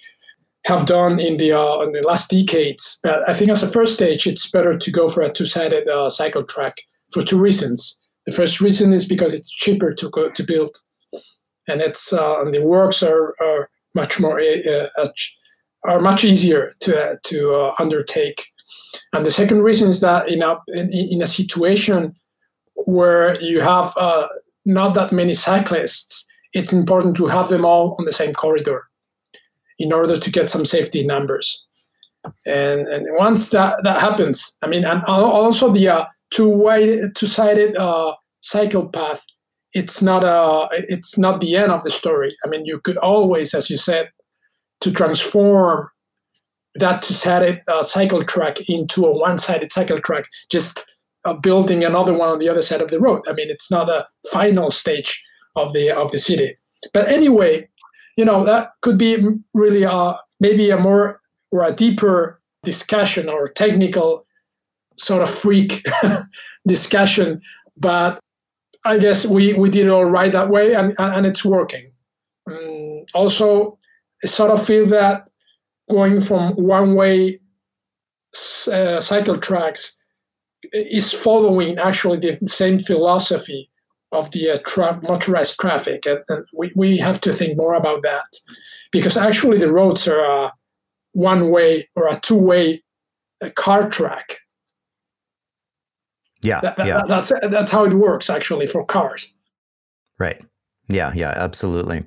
have 0.66 0.86
done 0.86 1.18
in 1.18 1.38
the 1.38 1.52
uh, 1.52 1.80
in 1.80 1.92
the 1.92 2.02
last 2.02 2.30
decades. 2.30 3.00
But 3.02 3.28
I 3.28 3.32
think 3.32 3.50
as 3.50 3.62
a 3.62 3.66
first 3.66 3.94
stage, 3.94 4.26
it's 4.26 4.50
better 4.50 4.78
to 4.78 4.90
go 4.90 5.08
for 5.08 5.22
a 5.22 5.32
two-sided 5.32 5.88
uh, 5.88 6.08
cycle 6.10 6.44
track 6.44 6.74
for 7.12 7.22
two 7.22 7.38
reasons. 7.38 8.00
The 8.26 8.32
first 8.32 8.60
reason 8.60 8.92
is 8.92 9.06
because 9.06 9.34
it's 9.34 9.50
cheaper 9.50 9.92
to 9.94 10.10
go, 10.10 10.30
to 10.30 10.42
build, 10.44 10.76
and 11.66 11.80
it's 11.80 12.12
uh, 12.12 12.40
and 12.40 12.54
the 12.54 12.62
works 12.62 13.02
are, 13.02 13.34
are 13.40 13.70
much 13.94 14.20
more 14.20 14.40
uh, 14.40 15.06
are 15.84 16.00
much 16.00 16.22
easier 16.22 16.74
to 16.80 17.18
to 17.24 17.72
undertake 17.78 18.52
and 19.12 19.24
the 19.24 19.30
second 19.30 19.62
reason 19.62 19.88
is 19.88 20.00
that 20.00 20.28
in 20.28 20.42
a 20.42 20.56
in, 20.68 20.92
in 20.92 21.22
a 21.22 21.26
situation 21.26 22.14
where 22.74 23.40
you 23.40 23.60
have 23.60 23.96
uh, 23.96 24.26
not 24.64 24.94
that 24.94 25.12
many 25.12 25.34
cyclists, 25.34 26.26
it's 26.52 26.72
important 26.72 27.16
to 27.16 27.26
have 27.26 27.48
them 27.48 27.64
all 27.64 27.96
on 27.98 28.04
the 28.04 28.12
same 28.12 28.32
corridor 28.32 28.84
in 29.78 29.92
order 29.92 30.18
to 30.18 30.30
get 30.30 30.48
some 30.48 30.64
safety 30.64 31.04
numbers. 31.04 31.66
And 32.46 32.86
and 32.88 33.06
once 33.18 33.50
that 33.50 33.76
that 33.82 34.00
happens, 34.00 34.58
I 34.62 34.66
mean, 34.66 34.84
and 34.84 35.02
also 35.04 35.70
the 35.70 35.88
uh, 35.88 36.04
two-way 36.30 37.00
two-sided 37.14 37.76
uh, 37.76 38.14
cycle 38.42 38.88
path, 38.88 39.22
it's 39.72 40.02
not 40.02 40.24
a 40.24 40.28
uh, 40.28 40.68
it's 40.72 41.16
not 41.16 41.40
the 41.40 41.56
end 41.56 41.72
of 41.72 41.82
the 41.82 41.90
story. 41.90 42.36
I 42.44 42.48
mean, 42.48 42.64
you 42.66 42.78
could 42.80 42.98
always, 42.98 43.54
as 43.54 43.70
you 43.70 43.78
said, 43.78 44.10
to 44.80 44.92
transform 44.92 45.88
that 46.76 47.02
two-sided 47.02 47.60
a 47.68 47.84
cycle 47.84 48.22
track 48.22 48.58
into 48.68 49.04
a 49.04 49.16
one-sided 49.16 49.72
cycle 49.72 50.00
track, 50.00 50.26
just 50.50 50.84
uh, 51.24 51.34
building 51.34 51.84
another 51.84 52.14
one 52.14 52.28
on 52.28 52.38
the 52.38 52.48
other 52.48 52.62
side 52.62 52.80
of 52.80 52.90
the 52.90 53.00
road. 53.00 53.22
I 53.28 53.32
mean, 53.32 53.50
it's 53.50 53.70
not 53.70 53.88
a 53.88 54.06
final 54.30 54.70
stage 54.70 55.22
of 55.56 55.72
the 55.72 55.90
of 55.90 56.10
the 56.12 56.18
city. 56.18 56.56
But 56.92 57.08
anyway, 57.08 57.68
you 58.16 58.24
know 58.24 58.44
that 58.44 58.70
could 58.82 58.98
be 58.98 59.18
really 59.54 59.82
a 59.82 60.16
maybe 60.38 60.70
a 60.70 60.78
more 60.78 61.20
or 61.50 61.64
a 61.64 61.72
deeper 61.72 62.40
discussion 62.62 63.28
or 63.28 63.48
technical 63.48 64.26
sort 64.96 65.22
of 65.22 65.30
freak 65.30 65.82
discussion. 66.66 67.40
But 67.76 68.20
I 68.84 68.98
guess 68.98 69.26
we 69.26 69.54
we 69.54 69.68
did 69.70 69.86
it 69.86 69.90
all 69.90 70.04
right 70.04 70.32
that 70.32 70.50
way, 70.50 70.74
and 70.74 70.94
and 70.98 71.26
it's 71.26 71.44
working. 71.44 71.90
Um, 72.50 73.04
also, 73.14 73.78
I 74.24 74.26
sort 74.26 74.50
of 74.50 74.64
feel 74.64 74.86
that 74.86 75.29
going 75.90 76.20
from 76.20 76.52
one 76.54 76.94
way 76.94 77.40
uh, 78.72 79.00
cycle 79.00 79.36
tracks 79.36 80.00
is 80.72 81.12
following 81.12 81.78
actually 81.78 82.18
the 82.18 82.38
same 82.46 82.78
philosophy 82.78 83.70
of 84.12 84.30
the 84.32 84.50
uh, 84.50 84.58
tra- 84.64 85.00
motorized 85.02 85.58
traffic. 85.58 86.06
And, 86.06 86.20
and, 86.28 86.44
we, 86.56 86.72
we 86.76 86.98
have 86.98 87.20
to 87.22 87.32
think 87.32 87.56
more 87.56 87.74
about 87.74 88.02
that 88.02 88.38
because 88.92 89.16
actually 89.16 89.58
the 89.58 89.72
roads 89.72 90.06
are 90.08 90.20
a 90.20 90.52
one 91.12 91.50
way 91.50 91.88
or 91.96 92.08
a 92.08 92.18
two 92.20 92.36
way 92.36 92.82
uh, 93.44 93.50
car 93.56 93.88
track. 93.88 94.38
Yeah, 96.42 96.60
that, 96.60 96.76
that, 96.76 96.86
yeah. 96.86 97.02
That's, 97.06 97.32
that's 97.50 97.70
how 97.70 97.84
it 97.84 97.94
works 97.94 98.30
actually 98.30 98.66
for 98.66 98.84
cars. 98.84 99.32
Right. 100.18 100.42
Yeah, 100.88 101.12
yeah, 101.14 101.34
absolutely. 101.36 102.04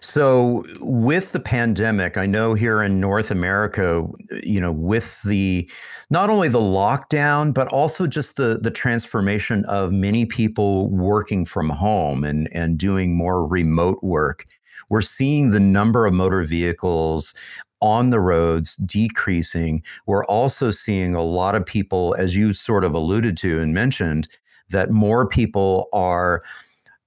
So, 0.00 0.64
with 0.80 1.32
the 1.32 1.40
pandemic, 1.40 2.16
I 2.16 2.26
know 2.26 2.54
here 2.54 2.82
in 2.82 3.00
North 3.00 3.30
America, 3.30 4.06
you 4.42 4.60
know, 4.60 4.72
with 4.72 5.22
the 5.22 5.68
not 6.10 6.30
only 6.30 6.48
the 6.48 6.58
lockdown, 6.60 7.54
but 7.54 7.68
also 7.68 8.06
just 8.06 8.36
the 8.36 8.58
the 8.60 8.70
transformation 8.70 9.64
of 9.64 9.92
many 9.92 10.26
people 10.26 10.90
working 10.90 11.44
from 11.44 11.70
home 11.70 12.24
and 12.24 12.48
and 12.52 12.78
doing 12.78 13.16
more 13.16 13.46
remote 13.46 14.02
work, 14.02 14.44
we're 14.90 15.00
seeing 15.00 15.50
the 15.50 15.60
number 15.60 16.06
of 16.06 16.12
motor 16.12 16.42
vehicles 16.42 17.34
on 17.80 18.10
the 18.10 18.20
roads 18.20 18.76
decreasing. 18.76 19.82
We're 20.06 20.24
also 20.24 20.70
seeing 20.70 21.14
a 21.14 21.22
lot 21.22 21.54
of 21.54 21.64
people, 21.64 22.14
as 22.18 22.36
you 22.36 22.52
sort 22.52 22.84
of 22.84 22.94
alluded 22.94 23.36
to 23.38 23.60
and 23.60 23.72
mentioned, 23.72 24.28
that 24.70 24.90
more 24.90 25.26
people 25.26 25.88
are 25.92 26.42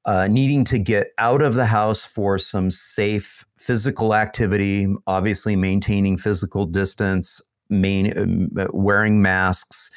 uh, 0.06 0.28
needing 0.30 0.64
to 0.66 0.80
get 0.80 1.08
out 1.18 1.42
of 1.42 1.54
the 1.54 1.66
house 1.66 2.06
for 2.06 2.38
some 2.38 2.72
safe 2.72 3.46
physical 3.58 4.16
activity, 4.16 4.88
obviously 5.06 5.56
maintaining 5.56 6.18
physical 6.18 6.66
distance, 6.66 7.42
main, 7.70 8.18
um, 8.18 8.50
uh, 8.58 8.68
wearing 8.74 9.22
masks, 9.22 9.92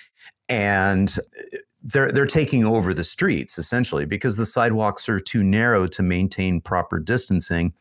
and 0.48 1.16
uh, 1.18 1.56
they're 1.82 2.12
they're 2.12 2.26
taking 2.26 2.64
over 2.64 2.94
the 2.94 3.04
streets 3.04 3.58
essentially 3.58 4.04
because 4.04 4.36
the 4.36 4.46
sidewalks 4.46 5.08
are 5.08 5.20
too 5.20 5.42
narrow 5.42 5.86
to 5.86 6.02
maintain 6.02 6.60
proper 6.60 6.98
distancing, 6.98 7.72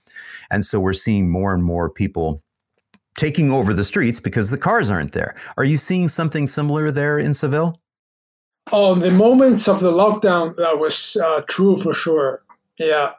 and 0.49 0.63
so 0.63 0.79
we're 0.79 0.93
seeing 0.93 1.29
more 1.29 1.53
and 1.53 1.63
more 1.63 1.89
people 1.89 2.41
taking 3.15 3.51
over 3.51 3.73
the 3.73 3.83
streets 3.83 4.19
because 4.19 4.49
the 4.49 4.57
cars 4.57 4.89
aren't 4.89 5.11
there. 5.11 5.35
Are 5.57 5.63
you 5.63 5.77
seeing 5.77 6.07
something 6.07 6.47
similar 6.47 6.89
there 6.89 7.19
in 7.19 7.33
Seville? 7.33 7.79
On 8.71 8.99
the 8.99 9.11
moments 9.11 9.67
of 9.67 9.81
the 9.81 9.91
lockdown, 9.91 10.55
that 10.55 10.79
was 10.79 11.17
uh, 11.17 11.41
true 11.49 11.75
for 11.75 11.93
sure. 11.93 12.43
Yeah, 12.79 13.11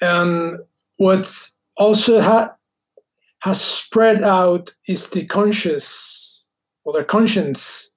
and 0.00 0.58
what's 0.96 1.58
also 1.76 2.20
ha- 2.20 2.54
has 3.40 3.60
spread 3.60 4.22
out 4.22 4.72
is 4.88 5.10
the 5.10 5.26
conscious 5.26 6.48
or 6.84 6.92
the 6.92 7.04
conscience 7.04 7.92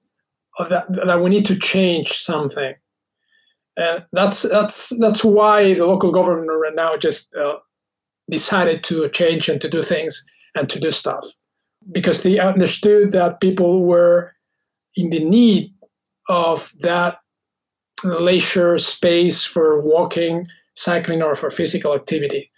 of 0.58 0.68
that 0.68 0.92
that 0.92 1.20
we 1.20 1.30
need 1.30 1.46
to 1.46 1.58
change 1.58 2.12
something, 2.12 2.74
and 3.76 4.04
that's 4.12 4.42
that's 4.42 4.96
that's 4.98 5.24
why 5.24 5.74
the 5.74 5.86
local 5.86 6.12
government 6.12 6.50
right 6.50 6.74
now 6.74 6.96
just 6.96 7.34
uh, 7.34 7.56
decided 8.30 8.84
to 8.84 9.08
change 9.10 9.48
and 9.48 9.60
to 9.60 9.68
do 9.68 9.82
things 9.82 10.24
and 10.54 10.68
to 10.68 10.78
do 10.78 10.90
stuff. 10.90 11.24
Because 11.92 12.22
they 12.22 12.38
understood 12.38 13.12
that 13.12 13.40
people 13.40 13.84
were 13.84 14.32
in 14.96 15.10
the 15.10 15.24
need 15.24 15.72
of 16.28 16.72
that 16.80 17.18
leisure 18.04 18.78
space 18.78 19.44
for 19.44 19.80
walking, 19.80 20.46
cycling, 20.74 21.22
or 21.22 21.34
for 21.34 21.50
physical 21.50 21.94
activity. 21.94 22.50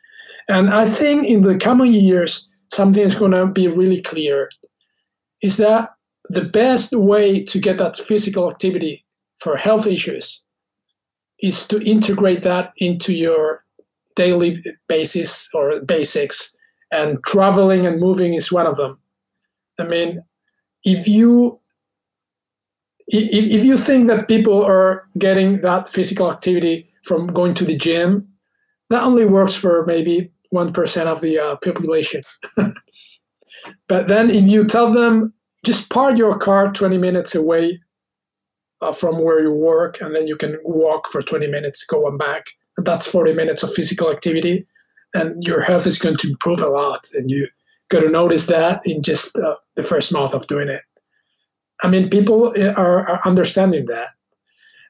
And 0.49 0.71
I 0.71 0.87
think 0.89 1.27
in 1.27 1.43
the 1.43 1.59
coming 1.59 1.93
years, 1.93 2.49
something 2.73 3.03
is 3.03 3.15
going 3.15 3.33
to 3.33 3.47
be 3.47 3.69
really 3.69 4.01
clear 4.01 4.51
is 5.43 5.57
that 5.59 5.91
the 6.29 6.45
best 6.45 6.93
way 6.93 7.43
to 7.45 7.59
get 7.59 7.79
that 7.79 7.97
physical 7.97 8.51
activity 8.51 9.05
for 9.37 9.57
health 9.57 9.87
issues 9.87 10.45
is 11.41 11.67
to 11.69 11.81
integrate 11.81 12.43
that 12.43 12.73
into 12.79 13.15
your 13.15 13.65
daily 14.17 14.63
basis 14.89 15.49
or 15.55 15.81
basics 15.81 16.57
and 16.91 17.23
traveling 17.25 17.87
and 17.87 18.01
moving 18.01 18.35
is 18.35 18.51
one 18.51 18.67
of 18.67 18.77
them 18.77 18.99
i 19.79 19.85
mean 19.85 20.21
if 20.83 21.07
you 21.07 21.61
if 23.09 23.65
you 23.65 23.79
think 23.79 24.07
that 24.07 24.29
people 24.29 24.63
are 24.63 25.09
getting 25.19 25.61
that 25.63 25.89
physical 25.89 26.31
activity 26.31 26.91
from 27.05 27.27
going 27.27 27.55
to 27.55 27.65
the 27.65 27.77
gym, 27.77 28.29
that 28.91 29.03
only 29.03 29.25
works 29.25 29.55
for 29.55 29.85
maybe 29.87 30.31
1% 30.55 31.07
of 31.07 31.21
the 31.21 31.39
uh, 31.39 31.57
population. 31.57 32.23
but 33.89 34.09
then 34.09 34.31
if 34.31 34.45
you 34.45 34.65
tell 34.65 34.93
them, 34.93 35.33
just 35.65 35.91
park 35.91 36.17
your 36.17 36.39
car 36.39 36.73
20 36.73 36.99
minutes 36.99 37.35
away 37.35 37.81
uh, 38.81 38.93
from 38.93 39.19
where 39.19 39.43
you 39.43 39.53
work, 39.53 40.01
and 40.01 40.15
then 40.15 40.27
you 40.27 40.37
can 40.37 40.59
walk 40.63 41.09
for 41.09 41.21
20 41.21 41.47
minutes, 41.49 41.85
go 41.85 42.07
and 42.07 42.19
back. 42.19 42.47
And 42.77 42.87
that's 42.87 43.11
40 43.11 43.33
minutes 43.33 43.63
of 43.63 43.75
physical 43.75 44.11
activity, 44.11 44.67
and 45.15 45.43
your 45.45 45.61
health 45.61 45.87
is 45.87 45.99
going 45.99 46.17
to 46.19 46.29
improve 46.29 46.63
a 46.63 46.69
lot. 46.69 47.09
And 47.15 47.31
you 47.31 47.49
got 47.89 48.01
to 48.01 48.09
notice 48.09 48.47
that 48.47 48.83
in 48.85 49.03
just 49.03 49.37
uh, 49.37 49.57
the 49.77 49.83
first 49.83 50.13
month 50.13 50.33
of 50.35 50.47
doing 50.47 50.69
it. 50.69 50.83
I 51.83 51.89
mean, 51.89 52.11
people 52.11 52.55
uh, 52.59 52.73
are, 52.73 53.09
are 53.09 53.21
understanding 53.25 53.87
that. 53.87 54.11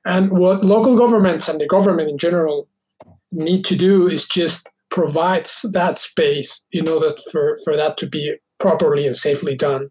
And 0.04 0.30
what 0.30 0.64
local 0.64 0.96
governments 0.96 1.48
and 1.48 1.60
the 1.60 1.66
government 1.66 2.08
in 2.08 2.18
general 2.18 2.68
need 3.30 3.64
to 3.66 3.76
do 3.76 4.08
is 4.08 4.26
just 4.26 4.70
provide 4.90 5.48
that 5.72 5.98
space 5.98 6.66
in 6.72 6.88
order 6.88 7.10
for, 7.30 7.58
for 7.64 7.76
that 7.76 7.98
to 7.98 8.06
be 8.06 8.36
properly 8.58 9.06
and 9.06 9.14
safely 9.14 9.54
done. 9.54 9.90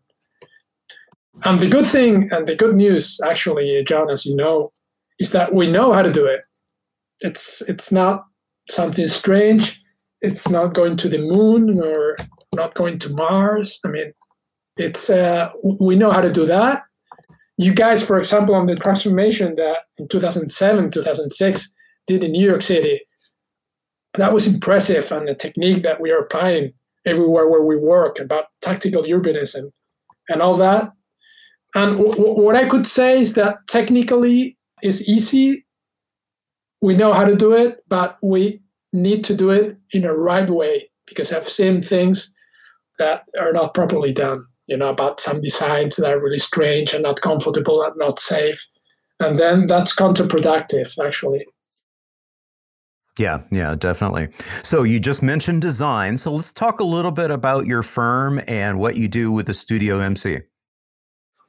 And 1.44 1.60
the 1.60 1.68
good 1.68 1.86
thing 1.86 2.30
and 2.32 2.48
the 2.48 2.56
good 2.56 2.76
news, 2.76 3.20
actually, 3.24 3.84
John, 3.84 4.10
as 4.10 4.26
you 4.26 4.36
know, 4.36 4.72
is 5.20 5.32
that 5.32 5.54
we 5.54 5.70
know 5.70 5.94
how 5.94 6.02
to 6.02 6.12
do 6.12 6.26
it. 6.26 6.42
It's 7.22 7.62
it's 7.70 7.92
not 7.92 8.26
something 8.70 9.08
strange. 9.08 9.82
It's 10.22 10.50
not 10.50 10.74
going 10.74 10.98
to 10.98 11.10
the 11.10 11.20
moon 11.20 11.80
or 11.80 12.18
not 12.56 12.74
going 12.74 12.98
to 13.00 13.14
Mars. 13.14 13.80
I 13.86 13.90
mean, 13.90 14.14
it's 14.78 15.10
uh, 15.10 15.52
we 15.64 15.96
know 15.96 16.12
how 16.12 16.22
to 16.22 16.32
do 16.32 16.46
that. 16.46 16.84
You 17.58 17.74
guys, 17.74 18.04
for 18.04 18.20
example, 18.20 18.54
on 18.56 18.68
the 18.68 18.76
transformation 18.76 19.56
that 19.56 19.80
in 19.98 20.08
2007, 20.08 20.92
2006 20.92 21.76
did 22.06 22.24
in 22.24 22.32
New 22.32 22.46
York 22.46 22.62
City, 22.62 23.02
that 24.14 24.34
was 24.34 24.48
impressive, 24.48 25.12
and 25.12 25.28
the 25.28 25.36
technique 25.36 25.84
that 25.84 26.00
we 26.00 26.12
are 26.12 26.20
applying 26.20 26.74
everywhere 27.06 27.48
where 27.48 27.64
we 27.64 27.78
work 27.78 28.20
about 28.20 28.46
tactical 28.62 29.04
urbanism 29.04 29.72
and 30.30 30.42
all 30.42 30.56
that 30.56 30.92
and 31.76 31.98
w- 31.98 32.42
what 32.42 32.56
I 32.56 32.68
could 32.68 32.88
say 32.88 33.22
is 33.22 33.34
that 33.36 33.58
technically 33.68 34.58
it's 34.82 35.08
easy. 35.08 35.64
We 36.82 36.96
know 36.96 37.14
how 37.14 37.26
to 37.26 37.36
do 37.36 37.54
it, 37.54 37.84
but 37.88 38.18
we 38.24 38.62
need 38.94 39.24
to 39.26 39.36
do 39.36 39.52
it 39.52 39.78
in 39.92 40.06
a 40.06 40.14
right 40.14 40.50
way 40.50 40.90
because 41.06 41.32
I've 41.32 41.48
seen 41.48 41.82
things 41.82 42.34
that 43.00 43.26
are 43.40 43.54
not 43.54 43.76
properly 43.76 44.14
done. 44.14 44.46
You 44.68 44.78
know, 44.78 44.90
about 44.90 45.20
some 45.20 45.42
designs 45.42 45.96
that 45.96 46.12
are 46.12 46.22
really 46.22 46.40
strange 46.40 46.94
and 46.94 47.04
not 47.04 47.22
comfortable 47.22 47.84
and 47.84 47.96
not 47.98 48.20
safe. 48.20 48.68
And 49.20 49.40
then 49.40 49.68
that's 49.68 49.96
counterproductive, 49.96 51.04
actually. 51.04 51.46
Yeah, 53.18 53.42
yeah, 53.52 53.76
definitely. 53.76 54.30
So 54.62 54.84
you 54.84 55.00
just 55.00 55.24
mentioned 55.24 55.62
design. 55.62 56.18
So 56.18 56.32
let's 56.32 56.52
talk 56.52 56.80
a 56.80 56.84
little 56.84 57.12
bit 57.12 57.32
about 57.32 57.66
your 57.66 57.82
firm 57.82 58.40
and 58.48 58.80
what 58.80 58.96
you 58.96 59.08
do 59.08 59.32
with 59.32 59.48
the 59.48 59.54
Studio 59.54 60.00
MC. 60.00 60.42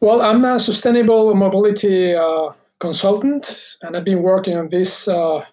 Well, 0.00 0.22
I'm 0.22 0.44
a 0.44 0.60
sustainable 0.60 1.34
mobility 1.34 2.14
uh, 2.14 2.52
consultant, 2.78 3.76
and 3.82 3.96
I've 3.96 4.04
been 4.04 4.22
working 4.22 4.56
on 4.56 4.68
this 4.68 5.08
uh, 5.08 5.44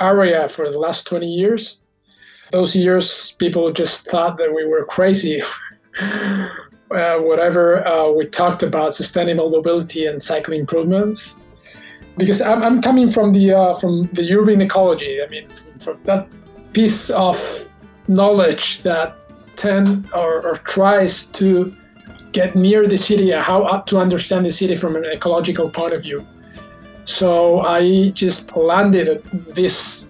area 0.00 0.48
for 0.48 0.70
the 0.70 0.78
last 0.78 1.06
20 1.06 1.26
years. 1.26 1.82
Those 2.52 2.76
years, 2.76 3.32
people 3.32 3.70
just 3.72 4.06
thought 4.08 4.36
that 4.36 4.54
we 4.54 4.66
were 4.66 4.84
crazy. 4.84 5.42
uh, 6.94 7.18
whatever 7.18 7.86
uh, 7.86 8.10
we 8.10 8.26
talked 8.26 8.62
about 8.62 8.94
sustainable 8.94 9.50
mobility 9.50 10.06
and 10.06 10.22
cycling 10.22 10.60
improvements, 10.60 11.36
because 12.16 12.40
I'm, 12.40 12.62
I'm 12.62 12.80
coming 12.80 13.08
from 13.08 13.32
the 13.32 13.52
uh, 13.52 13.74
from 13.74 14.04
the 14.12 14.32
urban 14.32 14.60
ecology. 14.60 15.20
I 15.22 15.28
mean, 15.28 15.48
from 15.84 16.00
that 16.04 16.28
piece 16.72 17.10
of 17.10 17.36
knowledge 18.08 18.82
that 18.82 19.14
tend 19.56 20.10
or, 20.12 20.42
or 20.46 20.56
tries 20.56 21.26
to 21.26 21.74
get 22.32 22.54
near 22.56 22.86
the 22.86 22.96
city, 22.96 23.30
how 23.30 23.78
to 23.80 23.98
understand 23.98 24.44
the 24.44 24.50
city 24.50 24.74
from 24.74 24.96
an 24.96 25.04
ecological 25.04 25.70
point 25.70 25.92
of 25.92 26.02
view. 26.02 26.26
So 27.04 27.60
I 27.60 28.10
just 28.10 28.56
landed 28.56 29.22
this 29.54 30.08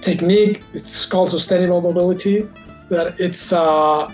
technique. 0.00 0.64
It's 0.72 1.06
called 1.06 1.30
sustainable 1.30 1.80
mobility. 1.80 2.48
That 2.88 3.18
it's 3.20 3.52
uh, 3.52 4.12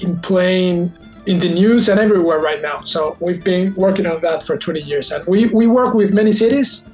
in 0.00 0.20
plain 0.20 0.92
in 1.26 1.38
the 1.38 1.48
news 1.48 1.88
and 1.88 2.00
everywhere 2.00 2.40
right 2.40 2.60
now. 2.60 2.82
So 2.82 3.16
we've 3.20 3.42
been 3.42 3.74
working 3.74 4.06
on 4.06 4.20
that 4.22 4.42
for 4.42 4.56
20 4.58 4.80
years, 4.80 5.12
and 5.12 5.24
we 5.26 5.46
we 5.46 5.66
work 5.66 5.94
with 5.94 6.12
many 6.12 6.32
cities, 6.32 6.86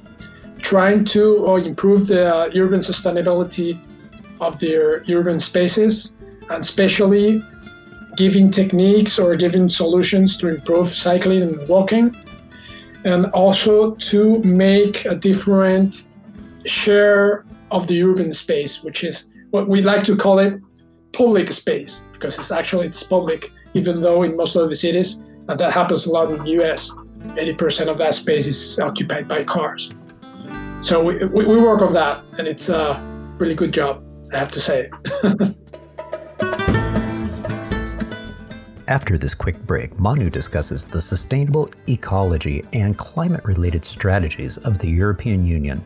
trying 0.59 1.05
to 1.05 1.47
uh, 1.47 1.55
improve 1.55 2.07
the 2.07 2.33
uh, 2.33 2.49
urban 2.55 2.79
sustainability 2.79 3.79
of 4.39 4.59
their 4.59 5.03
urban 5.09 5.39
spaces, 5.39 6.17
and 6.49 6.59
especially 6.59 7.43
giving 8.15 8.49
techniques 8.51 9.17
or 9.19 9.35
giving 9.35 9.67
solutions 9.67 10.37
to 10.37 10.47
improve 10.49 10.87
cycling 10.87 11.41
and 11.41 11.67
walking, 11.67 12.15
and 13.05 13.27
also 13.27 13.95
to 13.95 14.39
make 14.43 15.05
a 15.05 15.15
different 15.15 16.07
share 16.65 17.45
of 17.71 17.87
the 17.87 18.03
urban 18.03 18.31
space, 18.31 18.83
which 18.83 19.03
is 19.03 19.31
what 19.51 19.67
we 19.67 19.81
like 19.81 20.03
to 20.03 20.15
call 20.15 20.39
it 20.39 20.61
public 21.13 21.51
space, 21.51 22.07
because 22.13 22.37
it's 22.39 22.51
actually 22.51 22.87
it's 22.87 23.03
public, 23.03 23.51
even 23.73 24.01
though 24.01 24.23
in 24.23 24.35
most 24.35 24.55
of 24.55 24.69
the 24.69 24.75
cities, 24.75 25.25
and 25.47 25.59
that 25.59 25.73
happens 25.73 26.05
a 26.05 26.11
lot 26.11 26.29
in 26.29 26.43
the 26.43 26.51
US, 26.61 26.91
80% 27.19 27.87
of 27.87 27.97
that 27.97 28.15
space 28.15 28.47
is 28.47 28.79
occupied 28.79 29.27
by 29.27 29.43
cars. 29.43 29.93
So 30.81 31.03
we, 31.03 31.17
we, 31.25 31.45
we 31.45 31.61
work 31.61 31.81
on 31.81 31.93
that, 31.93 32.23
and 32.37 32.47
it's 32.47 32.69
a 32.69 32.99
really 33.37 33.55
good 33.55 33.73
job, 33.73 34.03
I 34.33 34.37
have 34.37 34.51
to 34.51 34.61
say. 34.61 34.89
After 38.87 39.17
this 39.19 39.35
quick 39.35 39.59
break, 39.67 39.99
Manu 39.99 40.31
discusses 40.31 40.87
the 40.87 40.99
sustainable 40.99 41.69
ecology 41.87 42.63
and 42.73 42.97
climate 42.97 43.41
related 43.43 43.85
strategies 43.85 44.57
of 44.57 44.79
the 44.79 44.89
European 44.89 45.45
Union. 45.45 45.83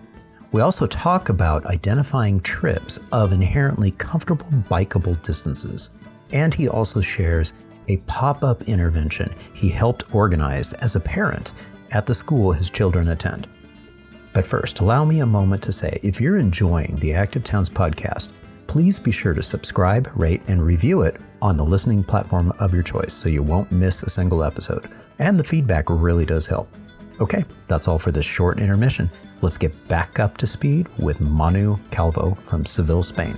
We 0.53 0.61
also 0.61 0.85
talk 0.85 1.29
about 1.29 1.65
identifying 1.65 2.39
trips 2.39 2.99
of 3.11 3.33
inherently 3.33 3.89
comfortable 3.89 4.45
bikeable 4.69 5.19
distances. 5.23 5.89
And 6.31 6.53
he 6.53 6.69
also 6.69 7.01
shares 7.01 7.53
a 7.87 7.97
pop 7.97 8.43
up 8.43 8.61
intervention 8.63 9.33
he 9.55 9.69
helped 9.69 10.13
organize 10.13 10.71
as 10.73 10.95
a 10.95 10.99
parent 10.99 11.53
at 11.91 12.05
the 12.05 12.13
school 12.13 12.51
his 12.51 12.69
children 12.69 13.09
attend. 13.09 13.47
But 14.31 14.45
first, 14.45 14.79
allow 14.79 15.03
me 15.03 15.21
a 15.21 15.25
moment 15.25 15.63
to 15.63 15.71
say 15.71 15.99
if 16.03 16.21
you're 16.21 16.37
enjoying 16.37 16.97
the 16.97 17.13
Active 17.13 17.43
Towns 17.43 17.69
podcast, 17.69 18.33
please 18.67 18.99
be 18.99 19.11
sure 19.11 19.33
to 19.33 19.41
subscribe, 19.41 20.07
rate, 20.15 20.43
and 20.47 20.63
review 20.63 21.01
it 21.01 21.19
on 21.41 21.57
the 21.57 21.65
listening 21.65 22.03
platform 22.03 22.53
of 22.59 22.75
your 22.75 22.83
choice 22.83 23.13
so 23.13 23.27
you 23.27 23.41
won't 23.41 23.71
miss 23.71 24.03
a 24.03 24.09
single 24.09 24.43
episode. 24.43 24.85
And 25.17 25.39
the 25.39 25.43
feedback 25.43 25.85
really 25.89 26.25
does 26.27 26.45
help. 26.45 26.69
Okay, 27.19 27.43
that's 27.67 27.87
all 27.87 27.99
for 27.99 28.11
this 28.11 28.25
short 28.25 28.59
intermission. 28.59 29.09
Let's 29.43 29.57
get 29.57 29.89
back 29.89 30.21
up 30.21 30.37
to 30.37 30.47
speed 30.47 30.87
with 30.97 31.19
Manu 31.19 31.75
Calvo 31.91 32.33
from 32.45 32.65
Seville, 32.65 33.03
Spain. 33.03 33.35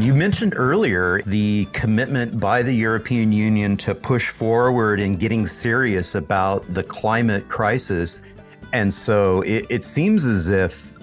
You 0.00 0.14
mentioned 0.14 0.54
earlier 0.56 1.20
the 1.22 1.66
commitment 1.72 2.38
by 2.38 2.62
the 2.62 2.72
European 2.72 3.32
Union 3.32 3.76
to 3.78 3.96
push 3.96 4.28
forward 4.28 5.00
in 5.00 5.10
getting 5.10 5.44
serious 5.44 6.14
about 6.14 6.72
the 6.72 6.84
climate 6.84 7.48
crisis. 7.48 8.22
And 8.72 8.94
so 8.94 9.40
it, 9.40 9.66
it 9.70 9.82
seems 9.82 10.24
as 10.24 10.46
if 10.48 10.94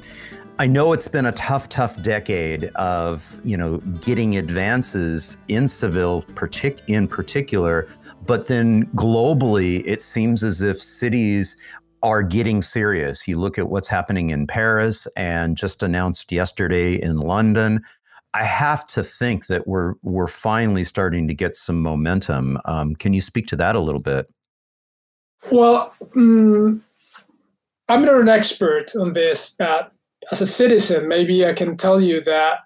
I 0.57 0.65
know 0.65 0.93
it's 0.93 1.09
been 1.09 1.25
a 1.25 1.33
tough, 1.33 1.67
tough 1.67 2.01
decade 2.01 2.71
of 2.75 3.37
you 3.43 3.57
know 3.57 3.79
getting 3.99 4.37
advances 4.37 5.37
in 5.49 5.67
Seville, 5.67 6.21
partic- 6.35 6.79
in 6.87 7.09
particular, 7.09 7.89
but 8.25 8.47
then 8.47 8.85
globally, 8.95 9.83
it 9.85 10.01
seems 10.01 10.41
as 10.41 10.61
if 10.61 10.81
cities 10.81 11.57
are 12.03 12.23
getting 12.23 12.62
serious. 12.62 13.27
You 13.27 13.39
look 13.39 13.58
at 13.58 13.69
what's 13.69 13.88
happening 13.88 14.29
in 14.29 14.47
Paris 14.47 15.08
and 15.15 15.58
just 15.58 15.84
announced 15.84 16.31
yesterday 16.31 17.01
in 17.01 17.17
London. 17.19 17.81
I 18.34 18.43
have 18.43 18.86
to 18.89 19.03
think 19.03 19.47
that 19.47 19.65
we're 19.65 19.93
we're 20.03 20.27
finally 20.27 20.84
starting 20.84 21.27
to 21.27 21.34
get 21.34 21.55
some 21.55 21.81
momentum. 21.81 22.60
Um, 22.65 22.95
can 22.95 23.13
you 23.13 23.21
speak 23.21 23.47
to 23.47 23.55
that 23.55 23.75
a 23.75 23.79
little 23.79 24.01
bit? 24.01 24.27
Well, 25.51 25.93
um, 26.15 26.84
I'm 27.88 28.03
not 28.03 28.19
an 28.19 28.29
expert 28.29 28.95
on 28.95 29.13
this, 29.13 29.55
but 29.58 29.91
as 30.31 30.41
a 30.41 30.47
citizen, 30.47 31.08
maybe 31.08 31.45
I 31.45 31.53
can 31.53 31.77
tell 31.77 32.01
you 32.01 32.21
that 32.23 32.60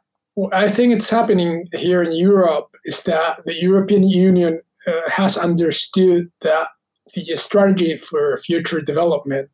I 0.53 0.69
think 0.69 0.93
it's 0.93 1.09
happening 1.09 1.67
here 1.73 2.01
in 2.01 2.15
Europe 2.15 2.75
is 2.85 3.03
that 3.03 3.43
the 3.45 3.53
European 3.53 4.07
Union 4.07 4.61
uh, 4.87 5.09
has 5.09 5.37
understood 5.37 6.31
that 6.41 6.67
the 7.13 7.35
strategy 7.35 7.95
for 7.95 8.37
future 8.37 8.81
development 8.81 9.49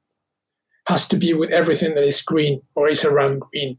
has 0.88 1.08
to 1.08 1.18
be 1.18 1.34
with 1.34 1.52
everything 1.52 1.96
that 1.96 2.04
is 2.04 2.22
green 2.22 2.62
or 2.76 2.88
is 2.90 3.04
around 3.04 3.42
green. 3.42 3.78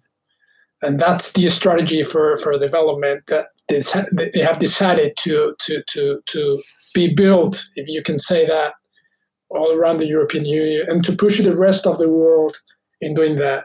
And 0.82 0.98
that's 0.98 1.32
the 1.32 1.48
strategy 1.48 2.02
for, 2.02 2.36
for 2.38 2.58
development 2.58 3.24
that 3.28 3.46
they 3.68 4.42
have 4.42 4.58
decided 4.58 5.16
to, 5.18 5.54
to, 5.60 5.82
to, 5.88 6.20
to 6.26 6.62
be 6.94 7.14
built, 7.14 7.64
if 7.76 7.88
you 7.88 8.02
can 8.02 8.18
say 8.18 8.46
that, 8.46 8.74
all 9.48 9.72
around 9.76 9.98
the 9.98 10.06
European 10.06 10.44
Union 10.44 10.86
and 10.88 11.04
to 11.04 11.14
push 11.14 11.40
the 11.40 11.56
rest 11.56 11.86
of 11.86 11.98
the 11.98 12.08
world 12.08 12.56
in 13.00 13.14
doing 13.14 13.36
that 13.36 13.64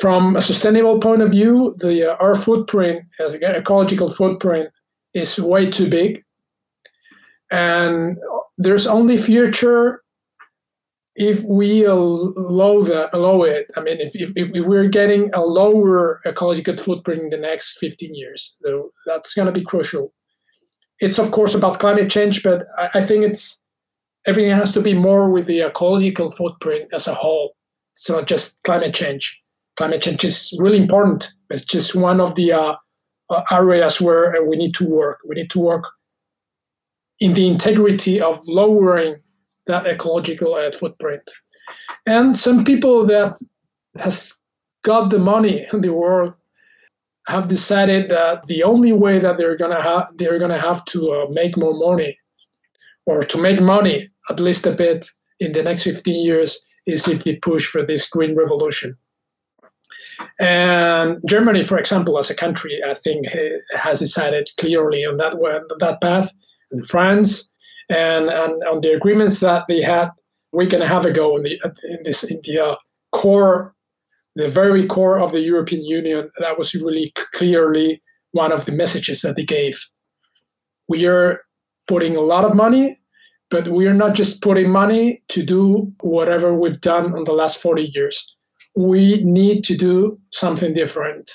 from 0.00 0.36
a 0.36 0.40
sustainable 0.40 1.00
point 1.00 1.22
of 1.22 1.30
view, 1.30 1.74
the 1.78 2.12
uh, 2.12 2.16
our 2.20 2.34
footprint, 2.34 3.04
as 3.20 3.34
ecological 3.34 4.08
footprint, 4.08 4.70
is 5.14 5.38
way 5.38 5.70
too 5.70 5.88
big, 5.88 6.24
and 7.50 8.16
there's 8.58 8.86
only 8.86 9.16
future 9.16 10.02
if 11.14 11.42
we 11.44 11.84
allow, 11.84 12.80
the, 12.80 13.08
allow 13.16 13.42
it. 13.42 13.66
I 13.76 13.80
mean, 13.80 14.00
if, 14.00 14.14
if, 14.14 14.32
if 14.36 14.66
we're 14.66 14.88
getting 14.88 15.32
a 15.34 15.40
lower 15.40 16.20
ecological 16.26 16.76
footprint 16.76 17.22
in 17.22 17.30
the 17.30 17.38
next 17.38 17.78
15 17.78 18.14
years, 18.14 18.56
so 18.62 18.90
that's 19.06 19.34
going 19.34 19.46
to 19.46 19.52
be 19.52 19.64
crucial. 19.64 20.12
It's 21.00 21.18
of 21.18 21.30
course 21.30 21.54
about 21.54 21.80
climate 21.80 22.10
change, 22.10 22.42
but 22.42 22.64
I, 22.76 22.90
I 22.94 23.00
think 23.00 23.24
it's 23.24 23.66
everything 24.26 24.50
has 24.52 24.72
to 24.72 24.80
be 24.80 24.94
more 24.94 25.30
with 25.30 25.46
the 25.46 25.62
ecological 25.62 26.30
footprint 26.30 26.90
as 26.92 27.08
a 27.08 27.14
whole. 27.14 27.54
It's 27.92 28.08
not 28.08 28.26
just 28.26 28.62
climate 28.62 28.94
change. 28.94 29.40
Climate 29.76 30.02
change 30.02 30.24
is 30.24 30.56
really 30.58 30.78
important. 30.78 31.28
It's 31.50 31.64
just 31.64 31.94
one 31.94 32.20
of 32.20 32.34
the 32.34 32.52
uh, 32.52 32.74
uh 33.30 33.42
areas 33.50 34.00
where 34.00 34.44
we 34.44 34.56
need 34.56 34.74
to 34.74 34.88
work. 34.88 35.18
We 35.28 35.36
need 35.36 35.50
to 35.50 35.60
work 35.60 35.84
in 37.20 37.32
the 37.32 37.46
integrity 37.46 38.20
of 38.20 38.40
lowering 38.46 39.16
that 39.66 39.86
ecological 39.86 40.56
footprint. 40.72 41.22
And 42.06 42.34
some 42.36 42.64
people 42.64 43.04
that 43.06 43.38
has 43.98 44.34
got 44.82 45.10
the 45.10 45.18
money 45.18 45.66
in 45.72 45.80
the 45.80 45.92
world 45.92 46.34
have 47.26 47.48
decided 47.48 48.08
that 48.08 48.46
the 48.46 48.62
only 48.62 48.92
way 48.92 49.18
that 49.18 49.36
they're 49.36 49.56
gonna 49.56 49.82
have 49.82 50.08
they're 50.16 50.38
gonna 50.38 50.60
have 50.60 50.84
to 50.86 51.12
uh, 51.12 51.26
make 51.30 51.56
more 51.58 51.74
money 51.74 52.18
or 53.04 53.22
to 53.22 53.38
make 53.38 53.60
money 53.60 54.08
at 54.30 54.40
least 54.40 54.66
a 54.66 54.72
bit 54.72 55.10
in 55.40 55.52
the 55.52 55.62
next 55.62 55.82
15 55.82 56.24
years 56.24 56.50
is 56.86 57.06
if 57.06 57.24
they 57.24 57.36
push 57.36 57.66
for 57.66 57.84
this 57.84 58.08
green 58.08 58.34
revolution. 58.34 58.96
And 60.40 61.18
Germany, 61.28 61.62
for 61.62 61.78
example, 61.78 62.18
as 62.18 62.30
a 62.30 62.34
country, 62.34 62.80
I 62.84 62.94
think 62.94 63.26
has 63.76 64.00
decided 64.00 64.48
clearly 64.58 65.04
on 65.04 65.18
that 65.18 65.34
that 65.80 66.00
path 66.00 66.32
in 66.70 66.82
France, 66.82 67.52
and, 67.88 68.28
and 68.28 68.62
on 68.64 68.80
the 68.80 68.92
agreements 68.92 69.40
that 69.40 69.64
they 69.68 69.80
had 69.80 70.08
a 70.52 70.56
week 70.56 70.72
and 70.72 70.82
a 70.82 70.88
half 70.88 71.04
ago 71.04 71.36
in 71.36 71.42
the 71.42 71.58
in 71.90 71.98
this 72.04 72.24
in 72.24 72.40
the 72.44 72.58
uh, 72.58 72.76
core, 73.12 73.74
the 74.36 74.48
very 74.48 74.86
core 74.86 75.18
of 75.18 75.32
the 75.32 75.40
European 75.40 75.84
Union. 75.84 76.30
That 76.38 76.58
was 76.58 76.74
really 76.74 77.12
clearly 77.34 78.02
one 78.32 78.52
of 78.52 78.66
the 78.66 78.72
messages 78.72 79.22
that 79.22 79.36
they 79.36 79.44
gave. 79.44 79.78
We 80.88 81.06
are 81.06 81.40
putting 81.86 82.16
a 82.16 82.20
lot 82.20 82.44
of 82.44 82.54
money, 82.54 82.96
but 83.50 83.68
we 83.68 83.86
are 83.86 83.94
not 83.94 84.14
just 84.14 84.42
putting 84.42 84.70
money 84.70 85.22
to 85.28 85.42
do 85.42 85.92
whatever 86.00 86.54
we've 86.54 86.80
done 86.80 87.16
in 87.16 87.24
the 87.24 87.32
last 87.32 87.58
40 87.58 87.90
years. 87.94 88.36
We 88.76 89.22
need 89.24 89.64
to 89.64 89.76
do 89.76 90.20
something 90.32 90.72
different. 90.72 91.30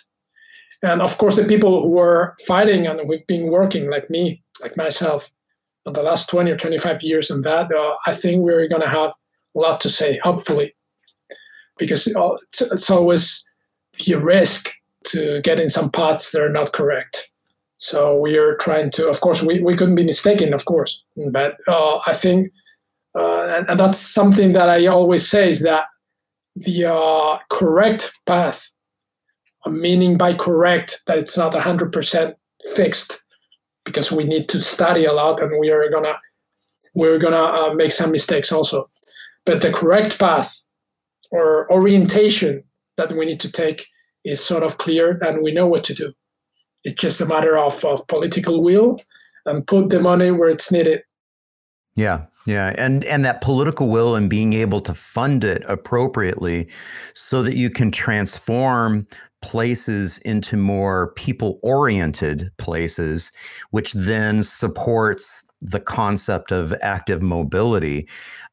And 0.84 1.02
of 1.02 1.17
course, 1.17 1.36
the 1.36 1.46
people 1.46 1.82
who 1.82 1.98
are 1.98 2.36
fighting 2.46 2.86
and 2.88 3.02
we've 3.08 3.26
been 3.26 3.50
working, 3.50 3.89
like 3.89 4.10
me, 4.10 4.43
like 4.63 4.78
myself, 4.78 5.32
in 5.86 5.93
the 5.93 6.02
last 6.02 6.30
20 6.30 6.49
or 6.49 6.58
25 6.58 7.04
years 7.04 7.30
and 7.30 7.43
that, 7.43 7.71
uh, 7.71 7.95
I 8.08 8.13
think 8.13 8.41
we're 8.41 8.67
going 8.67 8.82
to 8.82 8.89
have 8.89 9.13
a 9.56 9.60
lot 9.60 9.82
to 9.82 9.89
say, 9.89 10.19
hopefully, 10.23 10.73
because 11.78 12.08
it's, 12.08 12.62
it's 12.62 12.89
always 12.89 13.47
the 14.06 14.15
risk 14.15 14.71
to 15.06 15.41
get 15.41 15.60
in 15.60 15.69
some 15.69 15.91
paths 15.91 16.32
that 16.32 16.41
are 16.41 16.49
not 16.49 16.71
correct. 16.71 17.30
So 17.78 18.17
we 18.17 18.38
are 18.38 18.56
trying 18.56 18.89
to, 18.91 19.10
of 19.10 19.19
course, 19.19 19.43
we, 19.43 19.62
we 19.62 19.76
couldn't 19.76 19.95
be 19.95 20.06
mistaken, 20.06 20.54
of 20.54 20.63
course, 20.63 21.04
but 21.32 21.58
uh, 21.67 21.99
I 22.08 22.13
think, 22.13 22.54
uh, 23.13 23.47
and, 23.47 23.69
and, 23.69 23.80
that's 23.80 23.99
something 23.99 24.54
that 24.54 24.69
I 24.69 24.88
always 24.88 25.28
say 25.28 25.49
is 25.49 25.62
that 25.63 25.86
the 26.56 26.86
uh, 26.86 27.38
correct 27.49 28.17
path, 28.26 28.71
meaning 29.67 30.17
by 30.17 30.34
correct 30.34 31.02
that 31.06 31.17
it's 31.17 31.38
not 31.38 31.52
100% 31.52 32.34
fixed, 32.73 33.23
because 33.86 34.12
we 34.12 34.24
need 34.24 34.50
to 34.50 34.62
study 34.62 35.06
a 35.06 35.13
lot 35.13 35.41
and 35.41 35.60
we 35.60 35.69
are 35.69 35.89
gonna 35.89 36.19
we're 36.96 37.19
gonna 37.19 37.43
uh, 37.43 37.74
make 37.74 37.91
some 37.91 38.12
mistakes 38.12 38.52
also. 38.52 38.89
But 39.46 39.62
the 39.62 39.72
correct 39.72 40.19
path 40.19 40.62
or 41.32 41.72
orientation 41.72 42.63
that 42.98 43.12
we 43.12 43.26
need 43.26 43.39
to 43.41 43.52
take 43.52 43.88
is 44.24 44.43
sort 44.43 44.63
of 44.63 44.78
clear 44.78 45.17
and 45.22 45.43
we 45.43 45.52
know 45.52 45.67
what 45.67 45.84
to 45.86 45.93
do. 45.93 46.13
It's 46.84 47.02
just 47.02 47.19
a 47.22 47.26
matter 47.26 47.58
of, 47.58 47.84
of 47.84 48.08
political 48.08 48.62
will 48.62 49.00
and 49.46 49.65
put 49.65 49.89
the 49.89 50.00
money 50.00 50.32
where 50.32 50.50
it's 50.50 50.72
needed. 50.72 51.02
Yeah 51.96 52.26
yeah 52.46 52.74
and 52.78 53.06
and 53.06 53.24
that 53.24 53.41
political 53.41 53.89
will 53.89 54.15
and 54.15 54.30
being 54.30 54.54
able 54.54 54.82
to 54.82 54.93
fund 54.93 55.43
it 55.43 55.63
appropriately 55.67 56.69
so 57.13 57.41
that 57.41 57.56
you 57.56 57.69
can 57.69 57.91
transform 57.91 59.08
places 59.44 60.20
into 60.20 60.56
more 60.56 61.12
people 61.16 61.60
oriented 61.62 62.50
places, 62.58 63.32
which 63.72 63.92
then 63.92 64.42
supports 64.42 65.44
the 65.62 65.82
concept 65.82 66.52
of 66.52 66.74
active 66.82 67.22
mobility. 67.22 68.08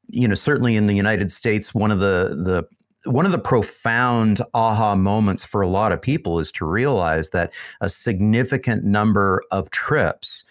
You 0.09 0.27
know, 0.27 0.35
certainly 0.35 0.75
in 0.75 0.87
the 0.87 0.97
United 0.97 1.31
States, 1.31 1.73
one 1.73 1.93
of 1.93 2.01
the, 2.01 2.37
the 2.37 2.65
one 3.09 3.25
of 3.25 3.33
the 3.33 3.39
profound 3.39 4.43
aha 4.53 4.95
moments 4.95 5.43
for 5.45 5.63
a 5.63 5.69
lot 5.69 5.93
of 5.93 6.03
people 6.03 6.39
is 6.39 6.53
to 6.53 6.67
realize 6.67 7.31
that 7.31 7.55
a 7.81 7.89
significant 7.89 8.85
number 8.85 9.43
of 9.51 9.71
trips 9.71 10.45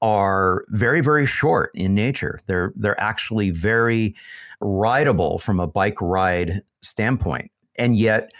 are 0.00 0.64
very 0.70 1.00
very 1.00 1.24
short 1.24 1.70
in 1.74 1.94
nature 1.94 2.40
they're 2.46 2.72
they're 2.74 3.00
actually 3.00 3.50
very 3.50 4.16
rideable 4.60 5.38
from 5.38 5.60
a 5.60 5.66
bike 5.68 6.00
ride 6.00 6.60
standpoint 6.80 7.52
and 7.78 7.94
yet 7.94 8.32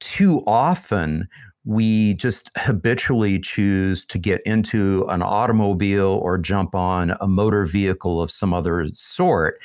too 0.00 0.42
often 0.46 1.28
we 1.64 2.14
just 2.14 2.50
habitually 2.56 3.38
choose 3.38 4.04
to 4.06 4.18
get 4.18 4.40
into 4.42 5.04
an 5.08 5.22
automobile 5.22 6.18
or 6.22 6.38
jump 6.38 6.74
on 6.74 7.14
a 7.20 7.26
motor 7.26 7.66
vehicle 7.66 8.20
of 8.20 8.30
some 8.30 8.54
other 8.54 8.86
sort. 8.92 9.60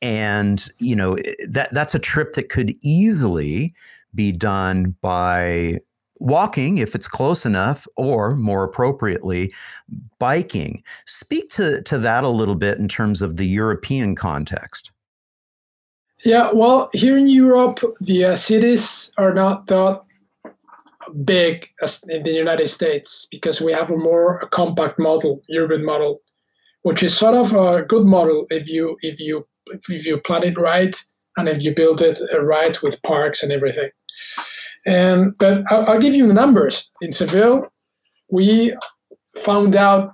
And 0.00 0.68
you 0.78 0.96
know 0.96 1.14
eh, 1.14 1.32
that 1.50 1.72
that's 1.72 1.94
a 1.94 1.98
trip 1.98 2.34
that 2.34 2.48
could 2.48 2.74
easily 2.82 3.74
be 4.14 4.32
done 4.32 4.96
by 5.00 5.78
walking 6.16 6.78
if 6.78 6.94
it's 6.94 7.08
close 7.08 7.44
enough 7.44 7.86
or 7.96 8.36
more 8.36 8.64
appropriately 8.64 9.52
biking. 10.18 10.82
Speak 11.06 11.50
to 11.50 11.82
to 11.82 11.98
that 11.98 12.24
a 12.24 12.28
little 12.28 12.54
bit 12.54 12.78
in 12.78 12.88
terms 12.88 13.22
of 13.22 13.36
the 13.36 13.46
european 13.46 14.14
context 14.14 14.90
yeah, 16.24 16.50
well, 16.52 16.90
here 16.92 17.16
in 17.16 17.28
Europe, 17.28 17.80
the 18.00 18.24
uh, 18.24 18.36
cities 18.36 19.12
are 19.18 19.34
not 19.34 19.66
that 19.66 20.02
big 21.24 21.68
as 21.82 22.04
in 22.08 22.22
the 22.22 22.32
United 22.32 22.68
States 22.68 23.26
because 23.30 23.60
we 23.60 23.72
have 23.72 23.90
a 23.90 23.96
more 23.96 24.38
a 24.38 24.46
compact 24.46 24.98
model, 24.98 25.42
urban 25.54 25.84
model, 25.84 26.20
which 26.82 27.02
is 27.02 27.16
sort 27.16 27.34
of 27.34 27.52
a 27.52 27.82
good 27.82 28.06
model 28.06 28.46
if 28.50 28.68
you 28.68 28.96
if 29.02 29.18
you 29.18 29.46
if 29.88 30.06
you 30.06 30.18
plan 30.18 30.44
it 30.44 30.58
right 30.58 30.96
and 31.36 31.48
if 31.48 31.62
you 31.62 31.74
build 31.74 32.00
it 32.02 32.20
uh, 32.32 32.40
right 32.42 32.82
with 32.82 33.02
parks 33.02 33.42
and 33.42 33.52
everything. 33.52 33.90
And 34.86 35.36
but 35.38 35.62
I'll, 35.70 35.86
I'll 35.86 36.00
give 36.00 36.14
you 36.14 36.26
the 36.26 36.34
numbers. 36.34 36.90
In 37.00 37.12
Seville, 37.12 37.66
we 38.30 38.76
found 39.36 39.76
out 39.76 40.12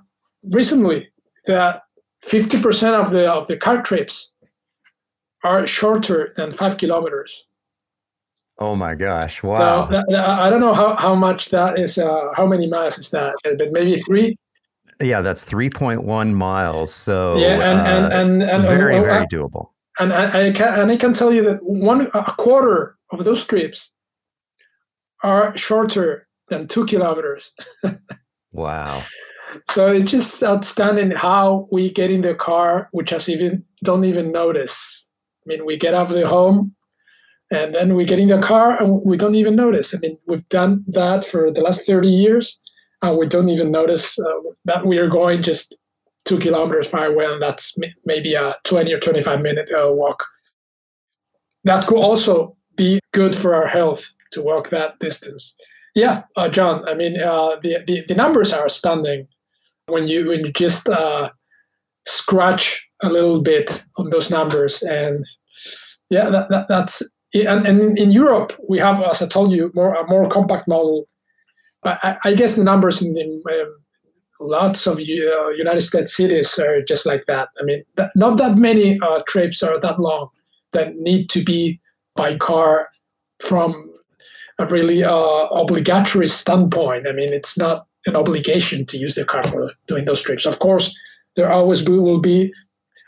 recently 0.51 1.09
that 1.45 1.83
50% 2.25 2.93
of 2.93 3.11
the 3.11 3.31
of 3.31 3.47
the 3.47 3.57
car 3.57 3.81
trips 3.81 4.33
are 5.43 5.65
shorter 5.65 6.33
than 6.35 6.51
five 6.51 6.77
kilometers. 6.77 7.47
Oh 8.59 8.75
my 8.75 8.93
gosh! 8.93 9.41
Wow. 9.41 9.85
So 9.85 9.91
that, 9.91 10.13
I 10.13 10.49
don't 10.49 10.59
know 10.59 10.73
how, 10.73 10.95
how 10.97 11.15
much 11.15 11.49
that 11.49 11.79
is. 11.79 11.97
Uh, 11.97 12.33
how 12.35 12.45
many 12.45 12.67
miles 12.67 12.97
is 12.97 13.09
that? 13.11 13.35
But 13.43 13.71
maybe 13.71 13.97
three. 13.97 14.37
Yeah, 15.01 15.21
that's 15.21 15.45
three 15.45 15.69
point 15.69 16.03
one 16.03 16.35
miles. 16.35 16.93
So 16.93 17.37
yeah, 17.37 17.53
and 17.53 17.79
uh, 17.79 18.15
and, 18.15 18.43
and, 18.43 18.43
and 18.43 18.67
very 18.67 18.97
uh, 18.97 19.03
very 19.03 19.25
doable. 19.27 19.69
And 19.99 20.13
I, 20.13 20.47
I, 20.47 20.51
can 20.51 20.79
and 20.79 20.91
I 20.91 20.97
can 20.97 21.13
tell 21.13 21.33
you 21.33 21.41
that 21.43 21.63
one 21.63 22.09
a 22.13 22.33
quarter 22.37 22.97
of 23.11 23.23
those 23.23 23.45
trips 23.45 23.97
are 25.23 25.55
shorter 25.55 26.27
than 26.49 26.67
two 26.67 26.85
kilometers. 26.85 27.53
wow. 28.51 29.03
So 29.69 29.87
it's 29.87 30.11
just 30.11 30.43
outstanding 30.43 31.11
how 31.11 31.67
we 31.71 31.91
get 31.91 32.11
in 32.11 32.21
the 32.21 32.35
car, 32.35 32.89
which 32.91 33.13
us 33.13 33.29
even 33.29 33.63
don't 33.83 34.03
even 34.03 34.31
notice 34.31 35.08
mean, 35.49 35.65
we 35.65 35.77
get 35.77 35.93
out 35.93 36.09
of 36.09 36.13
the 36.13 36.27
home 36.27 36.75
and 37.51 37.73
then 37.75 37.95
we 37.95 38.05
get 38.05 38.19
in 38.19 38.27
the 38.27 38.39
car 38.39 38.81
and 38.81 39.01
we 39.05 39.17
don't 39.17 39.35
even 39.35 39.55
notice. 39.55 39.93
I 39.93 39.97
mean, 39.99 40.17
we've 40.27 40.45
done 40.45 40.83
that 40.87 41.25
for 41.25 41.51
the 41.51 41.61
last 41.61 41.85
30 41.85 42.07
years 42.07 42.63
and 43.01 43.17
we 43.17 43.27
don't 43.27 43.49
even 43.49 43.71
notice 43.71 44.19
uh, 44.19 44.25
that 44.65 44.85
we 44.85 44.97
are 44.97 45.07
going 45.07 45.41
just 45.41 45.75
two 46.25 46.37
kilometers 46.37 46.87
far 46.87 47.07
away 47.07 47.25
and 47.25 47.41
that's 47.41 47.75
maybe 48.05 48.35
a 48.35 48.55
20 48.65 48.93
or 48.93 48.99
25 48.99 49.41
minute 49.41 49.69
uh, 49.71 49.89
walk. 49.91 50.25
That 51.63 51.87
could 51.87 51.97
also 52.03 52.55
be 52.75 52.99
good 53.11 53.35
for 53.35 53.55
our 53.55 53.67
health 53.67 54.13
to 54.31 54.41
walk 54.41 54.69
that 54.69 54.99
distance. 54.99 55.55
Yeah, 55.95 56.23
uh, 56.35 56.49
John, 56.49 56.87
I 56.87 56.93
mean, 56.93 57.19
uh, 57.19 57.57
the, 57.61 57.83
the, 57.85 58.03
the, 58.07 58.13
numbers 58.13 58.53
are 58.53 58.69
stunning 58.69 59.27
when 59.87 60.07
you, 60.07 60.29
when 60.29 60.45
you 60.45 60.53
just 60.53 60.87
uh, 60.87 61.31
scratch 62.09 62.87
a 63.01 63.09
little 63.09 63.41
bit 63.41 63.83
on 63.97 64.09
those 64.09 64.29
numbers 64.29 64.81
and 64.83 65.21
yeah, 66.09 66.29
that, 66.29 66.49
that, 66.49 66.67
that's 66.67 67.03
and, 67.33 67.67
and 67.67 67.97
in 67.97 68.09
Europe 68.09 68.53
we 68.67 68.79
have, 68.79 69.01
as 69.01 69.21
I 69.21 69.27
told 69.27 69.51
you, 69.51 69.71
more 69.75 69.93
a 69.93 70.07
more 70.07 70.27
compact 70.27 70.67
model. 70.67 71.07
I, 71.83 72.17
I 72.25 72.33
guess 72.33 72.55
the 72.55 72.63
numbers 72.63 73.01
in 73.01 73.13
the, 73.13 73.23
um, 73.61 73.75
lots 74.41 74.87
of 74.87 74.97
uh, 74.97 75.49
United 75.49 75.81
States 75.81 76.15
cities 76.15 76.57
are 76.59 76.81
just 76.81 77.05
like 77.05 77.25
that. 77.27 77.49
I 77.61 77.63
mean, 77.63 77.83
not 78.15 78.37
that 78.37 78.57
many 78.57 78.99
uh, 78.99 79.21
trips 79.27 79.63
are 79.63 79.79
that 79.79 79.99
long 79.99 80.29
that 80.73 80.95
need 80.95 81.29
to 81.29 81.43
be 81.43 81.79
by 82.15 82.35
car 82.37 82.89
from 83.41 83.91
a 84.59 84.65
really 84.65 85.03
uh, 85.03 85.13
obligatory 85.13 86.27
standpoint. 86.27 87.07
I 87.07 87.13
mean, 87.13 87.31
it's 87.31 87.57
not 87.57 87.85
an 88.05 88.15
obligation 88.15 88.85
to 88.87 88.97
use 88.97 89.15
the 89.15 89.23
car 89.23 89.43
for 89.43 89.71
doing 89.87 90.05
those 90.05 90.21
trips. 90.21 90.45
Of 90.45 90.59
course, 90.59 90.97
there 91.35 91.51
always 91.51 91.87
will 91.87 92.19
be 92.19 92.51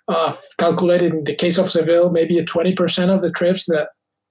uh, 0.08 0.36
calculated 0.58 1.14
in 1.14 1.24
the 1.24 1.36
case 1.36 1.58
of 1.58 1.70
Seville, 1.70 2.10
maybe 2.10 2.38
a 2.38 2.46
20% 2.46 3.14
of 3.14 3.22
the 3.22 3.32
trips 3.32 3.66
that 3.68 3.90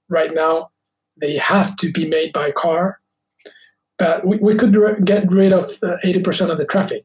right 0.09 0.34
now 0.34 0.70
they 1.16 1.36
have 1.36 1.76
to 1.76 1.91
be 1.93 2.09
made 2.09 2.32
by 2.32 2.51
car. 2.51 2.99
But 3.99 4.26
we, 4.26 4.38
we 4.38 4.55
could 4.55 4.74
re- 4.74 5.01
get 5.05 5.30
rid 5.30 5.53
of 5.53 5.64
uh, 5.82 5.97
80% 6.05 6.51
of 6.51 6.59
the 6.59 6.64
traffic. 6.64 7.05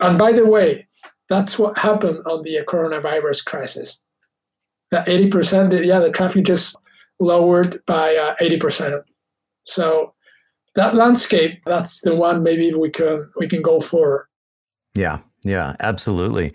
And 0.00 0.18
by 0.18 0.32
the 0.32 0.46
way, 0.46 0.86
that's 1.28 1.58
what 1.58 1.78
happened 1.78 2.20
on 2.26 2.42
the 2.42 2.60
coronavirus 2.66 3.44
crisis. 3.44 4.04
That 4.90 5.06
80%, 5.06 5.84
yeah, 5.84 6.00
the 6.00 6.10
traffic 6.10 6.44
just 6.44 6.76
lowered 7.18 7.76
by 7.86 8.14
uh, 8.16 8.34
80%. 8.40 9.02
So 9.64 10.14
that 10.74 10.94
landscape, 10.94 11.62
that's 11.64 12.00
the 12.00 12.14
one 12.14 12.42
maybe 12.42 12.72
we 12.72 12.90
can 12.90 13.30
we 13.36 13.48
can 13.48 13.62
go 13.62 13.80
for. 13.80 14.28
Yeah, 14.94 15.20
yeah, 15.44 15.76
absolutely. 15.80 16.52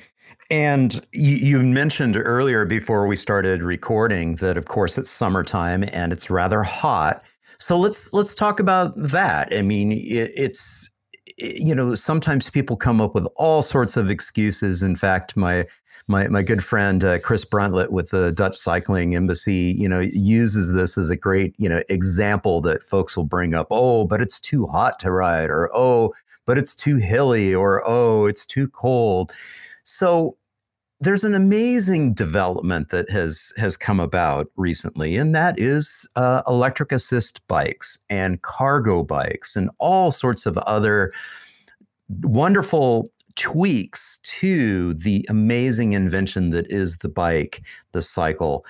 And 0.50 1.06
you, 1.12 1.36
you, 1.36 1.64
mentioned 1.64 2.16
earlier 2.16 2.64
before 2.66 3.06
we 3.06 3.18
started 3.18 3.62
recording 3.62 4.36
that, 4.36 4.56
of 4.56 4.66
course, 4.66 4.98
it's 4.98 5.10
summertime 5.10 5.84
and 5.92 6.14
it's 6.14 6.30
rather 6.30 6.64
hot. 6.64 7.22
So 7.60 7.78
let's 7.78 8.14
let's 8.14 8.34
talk 8.34 8.60
about 8.60 8.94
that. 8.96 9.50
I 9.52 9.62
mean, 9.62 9.92
it, 9.92 10.32
it's 10.38 10.90
you 11.38 11.76
know 11.76 11.96
sometimes 11.96 12.50
people 12.50 12.78
come 12.78 13.02
up 13.02 13.14
with 13.14 13.28
all 13.36 13.62
sorts 13.62 13.98
of 13.98 14.10
excuses. 14.10 14.82
In 14.82 14.96
fact, 14.96 15.36
my 15.36 15.66
my 16.08 16.28
my 16.30 16.41
good 16.41 16.64
friend 16.64 17.03
uh, 17.03 17.20
Chris 17.20 17.43
Bruntlett 17.43 17.89
with 17.91 18.10
the 18.10 18.32
Dutch 18.32 18.55
Cycling 18.55 19.16
Embassy, 19.16 19.76
you 19.78 19.89
know, 19.89 19.99
uses 19.99 20.74
this 20.74 20.97
as 20.97 21.10
a 21.10 21.16
great 21.16 21.53
you 21.58 21.68
know 21.68 21.84
example 21.89 22.62
that 22.62 22.84
folks 22.84 23.18
will 23.18 23.26
bring 23.26 23.53
up. 23.53 23.68
Oh, 23.72 24.05
but 24.05 24.22
it's 24.22 24.39
too 24.39 24.66
hot 24.68 24.99
to 24.99 25.12
ride, 25.12 25.49
or 25.49 25.70
oh, 25.76 26.14
but 26.45 26.58
it's 26.58 26.76
too 26.76 26.95
hilly, 26.95 27.53
or 27.53 27.88
oh, 27.88 28.26
it's 28.26 28.45
too 28.45 28.70
cold. 28.70 29.34
So 29.84 30.38
there's 30.99 31.24
an 31.24 31.36
amazing 31.36 32.14
development 32.14 32.89
that 32.89 33.10
has 33.10 33.51
has 33.58 33.76
come 33.76 33.99
about 33.99 34.47
recently, 34.55 35.18
and 35.18 35.36
that 35.36 35.60
is 35.60 36.08
uh, 36.16 36.41
electric 36.47 36.91
assist 36.93 37.45
bikes 37.47 37.99
and 38.10 38.41
cargo 38.41 39.03
bikes 39.03 39.58
and 39.58 39.70
all 39.78 40.12
sorts 40.12 40.45
of 40.45 40.58
other 40.60 41.12
wonderful 42.22 43.12
tweaks 43.38 44.18
to 44.24 44.94
the 44.96 45.26
amazing 45.30 45.94
invention 45.94 46.50
that 46.50 46.70
is 46.70 46.98
the 46.98 47.10
bike, 47.10 47.62
the 47.94 48.02
cycle. 48.02 48.66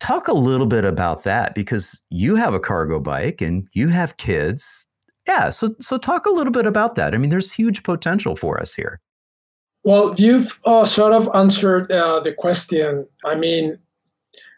Talk 0.00 0.26
a 0.26 0.32
little 0.32 0.66
bit 0.66 0.84
about 0.84 1.22
that 1.24 1.54
because 1.54 2.00
you 2.08 2.34
have 2.34 2.54
a 2.54 2.60
cargo 2.60 2.98
bike 2.98 3.40
and 3.40 3.68
you 3.74 3.88
have 3.88 4.16
kids. 4.16 4.86
Yeah, 5.28 5.50
so 5.50 5.74
so 5.78 5.98
talk 5.98 6.26
a 6.26 6.30
little 6.30 6.52
bit 6.52 6.66
about 6.66 6.94
that. 6.96 7.14
I 7.14 7.18
mean, 7.18 7.30
there's 7.30 7.52
huge 7.52 7.82
potential 7.82 8.34
for 8.34 8.58
us 8.58 8.74
here. 8.74 8.98
Well, 9.84 10.14
you've 10.16 10.58
uh, 10.64 10.84
sort 10.84 11.12
of 11.12 11.28
answered 11.34 11.90
uh, 11.92 12.20
the 12.20 12.32
question. 12.32 13.06
I 13.24 13.34
mean, 13.34 13.78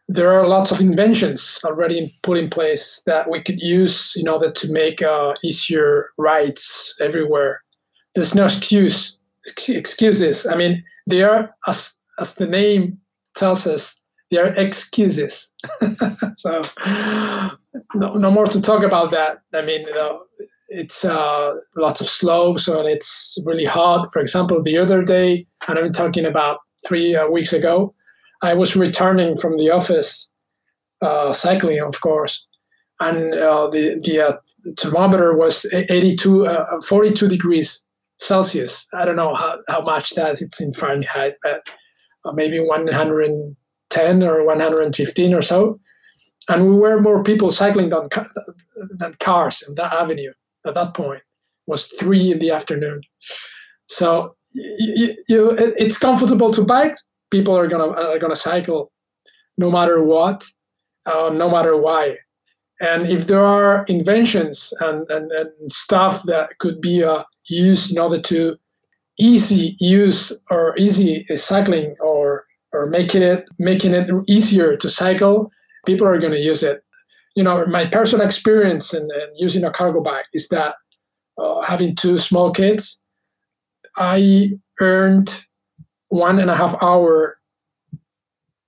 there 0.08 0.32
are 0.32 0.46
lots 0.46 0.70
of 0.70 0.80
inventions 0.80 1.60
already 1.64 2.12
put 2.22 2.38
in 2.38 2.50
place 2.50 3.02
that 3.06 3.28
we 3.28 3.40
could 3.40 3.60
use 3.60 4.14
in 4.16 4.28
order 4.28 4.50
to 4.50 4.72
make 4.72 5.02
uh, 5.02 5.34
easier 5.44 6.10
rides 6.16 6.96
everywhere. 7.00 7.62
There's 8.14 8.34
no 8.34 8.44
excuse 8.44 9.18
excuses. 9.68 10.46
I 10.46 10.56
mean, 10.56 10.84
they 11.08 11.22
are 11.22 11.54
as 11.66 11.92
as 12.18 12.34
the 12.34 12.46
name 12.46 12.98
tells 13.34 13.66
us, 13.66 14.00
they 14.30 14.38
are 14.38 14.54
excuses. 14.54 15.52
so 16.36 16.62
no, 17.94 18.14
no 18.14 18.30
more 18.30 18.46
to 18.46 18.60
talk 18.60 18.82
about 18.82 19.10
that. 19.12 19.38
I 19.54 19.62
mean, 19.62 19.86
you 19.86 19.94
know, 19.94 20.22
it's 20.68 21.04
uh, 21.04 21.54
lots 21.76 22.00
of 22.00 22.06
slopes 22.06 22.68
and 22.68 22.88
it's 22.88 23.38
really 23.44 23.64
hot. 23.64 24.10
For 24.12 24.20
example, 24.20 24.62
the 24.62 24.78
other 24.78 25.02
day, 25.02 25.46
and 25.68 25.78
I'm 25.78 25.92
talking 25.92 26.24
about 26.24 26.60
three 26.86 27.14
uh, 27.14 27.28
weeks 27.28 27.52
ago, 27.52 27.94
I 28.42 28.54
was 28.54 28.74
returning 28.74 29.36
from 29.36 29.58
the 29.58 29.70
office, 29.70 30.32
uh, 31.00 31.32
cycling, 31.32 31.80
of 31.80 32.00
course, 32.00 32.46
and 33.00 33.34
uh, 33.34 33.68
the 33.68 34.00
the 34.02 34.20
uh, 34.20 34.36
thermometer 34.78 35.36
was 35.36 35.66
82, 35.72 36.46
uh, 36.46 36.80
42 36.80 37.28
degrees 37.28 37.86
Celsius. 38.22 38.86
I 38.94 39.04
don't 39.04 39.16
know 39.16 39.34
how, 39.34 39.58
how 39.68 39.80
much 39.80 40.10
that 40.10 40.40
it's 40.40 40.60
in 40.60 40.72
Fahrenheit, 40.74 41.34
but 41.42 41.62
maybe 42.34 42.60
110 42.60 44.22
or 44.22 44.46
115 44.46 45.34
or 45.34 45.42
so. 45.42 45.80
And 46.48 46.66
we 46.66 46.74
were 46.74 47.00
more 47.00 47.22
people 47.22 47.50
cycling 47.50 47.88
than, 47.88 48.08
than 48.96 49.14
cars 49.14 49.62
in 49.66 49.74
that 49.76 49.92
avenue 49.92 50.32
at 50.66 50.74
that 50.74 50.94
point 50.94 51.22
was 51.66 51.86
three 51.86 52.32
in 52.32 52.38
the 52.38 52.50
afternoon. 52.50 53.02
So 53.88 54.36
you, 54.52 55.16
you 55.28 55.50
it's 55.78 55.98
comfortable 55.98 56.52
to 56.52 56.62
bike. 56.64 56.94
People 57.30 57.56
are 57.56 57.68
gonna 57.68 57.88
are 57.88 58.18
gonna 58.18 58.36
cycle, 58.36 58.92
no 59.56 59.70
matter 59.70 60.02
what, 60.02 60.44
uh, 61.06 61.30
no 61.32 61.50
matter 61.50 61.76
why. 61.76 62.18
And 62.82 63.06
if 63.06 63.28
there 63.28 63.40
are 63.40 63.84
inventions 63.84 64.72
and, 64.80 65.08
and, 65.08 65.30
and 65.30 65.70
stuff 65.70 66.24
that 66.24 66.58
could 66.58 66.80
be 66.80 67.04
uh, 67.04 67.22
used 67.46 67.92
in 67.92 67.98
order 67.98 68.20
to 68.22 68.56
easy 69.20 69.76
use 69.78 70.32
or 70.50 70.76
easy 70.76 71.24
cycling 71.36 71.94
or 72.00 72.44
or 72.72 72.86
making 72.86 73.22
it 73.22 73.48
making 73.58 73.94
it 73.94 74.10
easier 74.26 74.74
to 74.74 74.88
cycle, 74.88 75.50
people 75.86 76.06
are 76.06 76.18
going 76.18 76.32
to 76.32 76.40
use 76.40 76.62
it. 76.62 76.82
You 77.36 77.44
know, 77.44 77.64
my 77.66 77.86
personal 77.86 78.26
experience 78.26 78.92
in, 78.92 79.02
in 79.02 79.28
using 79.36 79.64
a 79.64 79.70
cargo 79.70 80.00
bike 80.02 80.26
is 80.32 80.48
that 80.48 80.74
uh, 81.38 81.60
having 81.62 81.94
two 81.94 82.18
small 82.18 82.50
kids, 82.50 83.04
I 83.96 84.52
earned 84.80 85.44
one 86.08 86.38
and 86.40 86.50
a 86.50 86.56
half 86.56 86.74
hour, 86.82 87.38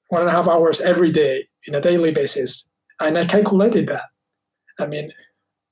one 0.08 0.22
and 0.22 0.30
a 0.30 0.32
half 0.32 0.48
hours 0.48 0.80
every 0.80 1.10
day 1.10 1.48
in 1.66 1.74
a 1.74 1.80
daily 1.80 2.12
basis, 2.12 2.70
and 3.00 3.18
I 3.18 3.26
calculated 3.26 3.88
that. 3.88 4.04
I 4.78 4.86
mean, 4.86 5.10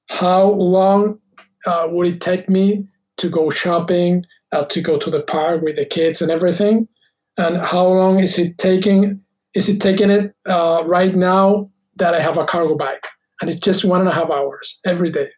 how 0.08 0.50
long 0.50 1.18
uh, 1.66 1.86
would 1.90 2.06
it 2.06 2.20
take 2.20 2.48
me 2.48 2.86
to 3.18 3.28
go 3.28 3.50
shopping, 3.50 4.24
uh, 4.52 4.64
to 4.66 4.80
go 4.80 4.98
to 4.98 5.10
the 5.10 5.22
park 5.22 5.62
with 5.62 5.76
the 5.76 5.84
kids 5.84 6.22
and 6.22 6.30
everything, 6.30 6.88
and 7.36 7.58
how 7.58 7.86
long 7.86 8.20
is 8.20 8.38
it 8.38 8.58
taking? 8.58 9.20
Is 9.54 9.68
it 9.68 9.80
taking 9.80 10.10
it 10.10 10.34
uh, 10.46 10.82
right 10.86 11.14
now 11.14 11.70
that 11.96 12.14
I 12.14 12.20
have 12.20 12.38
a 12.38 12.44
cargo 12.44 12.76
bike, 12.76 13.06
and 13.40 13.50
it's 13.50 13.60
just 13.60 13.84
one 13.84 14.00
and 14.00 14.08
a 14.08 14.12
half 14.12 14.30
hours 14.30 14.80
every 14.84 15.10
day. 15.10 15.28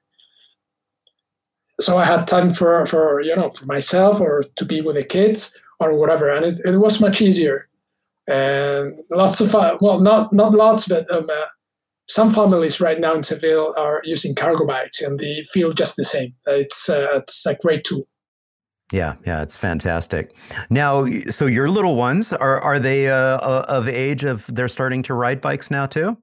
So 1.80 1.98
I 1.98 2.04
had 2.04 2.26
time 2.26 2.50
for 2.50 2.86
for 2.86 3.20
you 3.20 3.34
know 3.34 3.50
for 3.50 3.66
myself 3.66 4.20
or 4.20 4.44
to 4.56 4.64
be 4.64 4.80
with 4.80 4.96
the 4.96 5.04
kids 5.04 5.56
or 5.80 5.94
whatever, 5.94 6.28
and 6.28 6.44
it, 6.44 6.60
it 6.64 6.78
was 6.78 7.00
much 7.00 7.20
easier. 7.20 7.68
And 8.26 9.00
lots 9.10 9.40
of 9.40 9.54
uh, 9.54 9.76
well, 9.80 10.00
not 10.00 10.32
not 10.32 10.54
lots, 10.54 10.88
but 10.88 11.10
um, 11.12 11.28
uh, 11.28 11.46
some 12.08 12.30
families 12.32 12.80
right 12.80 13.00
now 13.00 13.14
in 13.14 13.22
Seville 13.22 13.74
are 13.76 14.02
using 14.04 14.34
cargo 14.34 14.66
bikes, 14.66 15.00
and 15.00 15.18
they 15.18 15.42
feel 15.52 15.72
just 15.72 15.96
the 15.96 16.04
same. 16.04 16.34
It's 16.46 16.88
uh, 16.88 17.08
it's 17.16 17.46
a 17.46 17.54
great 17.54 17.84
tool. 17.84 18.06
Yeah, 18.92 19.14
yeah, 19.26 19.42
it's 19.42 19.56
fantastic. 19.56 20.36
Now, 20.70 21.06
so 21.30 21.46
your 21.46 21.68
little 21.68 21.96
ones 21.96 22.32
are 22.32 22.60
are 22.60 22.78
they 22.78 23.08
uh, 23.08 23.38
of 23.38 23.88
age 23.88 24.24
of 24.24 24.46
they're 24.46 24.68
starting 24.68 25.02
to 25.04 25.14
ride 25.14 25.40
bikes 25.40 25.70
now 25.70 25.86
too? 25.86 26.18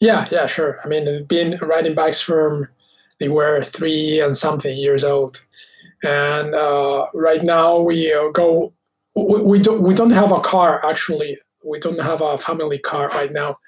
Yeah, 0.00 0.28
yeah, 0.30 0.46
sure. 0.46 0.78
I 0.84 0.88
mean, 0.88 1.24
been 1.24 1.58
riding 1.60 1.94
bikes 1.94 2.20
from 2.20 2.68
they 3.20 3.28
were 3.28 3.64
three 3.64 4.20
and 4.20 4.36
something 4.36 4.76
years 4.76 5.04
old, 5.04 5.46
and 6.02 6.54
uh, 6.54 7.06
right 7.14 7.44
now 7.44 7.78
we 7.78 8.12
uh, 8.12 8.28
go. 8.30 8.72
We, 9.14 9.40
we 9.42 9.58
don't 9.58 9.82
we 9.82 9.94
don't 9.94 10.10
have 10.10 10.32
a 10.32 10.40
car 10.40 10.84
actually. 10.84 11.38
We 11.64 11.80
don't 11.80 12.00
have 12.00 12.22
a 12.22 12.38
family 12.38 12.78
car 12.78 13.08
right 13.08 13.32
now, 13.32 13.58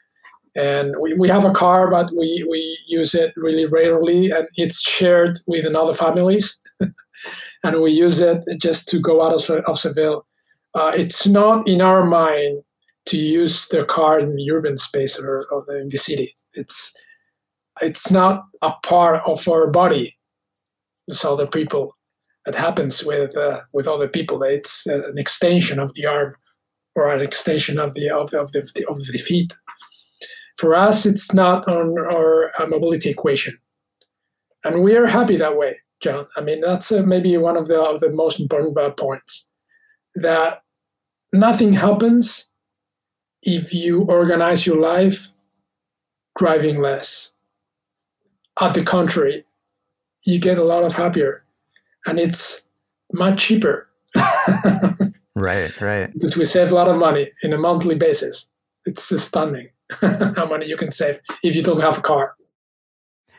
and 0.58 0.96
we, 1.00 1.14
we 1.14 1.28
have 1.28 1.44
a 1.44 1.52
car, 1.52 1.88
but 1.88 2.10
we 2.10 2.44
we 2.50 2.78
use 2.86 3.14
it 3.14 3.32
really 3.36 3.66
rarely, 3.66 4.30
and 4.30 4.48
it's 4.56 4.80
shared 4.80 5.38
with 5.46 5.64
another 5.64 5.94
families, 5.94 6.60
and 7.64 7.80
we 7.80 7.92
use 7.92 8.20
it 8.20 8.42
just 8.60 8.88
to 8.88 8.98
go 8.98 9.22
out 9.22 9.34
of, 9.34 9.48
of 9.66 9.78
Seville. 9.78 10.26
Uh, 10.74 10.92
it's 10.94 11.26
not 11.26 11.66
in 11.68 11.80
our 11.80 12.04
mind 12.04 12.62
to 13.06 13.16
use 13.16 13.68
the 13.68 13.84
car 13.84 14.18
in 14.18 14.34
the 14.34 14.50
urban 14.50 14.76
space 14.76 15.18
or, 15.18 15.46
or 15.50 15.64
in 15.76 15.88
the 15.90 15.98
city. 15.98 16.34
It's 16.54 16.92
it's 17.80 18.10
not 18.10 18.44
a 18.60 18.72
part 18.82 19.22
of 19.26 19.48
our 19.48 19.70
body. 19.70 20.16
It's 21.06 21.24
other 21.24 21.46
people. 21.46 21.96
It 22.46 22.56
happens 22.56 23.04
with 23.04 23.36
uh, 23.36 23.60
with 23.72 23.86
other 23.86 24.08
people. 24.08 24.42
It's 24.42 24.88
uh, 24.88 25.08
an 25.08 25.18
extension 25.18 25.78
of 25.78 25.94
the 25.94 26.06
arm 26.06 26.34
or 26.96 27.12
an 27.12 27.20
extension 27.20 27.78
of 27.78 27.94
the 27.94 28.10
of 28.10 28.30
the, 28.30 28.40
of 28.40 28.50
the, 28.52 28.88
of 28.88 28.98
the 29.06 29.18
feet. 29.18 29.54
For 30.58 30.74
us, 30.74 31.06
it's 31.06 31.32
not 31.32 31.68
on 31.68 31.96
our 31.96 32.50
mobility 32.66 33.10
equation, 33.10 33.56
and 34.64 34.82
we 34.82 34.96
are 34.96 35.06
happy 35.06 35.36
that 35.36 35.56
way. 35.56 35.76
John. 36.00 36.26
I 36.36 36.40
mean, 36.40 36.60
that's 36.60 36.90
uh, 36.90 37.02
maybe 37.02 37.36
one 37.36 37.56
of 37.56 37.68
the 37.68 37.80
of 37.80 38.00
the 38.00 38.10
most 38.10 38.40
important 38.40 38.76
points. 38.96 39.52
That 40.16 40.62
nothing 41.32 41.72
happens 41.74 42.52
if 43.42 43.72
you 43.72 44.02
organize 44.02 44.66
your 44.66 44.80
life 44.80 45.28
driving 46.36 46.80
less. 46.82 47.34
At 48.60 48.74
the 48.74 48.82
contrary, 48.82 49.44
you 50.22 50.40
get 50.40 50.58
a 50.58 50.64
lot 50.64 50.82
of 50.82 50.92
happier, 50.92 51.44
and 52.04 52.18
it's 52.18 52.68
much 53.12 53.44
cheaper. 53.44 53.88
right, 55.36 55.80
right. 55.80 56.12
Because 56.12 56.36
we 56.36 56.44
save 56.44 56.72
a 56.72 56.74
lot 56.74 56.88
of 56.88 56.96
money 56.96 57.30
in 57.44 57.52
a 57.52 57.58
monthly 57.58 57.94
basis. 57.94 58.52
It's 58.86 59.04
stunning 59.22 59.68
how 60.00 60.46
money 60.46 60.66
you 60.66 60.76
can 60.76 60.90
save 60.90 61.20
if 61.42 61.54
you 61.54 61.62
don't 61.62 61.80
have 61.80 61.98
a 61.98 62.02
car. 62.02 62.34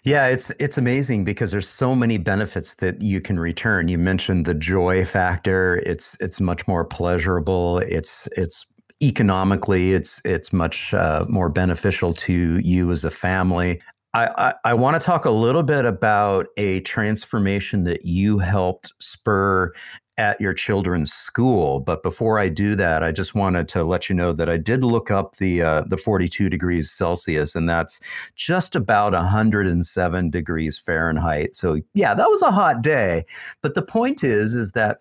Yeah, 0.04 0.28
it's 0.28 0.50
it's 0.52 0.78
amazing 0.78 1.26
because 1.26 1.52
there's 1.52 1.68
so 1.68 1.94
many 1.94 2.18
benefits 2.18 2.76
that 2.76 3.02
you 3.02 3.20
can 3.20 3.40
return. 3.40 3.90
You 3.90 3.98
mentioned 3.98 4.46
the 4.46 4.54
joy 4.54 5.04
factor. 5.04 5.84
It's 5.86 6.16
it's 6.22 6.40
much 6.40 6.68
more 6.68 6.86
pleasurable. 6.86 7.80
It's 7.80 8.28
it's 8.38 8.66
economically 9.02 9.94
it's 9.94 10.22
it's 10.26 10.52
much 10.54 10.94
uh, 10.94 11.26
more 11.30 11.50
beneficial 11.50 12.14
to 12.14 12.60
you 12.60 12.92
as 12.92 13.04
a 13.04 13.12
family. 13.12 13.82
I, 14.14 14.28
I, 14.38 14.72
I 14.72 14.74
want 14.74 15.00
to 15.00 15.06
talk 15.06 15.26
a 15.26 15.32
little 15.32 15.64
bit 15.64 15.86
about 15.86 16.48
a 16.58 16.80
transformation 16.82 17.84
that 17.84 18.06
you 18.06 18.40
helped 18.40 18.92
spur 19.00 19.72
at 20.18 20.40
your 20.42 20.54
children's 20.54 21.14
school. 21.14 21.80
But 21.80 22.04
before 22.04 22.40
I 22.40 22.50
do 22.50 22.76
that, 22.76 23.04
I 23.04 23.12
just 23.12 23.36
wanted 23.36 23.70
to 23.70 23.84
let 23.84 24.10
you 24.10 24.16
know 24.16 24.34
that 24.34 24.50
I 24.50 24.58
did 24.58 24.84
look 24.84 25.10
up 25.10 25.38
the 25.38 25.62
uh, 25.62 25.84
the 25.88 25.96
42 25.96 26.50
degrees 26.50 26.92
Celsius, 26.92 27.56
and 27.56 27.70
that's 27.70 28.00
just 28.36 28.76
about 28.76 29.14
107 29.14 30.30
degrees 30.30 30.78
Fahrenheit. 30.78 31.56
So 31.56 31.80
yeah, 31.94 32.14
that 32.14 32.30
was 32.30 32.42
a 32.42 32.52
hot 32.52 32.82
day. 32.82 33.24
But 33.62 33.76
the 33.76 33.82
point 33.82 34.24
is, 34.24 34.56
is 34.56 34.74
that 34.74 35.00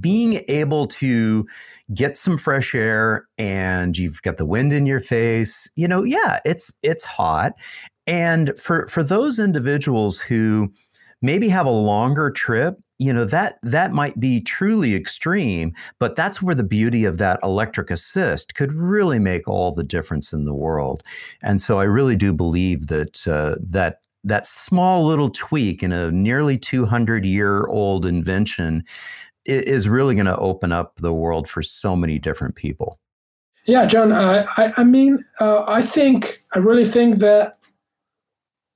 being 0.00 0.42
able 0.48 0.86
to 0.86 1.46
get 1.92 2.16
some 2.16 2.38
fresh 2.38 2.74
air 2.74 3.28
and 3.36 3.96
you've 3.96 4.22
got 4.22 4.38
the 4.38 4.46
wind 4.46 4.72
in 4.72 4.86
your 4.86 5.00
face 5.00 5.70
you 5.76 5.86
know 5.86 6.02
yeah 6.02 6.38
it's 6.46 6.72
it's 6.82 7.04
hot 7.04 7.52
and 8.06 8.52
for 8.58 8.86
for 8.88 9.02
those 9.02 9.38
individuals 9.38 10.20
who 10.20 10.72
maybe 11.20 11.48
have 11.48 11.66
a 11.66 11.70
longer 11.70 12.30
trip 12.30 12.78
you 13.02 13.12
know 13.12 13.24
that 13.24 13.58
that 13.62 13.92
might 13.92 14.18
be 14.20 14.40
truly 14.40 14.94
extreme 14.94 15.74
but 15.98 16.14
that's 16.14 16.40
where 16.40 16.54
the 16.54 16.62
beauty 16.62 17.04
of 17.04 17.18
that 17.18 17.40
electric 17.42 17.90
assist 17.90 18.54
could 18.54 18.72
really 18.72 19.18
make 19.18 19.48
all 19.48 19.72
the 19.72 19.82
difference 19.82 20.32
in 20.32 20.44
the 20.44 20.54
world. 20.54 21.02
And 21.42 21.60
so 21.60 21.78
i 21.78 21.84
really 21.84 22.16
do 22.16 22.32
believe 22.32 22.86
that 22.86 23.26
uh, 23.26 23.56
that 23.60 23.98
that 24.24 24.46
small 24.46 25.04
little 25.04 25.30
tweak 25.30 25.82
in 25.82 25.90
a 25.90 26.12
nearly 26.12 26.56
200 26.56 27.24
year 27.24 27.66
old 27.66 28.06
invention 28.06 28.84
is 29.44 29.88
really 29.88 30.14
going 30.14 30.26
to 30.26 30.36
open 30.36 30.70
up 30.70 30.94
the 30.96 31.12
world 31.12 31.48
for 31.48 31.62
so 31.62 31.96
many 31.96 32.20
different 32.20 32.54
people. 32.54 33.00
Yeah 33.66 33.86
john 33.86 34.12
i 34.12 34.46
i, 34.76 34.84
mean 34.84 35.24
uh, 35.40 35.64
i 35.66 35.82
think 35.82 36.38
i 36.54 36.58
really 36.58 36.84
think 36.84 37.18
that 37.18 37.58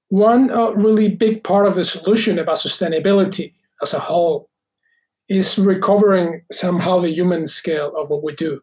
one 0.08 0.50
uh, 0.50 0.70
really 0.70 1.08
big 1.08 1.42
part 1.42 1.66
of 1.66 1.74
the 1.74 1.84
solution 1.84 2.38
about 2.38 2.58
sustainability 2.58 3.52
as 3.82 3.92
a 3.92 3.98
whole 3.98 4.48
is 5.28 5.58
recovering 5.58 6.42
somehow 6.52 7.00
the 7.00 7.10
human 7.10 7.46
scale 7.46 7.92
of 7.96 8.10
what 8.10 8.22
we 8.22 8.32
do. 8.34 8.60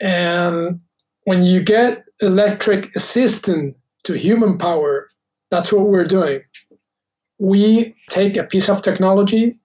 And 0.00 0.80
when 1.24 1.42
you 1.42 1.62
get 1.62 2.04
electric 2.20 2.94
assistant 2.96 3.76
to 4.04 4.14
human 4.14 4.58
power, 4.58 5.08
that's 5.50 5.72
what 5.72 5.88
we're 5.88 6.04
doing. 6.04 6.42
We 7.38 7.94
take 8.10 8.36
a 8.36 8.44
piece 8.44 8.68
of 8.68 8.82
technology, 8.82 9.58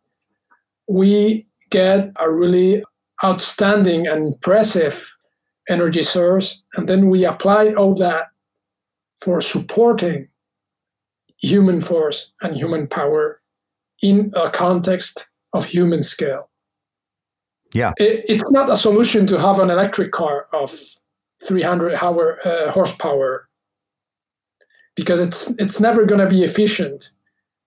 we 0.88 1.48
get 1.70 2.12
a 2.20 2.30
really 2.30 2.84
outstanding 3.24 4.08
and 4.08 4.28
impressive 4.28 5.16
energy 5.70 6.04
source, 6.04 6.64
and 6.76 6.88
then 6.88 7.10
we 7.10 7.26
apply 7.26 7.74
all 7.74 7.96
that 7.96 8.28
for 9.22 9.42
supporting 9.42 10.28
human 11.42 11.82
force 11.82 12.32
and 12.42 12.56
human 12.56 12.88
power 12.88 13.42
in 14.02 14.32
a 14.36 14.50
context 14.50 15.30
of 15.54 15.66
human 15.66 16.02
scale. 16.02 16.50
Yeah. 17.74 17.94
It, 17.98 18.26
it's 18.28 18.52
not 18.52 18.70
a 18.70 18.76
solution 18.76 19.28
to 19.28 19.40
have 19.40 19.60
an 19.60 19.70
electric 19.70 20.12
car 20.12 20.48
of 20.54 20.78
300 21.44 21.96
hour, 21.96 22.40
uh, 22.46 22.72
horsepower 22.72 23.48
because 24.96 25.20
it's 25.20 25.52
it's 25.58 25.80
never 25.80 26.06
going 26.06 26.20
to 26.20 26.30
be 26.30 26.44
efficient 26.44 27.10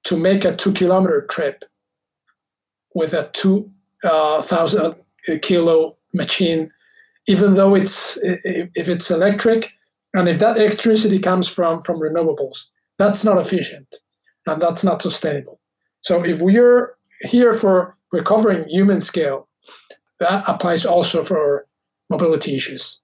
to 0.04 0.16
make 0.16 0.44
a 0.44 0.54
two 0.54 0.72
kilometer 0.72 1.26
trip 1.30 1.64
with 2.94 3.14
a 3.14 3.30
two 3.32 3.70
uh, 4.04 4.42
thousand 4.42 4.94
kilo 5.42 5.96
machine, 6.12 6.70
even 7.26 7.54
though 7.54 7.74
it's 7.74 8.18
if 8.22 8.88
it's 8.88 9.10
electric 9.10 9.72
and 10.12 10.28
if 10.28 10.38
that 10.38 10.56
electricity 10.56 11.18
comes 11.18 11.48
from 11.48 11.80
from 11.80 11.98
renewables, 11.98 12.66
that's 12.98 13.24
not 13.24 13.38
efficient 13.38 13.94
and 14.46 14.60
that's 14.60 14.84
not 14.84 15.02
sustainable. 15.02 15.60
So 16.00 16.24
if 16.24 16.40
we're 16.40 16.96
here 17.20 17.54
for 17.54 17.96
recovering 18.12 18.68
human 18.68 19.00
scale, 19.00 19.48
that 20.20 20.44
applies 20.46 20.84
also 20.84 21.22
for 21.22 21.66
mobility 22.10 22.54
issues. 22.54 23.02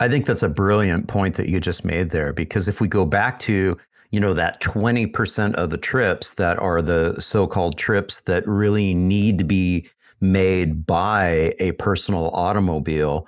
I 0.00 0.08
think 0.08 0.26
that's 0.26 0.42
a 0.42 0.48
brilliant 0.48 1.08
point 1.08 1.34
that 1.34 1.48
you 1.48 1.60
just 1.60 1.84
made 1.84 2.10
there 2.10 2.32
because 2.32 2.68
if 2.68 2.80
we 2.80 2.88
go 2.88 3.04
back 3.04 3.38
to 3.40 3.76
you 4.10 4.18
know 4.18 4.34
that 4.34 4.60
20% 4.60 5.54
of 5.54 5.70
the 5.70 5.78
trips 5.78 6.34
that 6.34 6.58
are 6.58 6.82
the 6.82 7.20
so-called 7.20 7.78
trips 7.78 8.22
that 8.22 8.46
really 8.46 8.92
need 8.92 9.38
to 9.38 9.44
be 9.44 9.88
made 10.20 10.84
by 10.84 11.54
a 11.60 11.72
personal 11.72 12.30
automobile 12.30 13.26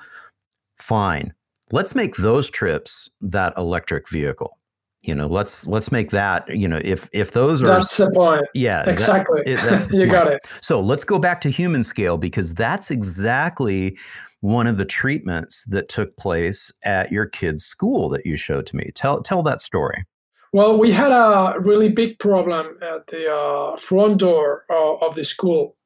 fine 0.78 1.32
let's 1.70 1.94
make 1.94 2.16
those 2.16 2.50
trips 2.50 3.08
that 3.20 3.52
electric 3.56 4.08
vehicle 4.08 4.58
you 5.05 5.14
know 5.14 5.26
let's 5.26 5.66
let's 5.66 5.90
make 5.90 6.11
that 6.11 6.48
you 6.48 6.68
know 6.68 6.80
if 6.84 7.09
if 7.12 7.32
those 7.32 7.62
are 7.62 7.66
that's 7.66 7.96
the 7.96 8.11
point. 8.11 8.44
Yeah 8.55 8.88
exactly. 8.88 9.42
that, 9.55 9.88
you 9.92 10.07
got 10.07 10.28
it. 10.28 10.40
So 10.61 10.80
let's 10.80 11.05
go 11.05 11.18
back 11.18 11.40
to 11.42 11.50
human 11.50 11.82
scale 11.82 12.18
because 12.18 12.55
that's 12.55 12.90
exactly 12.90 13.98
one 14.40 14.66
of 14.66 14.76
the 14.76 14.84
treatments 14.84 15.64
that 15.64 15.88
took 15.88 16.16
place 16.16 16.72
at 16.84 17.11
your 17.12 17.26
kids 17.26 17.64
school 17.64 18.09
that 18.11 18.26
you 18.26 18.36
showed 18.36 18.66
to 18.66 18.76
me. 18.76 18.90
Tell 18.94 19.20
tell 19.22 19.42
that 19.42 19.61
story. 19.61 20.05
Well 20.53 20.78
we 20.78 20.92
had 20.92 21.11
a 21.11 21.59
really 21.61 21.90
big 21.90 22.18
problem 22.18 22.76
at 22.80 23.09
the 23.09 23.32
uh, 23.32 23.76
front 23.76 24.18
door 24.18 24.64
uh, 24.70 24.94
of 24.96 25.16
the 25.16 25.24
school. 25.24 25.76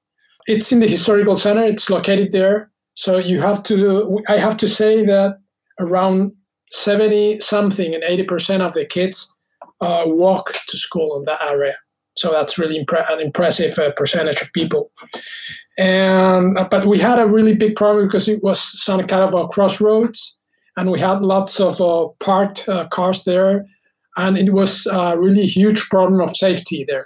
It's 0.47 0.71
in 0.73 0.81
the 0.81 0.89
historical 0.89 1.37
center. 1.37 1.65
It's 1.65 1.89
located 1.89 2.33
there. 2.33 2.71
So 2.95 3.19
you 3.19 3.41
have 3.41 3.63
to 3.65 4.23
i 4.29 4.37
have 4.37 4.59
to 4.59 4.69
say 4.69 5.05
that 5.07 5.39
around 5.79 6.33
70 6.73 7.41
something 7.41 7.95
and 7.95 8.03
80% 8.03 8.61
of 8.61 8.75
the 8.75 8.85
kids 8.85 9.35
uh, 9.81 10.05
walk 10.07 10.53
to 10.69 10.77
school 10.77 11.17
in 11.17 11.23
that 11.25 11.43
area. 11.43 11.75
So 12.17 12.33
that's 12.33 12.59
really 12.59 12.83
impre- 12.83 13.11
an 13.13 13.21
impressive 13.21 13.79
uh, 13.79 13.93
percentage 13.93 14.41
of 14.41 14.53
people. 14.53 14.91
And 15.79 16.59
uh, 16.59 16.67
but 16.71 16.87
we 16.87 16.99
had 16.99 17.19
a 17.19 17.27
really 17.27 17.55
big 17.55 17.77
problem 17.77 18.07
because 18.07 18.29
it 18.29 18.43
was 18.43 18.61
some 18.83 19.07
kind 19.07 19.23
of 19.23 19.35
a 19.35 19.47
crossroads, 19.49 20.41
and 20.77 20.91
we 20.91 20.99
had 20.99 21.21
lots 21.21 21.61
of 21.61 21.81
uh, 21.81 22.09
parked 22.21 22.67
uh, 22.69 22.89
cars 22.89 23.25
there, 23.25 23.67
and 24.17 24.39
it 24.39 24.55
was 24.55 24.87
a 24.87 25.19
really 25.19 25.45
huge 25.45 25.87
problem 25.91 26.23
of 26.23 26.35
safety 26.35 26.85
there. 26.89 27.05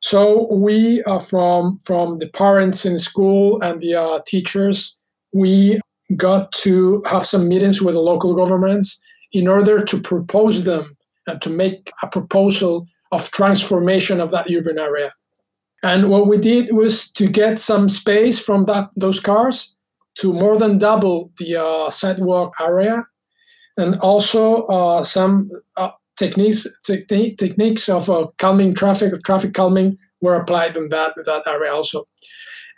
So 0.00 0.46
we, 0.52 1.02
uh, 1.02 1.18
from 1.18 1.80
from 1.84 2.18
the 2.18 2.28
parents 2.28 2.86
in 2.86 2.98
school 2.98 3.60
and 3.60 3.80
the 3.80 4.22
teachers, 4.24 5.00
we 5.34 5.80
got 6.14 6.52
to 6.52 7.02
have 7.06 7.26
some 7.26 7.48
meetings 7.48 7.82
with 7.82 7.94
the 7.94 8.00
local 8.00 8.34
governments 8.34 9.00
in 9.32 9.48
order 9.48 9.84
to 9.84 10.00
propose 10.00 10.64
them 10.64 10.96
and 11.26 11.42
to 11.42 11.50
make 11.50 11.90
a 12.02 12.06
proposal 12.06 12.86
of 13.12 13.30
transformation 13.32 14.20
of 14.20 14.30
that 14.30 14.46
urban 14.50 14.78
area. 14.78 15.12
And 15.82 16.10
what 16.10 16.26
we 16.26 16.38
did 16.38 16.72
was 16.72 17.10
to 17.12 17.28
get 17.28 17.58
some 17.58 17.88
space 17.88 18.38
from 18.38 18.64
that 18.66 18.90
those 18.96 19.20
cars 19.20 19.76
to 20.18 20.32
more 20.32 20.58
than 20.58 20.78
double 20.78 21.30
the 21.38 21.56
uh, 21.56 21.90
sidewalk 21.90 22.54
area, 22.60 23.04
and 23.76 23.96
also 24.00 24.66
uh, 24.66 25.04
some 25.04 25.50
uh, 25.76 25.90
techniques 26.16 26.66
te- 26.84 27.34
techniques 27.34 27.88
of 27.88 28.08
uh, 28.08 28.26
calming 28.38 28.74
traffic, 28.74 29.12
traffic 29.24 29.52
calming, 29.52 29.98
were 30.22 30.34
applied 30.34 30.76
in 30.76 30.88
that 30.88 31.12
that 31.16 31.42
area 31.46 31.72
also. 31.72 32.08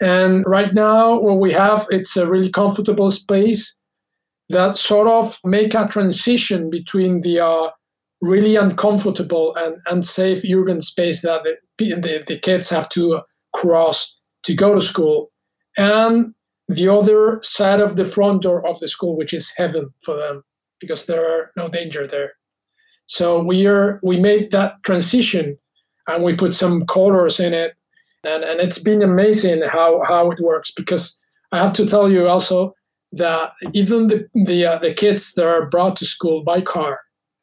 And 0.00 0.44
right 0.46 0.72
now, 0.72 1.18
what 1.18 1.40
we 1.40 1.52
have, 1.52 1.86
it's 1.90 2.16
a 2.16 2.26
really 2.26 2.50
comfortable 2.50 3.10
space 3.10 3.78
that 4.48 4.76
sort 4.76 5.08
of 5.08 5.38
make 5.44 5.74
a 5.74 5.88
transition 5.88 6.70
between 6.70 7.20
the 7.20 7.40
uh, 7.40 7.70
really 8.20 8.56
uncomfortable 8.56 9.54
and 9.56 9.76
unsafe 9.86 10.44
urban 10.50 10.80
space 10.80 11.22
that 11.22 11.42
the, 11.44 11.94
the, 11.94 12.24
the 12.26 12.38
kids 12.38 12.70
have 12.70 12.88
to 12.90 13.20
cross 13.54 14.18
to 14.44 14.54
go 14.54 14.74
to 14.74 14.80
school. 14.80 15.30
And 15.76 16.34
the 16.68 16.88
other 16.88 17.40
side 17.42 17.80
of 17.80 17.96
the 17.96 18.04
front 18.04 18.42
door 18.42 18.66
of 18.66 18.78
the 18.80 18.88
school 18.88 19.16
which 19.16 19.32
is 19.32 19.52
heaven 19.56 19.90
for 20.00 20.16
them 20.16 20.42
because 20.80 21.06
there 21.06 21.26
are 21.26 21.50
no 21.56 21.68
danger 21.68 22.06
there. 22.06 22.32
So 23.06 23.42
we 23.42 23.66
are 23.66 24.00
we 24.02 24.18
made 24.18 24.50
that 24.50 24.82
transition 24.84 25.58
and 26.06 26.24
we 26.24 26.34
put 26.34 26.54
some 26.54 26.86
colors 26.86 27.40
in 27.40 27.54
it, 27.54 27.74
and 28.24 28.44
and 28.44 28.60
it's 28.60 28.78
been 28.78 29.02
amazing 29.02 29.62
how 29.62 30.02
how 30.04 30.30
it 30.30 30.40
works 30.40 30.70
because 30.70 31.20
I 31.52 31.58
have 31.58 31.72
to 31.74 31.86
tell 31.86 32.10
you 32.10 32.28
also 32.28 32.74
that 33.12 33.52
even 33.72 34.08
the 34.08 34.28
the 34.46 34.66
uh, 34.66 34.78
the 34.78 34.92
kids 34.92 35.32
that 35.34 35.46
are 35.46 35.66
brought 35.66 35.96
to 35.96 36.06
school 36.06 36.42
by 36.42 36.60
car, 36.60 37.00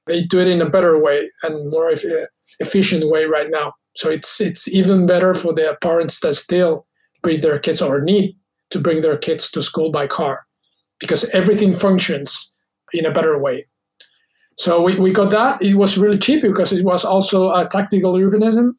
they 0.07 0.23
do 0.23 0.39
it 0.39 0.47
in 0.47 0.61
a 0.61 0.69
better 0.69 1.01
way 1.01 1.29
and 1.43 1.69
more 1.69 1.91
e- 1.91 2.27
efficient 2.59 3.09
way 3.09 3.25
right 3.25 3.49
now. 3.49 3.73
So 3.95 4.09
it's 4.09 4.39
it's 4.41 4.67
even 4.67 5.05
better 5.05 5.33
for 5.33 5.53
the 5.53 5.77
parents 5.81 6.19
that 6.19 6.35
still 6.35 6.85
bring 7.23 7.41
their 7.41 7.59
kids 7.59 7.81
or 7.81 8.01
need 8.01 8.35
to 8.69 8.79
bring 8.79 9.01
their 9.01 9.17
kids 9.17 9.49
to 9.51 9.61
school 9.61 9.91
by 9.91 10.07
car 10.07 10.45
because 10.99 11.29
everything 11.33 11.73
functions 11.73 12.55
in 12.93 13.05
a 13.05 13.11
better 13.11 13.37
way. 13.37 13.65
So 14.57 14.81
we, 14.81 14.97
we 14.99 15.11
got 15.11 15.31
that. 15.31 15.61
It 15.61 15.73
was 15.73 15.97
really 15.97 16.17
cheap 16.17 16.41
because 16.41 16.71
it 16.71 16.85
was 16.85 17.03
also 17.03 17.51
a 17.51 17.67
tactical 17.67 18.13
urbanism. 18.13 18.71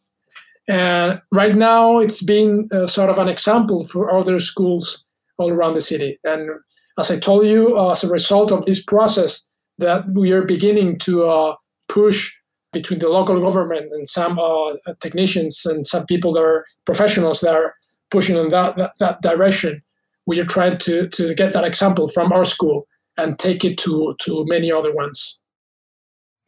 And 0.68 1.20
right 1.32 1.54
now 1.54 1.98
it's 1.98 2.22
been 2.22 2.68
uh, 2.72 2.86
sort 2.86 3.10
of 3.10 3.18
an 3.18 3.28
example 3.28 3.84
for 3.84 4.12
other 4.12 4.38
schools 4.38 5.04
all 5.38 5.50
around 5.50 5.74
the 5.74 5.80
city. 5.80 6.18
And 6.24 6.50
as 6.98 7.10
I 7.10 7.18
told 7.18 7.46
you, 7.46 7.78
uh, 7.78 7.90
as 7.90 8.02
a 8.02 8.08
result 8.08 8.50
of 8.50 8.64
this 8.64 8.82
process, 8.82 9.48
that 9.78 10.04
we 10.10 10.32
are 10.32 10.42
beginning 10.42 10.98
to 11.00 11.28
uh, 11.28 11.56
push 11.88 12.32
between 12.72 12.98
the 12.98 13.08
local 13.08 13.40
government 13.40 13.92
and 13.92 14.08
some 14.08 14.38
uh, 14.38 14.74
technicians 15.00 15.64
and 15.66 15.86
some 15.86 16.06
people 16.06 16.32
that 16.32 16.40
are 16.40 16.66
professionals 16.84 17.40
that 17.40 17.54
are 17.54 17.74
pushing 18.10 18.36
in 18.36 18.48
that, 18.50 18.76
that, 18.76 18.92
that 18.98 19.22
direction. 19.22 19.80
We 20.26 20.40
are 20.40 20.44
trying 20.44 20.78
to, 20.78 21.08
to 21.08 21.34
get 21.34 21.52
that 21.52 21.64
example 21.64 22.08
from 22.08 22.32
our 22.32 22.44
school 22.44 22.86
and 23.16 23.38
take 23.38 23.64
it 23.64 23.78
to, 23.78 24.14
to 24.20 24.44
many 24.46 24.72
other 24.72 24.92
ones. 24.92 25.42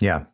Yeah. 0.01 0.25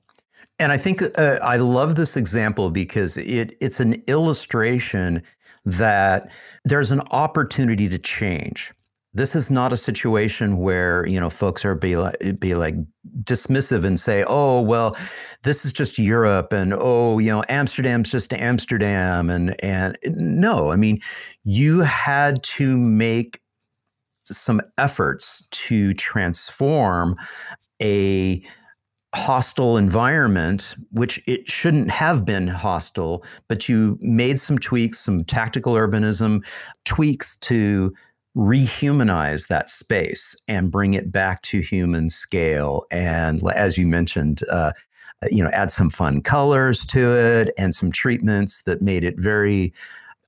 And 0.59 0.71
I 0.71 0.77
think 0.77 1.03
uh, 1.03 1.39
I 1.43 1.57
love 1.57 1.97
this 1.97 2.17
example 2.17 2.71
because 2.71 3.17
it 3.17 3.57
it's 3.61 3.81
an 3.81 4.03
illustration 4.07 5.23
that 5.65 6.31
there's 6.65 6.93
an 6.93 7.01
opportunity 7.11 7.89
to 7.89 7.99
change. 7.99 8.73
This 9.17 9.35
is 9.37 9.51
not 9.51 9.73
a 9.73 9.77
situation 9.77 10.59
where 10.59 11.07
you 11.07 11.19
know 11.19 11.31
folks 11.31 11.65
are 11.65 11.75
be 11.75 11.97
like, 11.97 12.39
be 12.39 12.55
like 12.55 12.77
dismissive 13.23 13.85
and 13.85 13.99
say, 13.99 14.25
"Oh, 14.27 14.61
well, 14.61 14.97
this 15.43 15.65
is 15.65 15.73
just 15.73 15.99
Europe," 15.99 16.53
and 16.53 16.73
"Oh, 16.77 17.19
you 17.19 17.31
know, 17.31 17.45
Amsterdam's 17.49 18.11
just 18.11 18.33
Amsterdam," 18.33 19.31
and 19.31 19.57
and 19.63 19.97
no, 20.05 20.71
I 20.71 20.77
mean, 20.77 21.01
you 21.43 21.81
had 21.81 22.43
to 22.45 22.77
make 22.77 23.41
some 24.25 24.61
efforts 24.79 25.45
to 25.51 25.95
transform 25.95 27.15
a 27.83 28.43
hostile 29.15 29.77
environment, 29.77 30.75
which 30.91 31.23
it 31.27 31.49
shouldn't 31.49 31.91
have 31.91 32.25
been 32.25 32.49
hostile, 32.49 33.25
but 33.49 33.69
you 33.69 33.99
made 34.01 34.41
some 34.41 34.59
tweaks, 34.59 34.99
some 34.99 35.25
tactical 35.25 35.75
urbanism 35.75 36.45
tweaks 36.85 37.37
to 37.37 37.95
rehumanize 38.37 39.47
that 39.49 39.71
space 39.71 40.35
and 40.49 40.71
bring 40.71 40.95
it 40.95 41.13
back 41.13 41.41
to 41.43 41.61
human 41.61 42.09
scale. 42.11 42.85
And 42.91 43.41
as 43.53 43.79
you 43.79 43.87
mentioned, 43.87 44.43
uh, 44.51 44.73
you 45.31 45.43
know, 45.43 45.51
add 45.51 45.71
some 45.71 45.91
fun 45.91 46.21
colors 46.21 46.85
to 46.87 47.17
it 47.17 47.55
and 47.57 47.75
some 47.75 47.93
treatments 47.93 48.63
that 48.63 48.83
made 48.83 49.05
it 49.05 49.19
very 49.19 49.73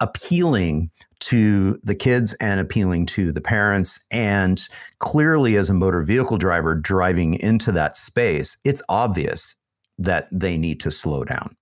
appealing 0.00 0.90
to 1.20 1.78
the 1.82 1.94
kids 1.94 2.34
and 2.34 2.60
appealing 2.60 3.06
to 3.06 3.32
the 3.32 3.40
parents. 3.40 4.04
And 4.10 4.66
clearly, 4.98 5.56
as 5.56 5.70
a 5.70 5.74
motor 5.74 6.02
vehicle 6.02 6.36
driver 6.36 6.74
driving 6.74 7.34
into 7.34 7.72
that 7.72 7.96
space, 7.96 8.56
it's 8.64 8.82
obvious 8.88 9.56
that 9.98 10.28
they 10.30 10.56
need 10.56 10.80
to 10.80 10.90
slow 10.90 11.24
down. 11.24 11.56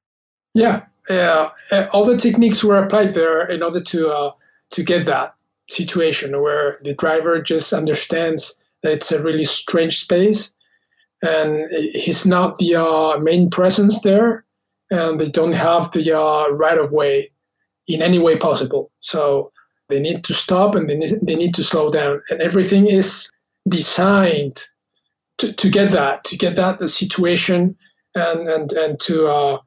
Yeah, 0.55 0.82
uh, 1.09 1.50
all 1.92 2.05
the 2.05 2.16
techniques 2.16 2.64
were 2.64 2.78
applied 2.78 3.14
there 3.14 3.46
in 3.46 3.62
order 3.62 3.80
to 3.80 4.09
uh, 4.09 4.32
to 4.70 4.82
get 4.82 5.07
that 5.07 5.34
situation 5.70 6.40
where 6.40 6.78
the 6.82 6.94
driver 6.94 7.40
just 7.40 7.72
understands 7.72 8.62
that 8.82 8.92
it's 8.92 9.12
a 9.12 9.22
really 9.22 9.44
strange 9.44 10.00
space, 10.00 10.55
and 11.22 11.70
he's 11.94 12.26
not 12.26 12.57
the 12.59 12.74
uh, 12.74 13.18
main 13.18 13.50
presence 13.50 14.00
there, 14.02 14.44
and 14.90 15.20
they 15.20 15.28
don't 15.28 15.55
have 15.55 15.90
the 15.92 16.16
uh, 16.16 16.48
right 16.50 16.78
of 16.78 16.92
way 16.92 17.30
in 17.87 18.03
any 18.03 18.18
way 18.18 18.37
possible. 18.37 18.91
So 19.01 19.53
they 19.89 20.01
need 20.01 20.24
to 20.24 20.35
stop 20.35 20.74
and 20.74 20.89
they 20.89 20.97
need, 20.97 21.12
they 21.22 21.35
need 21.35 21.55
to 21.55 21.64
slow 21.64 21.91
down. 21.91 22.22
And 22.30 22.41
everything 22.41 22.87
is 22.87 23.30
designed 23.68 24.62
to, 25.39 25.53
to 25.53 25.70
get 25.70 25.91
that, 25.93 26.24
to 26.24 26.37
get 26.37 26.57
that 26.57 26.78
the 26.78 26.89
situation 26.89 27.76
and, 28.14 28.49
and, 28.49 28.72
and 28.72 29.01
to, 29.01 29.26
uh, 29.26 29.59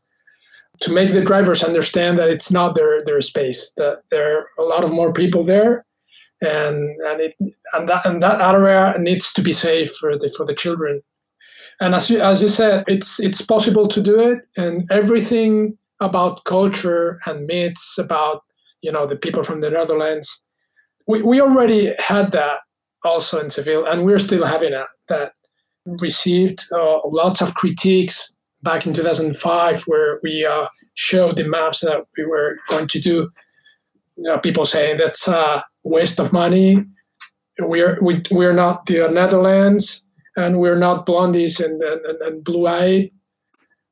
to 0.80 0.93
make 0.93 1.11
the 1.11 1.24
drivers 1.24 1.63
understand 1.63 2.20
that 2.20 2.30
it's 2.30 2.51
not 2.51 2.76
their, 2.76 3.03
their 3.03 3.22
space, 3.22 3.72
that 3.78 4.03
there 4.09 4.38
are 4.38 4.47
a 4.59 4.63
lot 4.63 4.84
of 4.84 4.91
more 4.91 5.11
people 5.11 5.43
there. 5.43 5.86
And, 6.41 6.95
and, 7.01 7.22
it, 7.22 7.36
and, 7.74 7.89
that, 7.89 8.05
and 8.05 8.22
that 8.22 8.39
area 8.41 8.95
needs 8.99 9.34
to 9.34 9.41
be 9.41 9.51
safe 9.51 9.91
for 9.95 10.18
the, 10.18 10.30
for 10.38 10.45
the 10.45 10.53
children. 10.53 11.01
And 11.80 11.95
as 11.95 12.09
you, 12.09 12.22
as 12.22 12.41
you 12.41 12.47
said, 12.47 12.84
it's, 12.88 13.20
it's 13.20 13.41
possible 13.41 13.88
to 13.88 14.01
do 14.01 14.20
it. 14.20 14.47
And 14.55 14.89
everything 14.91 15.78
about 15.99 16.43
culture 16.45 17.19
and 17.25 17.45
myths 17.45 17.97
about 17.97 18.43
you 18.81 18.91
know 18.91 19.05
the 19.05 19.15
people 19.15 19.43
from 19.43 19.59
the 19.59 19.69
Netherlands. 19.69 20.47
We 21.07 21.21
we 21.21 21.41
already 21.41 21.93
had 21.99 22.31
that 22.31 22.59
also 23.03 23.39
in 23.39 23.49
Seville, 23.49 23.85
and 23.85 24.03
we're 24.05 24.19
still 24.19 24.45
having 24.45 24.73
it. 24.73 24.87
That 25.09 25.33
received 25.85 26.65
uh, 26.73 26.99
lots 27.05 27.41
of 27.41 27.55
critiques 27.55 28.37
back 28.61 28.85
in 28.85 28.93
2005, 28.93 29.83
where 29.83 30.19
we 30.21 30.45
uh, 30.45 30.67
showed 30.95 31.37
the 31.37 31.47
maps 31.47 31.81
that 31.81 32.05
we 32.17 32.25
were 32.25 32.57
going 32.69 32.87
to 32.87 32.99
do. 32.99 33.29
You 34.17 34.23
know, 34.23 34.39
people 34.39 34.65
saying 34.65 34.97
that's 34.97 35.27
a 35.27 35.63
waste 35.83 36.19
of 36.19 36.33
money. 36.33 36.83
We're 37.59 37.97
we, 38.01 38.21
we're 38.29 38.53
not 38.53 38.85
the 38.85 39.09
Netherlands, 39.09 40.07
and 40.35 40.59
we're 40.59 40.77
not 40.77 41.05
blondies 41.05 41.63
and, 41.63 41.81
and, 41.81 42.21
and 42.21 42.43
blue 42.43 42.67
eyed 42.67 43.09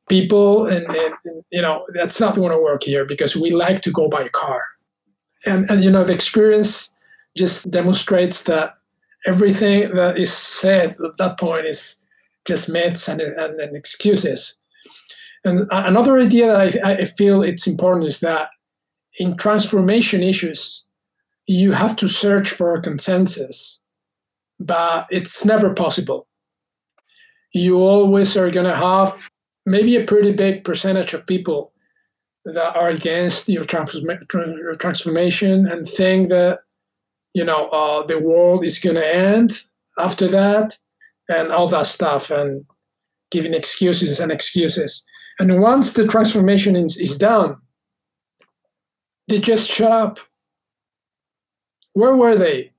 people 0.08 0.68
and, 0.68 0.86
and, 0.86 1.14
and, 1.26 1.44
you 1.52 1.62
know 1.62 1.86
that's 1.94 2.20
not 2.20 2.36
going 2.36 2.52
to 2.52 2.62
work 2.62 2.84
here 2.84 3.06
because 3.06 3.36
we 3.36 3.50
like 3.52 3.82
to 3.82 3.92
go 3.92 4.08
by 4.08 4.28
car. 4.30 4.62
And 5.46 5.70
and 5.70 5.84
you 5.84 5.92
know 5.92 6.04
the 6.04 6.14
experience 6.14 6.96
just 7.38 7.70
demonstrates 7.70 8.44
that 8.44 8.76
everything 9.26 9.94
that 9.96 10.18
is 10.18 10.32
said 10.32 10.96
at 11.04 11.18
that 11.18 11.40
point 11.40 11.66
is 11.66 12.02
just 12.46 12.70
myths 12.70 13.08
and, 13.08 13.20
and, 13.22 13.60
and 13.60 13.76
excuses. 13.76 14.60
And 15.44 15.68
another 15.72 16.18
idea 16.18 16.48
that 16.48 16.86
I, 16.86 16.94
I 16.94 17.06
feel 17.06 17.42
it's 17.42 17.68
important 17.68 18.08
is 18.08 18.20
that 18.20 18.50
in 19.20 19.36
transformation 19.36 20.22
issues 20.24 20.88
you 21.48 21.72
have 21.72 21.96
to 21.98 22.08
search 22.08 22.50
for 22.50 22.76
a 22.76 22.82
consensus 22.82 23.84
but 24.60 25.08
it's 25.10 25.46
never 25.46 25.74
possible. 25.74 26.28
You 27.54 27.80
always 27.80 28.36
are 28.38 28.52
going 28.52 28.66
to 28.66 28.76
have 28.76 29.30
maybe 29.66 29.96
a 29.96 30.06
pretty 30.06 30.32
big 30.32 30.64
percentage 30.64 31.14
of 31.14 31.26
people 31.26 31.72
that 32.46 32.76
are 32.76 32.90
against 32.90 33.50
your, 33.50 33.66
your 33.66 34.76
transformation 34.76 35.68
and 35.68 35.88
think 35.88 36.30
that 36.30 36.60
you 37.34 37.44
know 37.44 37.68
uh, 37.70 38.06
the 38.06 38.20
world 38.20 38.64
is 38.64 38.80
going 38.80 38.96
to 38.96 39.16
end 39.16 39.52
after 39.98 40.28
that 40.28 40.76
and 41.30 41.52
all 41.52 41.68
that 41.68 41.88
stuff 41.88 42.30
and 42.30 42.66
giving 43.32 43.54
excuses 43.54 44.20
and 44.20 44.32
excuses. 44.32 45.06
And 45.40 45.62
once 45.62 45.94
the 45.94 46.08
transformation 46.08 46.76
is, 46.76 46.98
is 46.98 47.18
done 47.18 47.58
they 49.28 49.40
just 49.40 49.70
shut 49.70 49.92
up. 49.92 50.20
Where 51.94 52.16
were 52.16 52.36
they? 52.36 52.72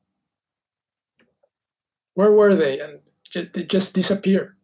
Where 2.15 2.33
were 2.33 2.55
they? 2.55 2.81
And 2.81 3.01
they 3.53 3.65
just 3.65 3.95
disappear 3.95 4.56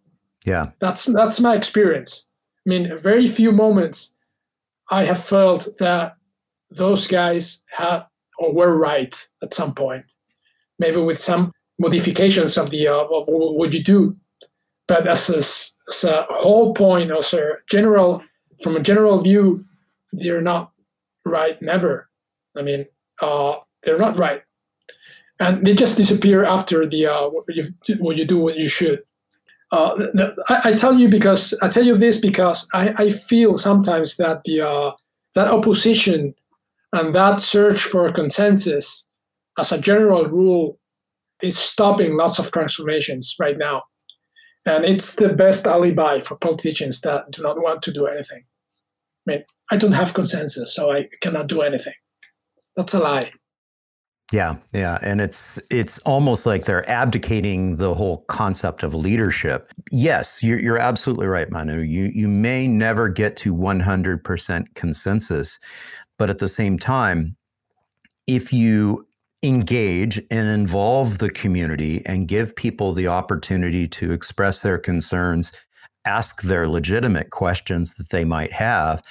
yeah. 0.45 0.71
That's 0.81 1.05
that's 1.05 1.41
my 1.41 1.55
experience. 1.55 2.29
I 2.67 2.71
mean, 2.71 2.97
very 2.99 3.27
few 3.27 3.53
moments 3.53 4.19
I 4.91 5.05
have 5.05 5.23
felt 5.23 5.69
that 5.79 6.17
those 6.71 7.07
guys 7.07 7.65
had 7.71 8.05
or 8.39 8.53
were 8.53 8.79
right 8.79 9.15
at 9.43 9.55
some 9.55 9.75
point, 9.75 10.13
maybe 10.79 10.99
with 10.99 11.19
some 11.19 11.53
modifications 11.79 12.59
of 12.59 12.71
the 12.71 12.89
uh, 12.89 12.95
of 12.95 13.25
what 13.29 13.73
you 13.73 13.83
do, 13.83 14.17
but 14.89 15.07
as 15.07 15.31
a, 15.31 15.39
as 15.39 16.05
a 16.05 16.27
whole 16.31 16.75
point, 16.75 17.11
as 17.11 17.33
a 17.35 17.53
general 17.69 18.23
from 18.63 18.77
a 18.77 18.81
general 18.81 19.19
view, 19.19 19.61
they're 20.13 20.43
not 20.43 20.73
right. 21.25 21.61
Never. 21.63 22.09
I 22.57 22.63
mean, 22.63 22.87
uh, 23.21 23.57
they're 23.83 23.99
not 23.99 24.19
right, 24.19 24.43
and 25.41 25.65
they 25.65 25.75
just 25.75 25.97
disappear 25.97 26.45
after 26.45 26.87
the 26.87 27.07
uh, 27.07 27.29
what 27.29 27.45
you 27.49 27.65
what 27.99 28.17
you 28.17 28.25
do 28.25 28.39
what 28.39 28.57
you 28.57 28.69
should. 28.69 29.03
Uh, 29.73 30.09
I, 30.51 30.61
I, 30.65 30.75
tell 30.75 30.99
you 30.99 31.09
because 31.09 31.55
I 31.63 31.69
tell 31.69 31.83
you 31.83 31.97
this 31.97 32.21
because 32.21 32.69
I, 32.75 32.95
I 33.05 33.11
feel 33.11 33.57
sometimes 33.57 34.19
that 34.19 34.43
the 34.45 34.61
uh, 34.61 34.93
that 35.35 35.49
opposition 35.49 36.35
and 36.93 37.15
that 37.15 37.41
search 37.41 37.81
for 37.81 38.13
consensus 38.13 39.11
as 39.59 39.73
a 39.73 39.81
general 39.81 40.27
rule 40.27 40.79
is 41.43 41.57
stopping 41.57 42.19
lots 42.19 42.39
of 42.39 42.53
transformations 42.53 43.35
right 43.41 43.57
now, 43.57 43.83
and 44.67 44.85
it's 44.85 45.17
the 45.17 45.31
best 45.31 45.67
alibi 45.67 46.21
for 46.21 46.37
politicians 46.37 47.01
that 47.01 47.31
do 47.31 47.41
not 47.41 47.63
want 47.63 47.81
to 47.83 47.93
do 47.93 48.05
anything. 48.07 48.45
I 49.27 49.31
mean, 49.31 49.45
I 49.71 49.79
don't 49.79 49.93
have 49.93 50.13
consensus, 50.13 50.75
so 50.75 50.93
I 50.93 51.09
cannot 51.23 51.47
do 51.47 51.63
anything. 51.63 51.95
That's 52.77 52.93
a 52.93 52.99
lie. 52.99 53.33
Yeah, 54.33 54.57
yeah, 54.73 54.99
and 55.03 55.21
it's 55.21 55.61
it's 55.71 55.99
almost 56.01 56.47
like 56.47 56.65
they're 56.65 56.89
abdicating 56.89 57.77
the 57.77 57.93
whole 57.93 58.25
concept 58.29 58.83
of 58.83 58.95
leadership. 58.95 59.71
Yes, 59.91 60.43
you're, 60.43 60.59
you're 60.59 60.79
absolutely 60.79 61.27
right, 61.27 61.51
Manu. 61.51 61.81
You 61.81 62.11
you 62.15 62.29
may 62.29 62.67
never 62.67 63.11
get 63.11 63.37
to 63.39 63.55
100% 63.55 64.75
consensus, 64.75 65.59
but 66.19 66.31
at 66.31 66.39
the 66.39 66.49
same 66.49 66.79
time, 66.79 67.37
if 68.27 68.55
you 68.55 69.07
engage 69.43 70.19
and 70.31 70.49
involve 70.49 71.19
the 71.19 71.31
community 71.31 72.01
and 72.07 72.27
give 72.27 72.57
people 72.57 72.95
the 72.95 73.09
opportunity 73.09 73.87
to 73.89 74.13
express 74.13 74.63
their 74.63 74.79
concerns, 74.79 75.53
ask 76.07 76.43
their 76.43 76.69
legitimate 76.69 77.31
questions 77.31 77.95
that 77.95 78.09
they 78.11 78.25
might 78.25 78.53
have, 78.53 79.03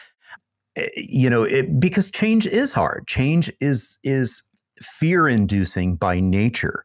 eh, 0.78 0.88
you 0.95 1.30
know, 1.30 1.43
it, 1.43 1.80
because 1.80 2.09
change 2.09 2.47
is 2.47 2.74
hard. 2.74 3.05
Change 3.07 3.51
is 3.59 3.99
is 4.03 4.41
fear 4.82 5.27
inducing 5.27 5.95
by 5.95 6.19
nature. 6.19 6.84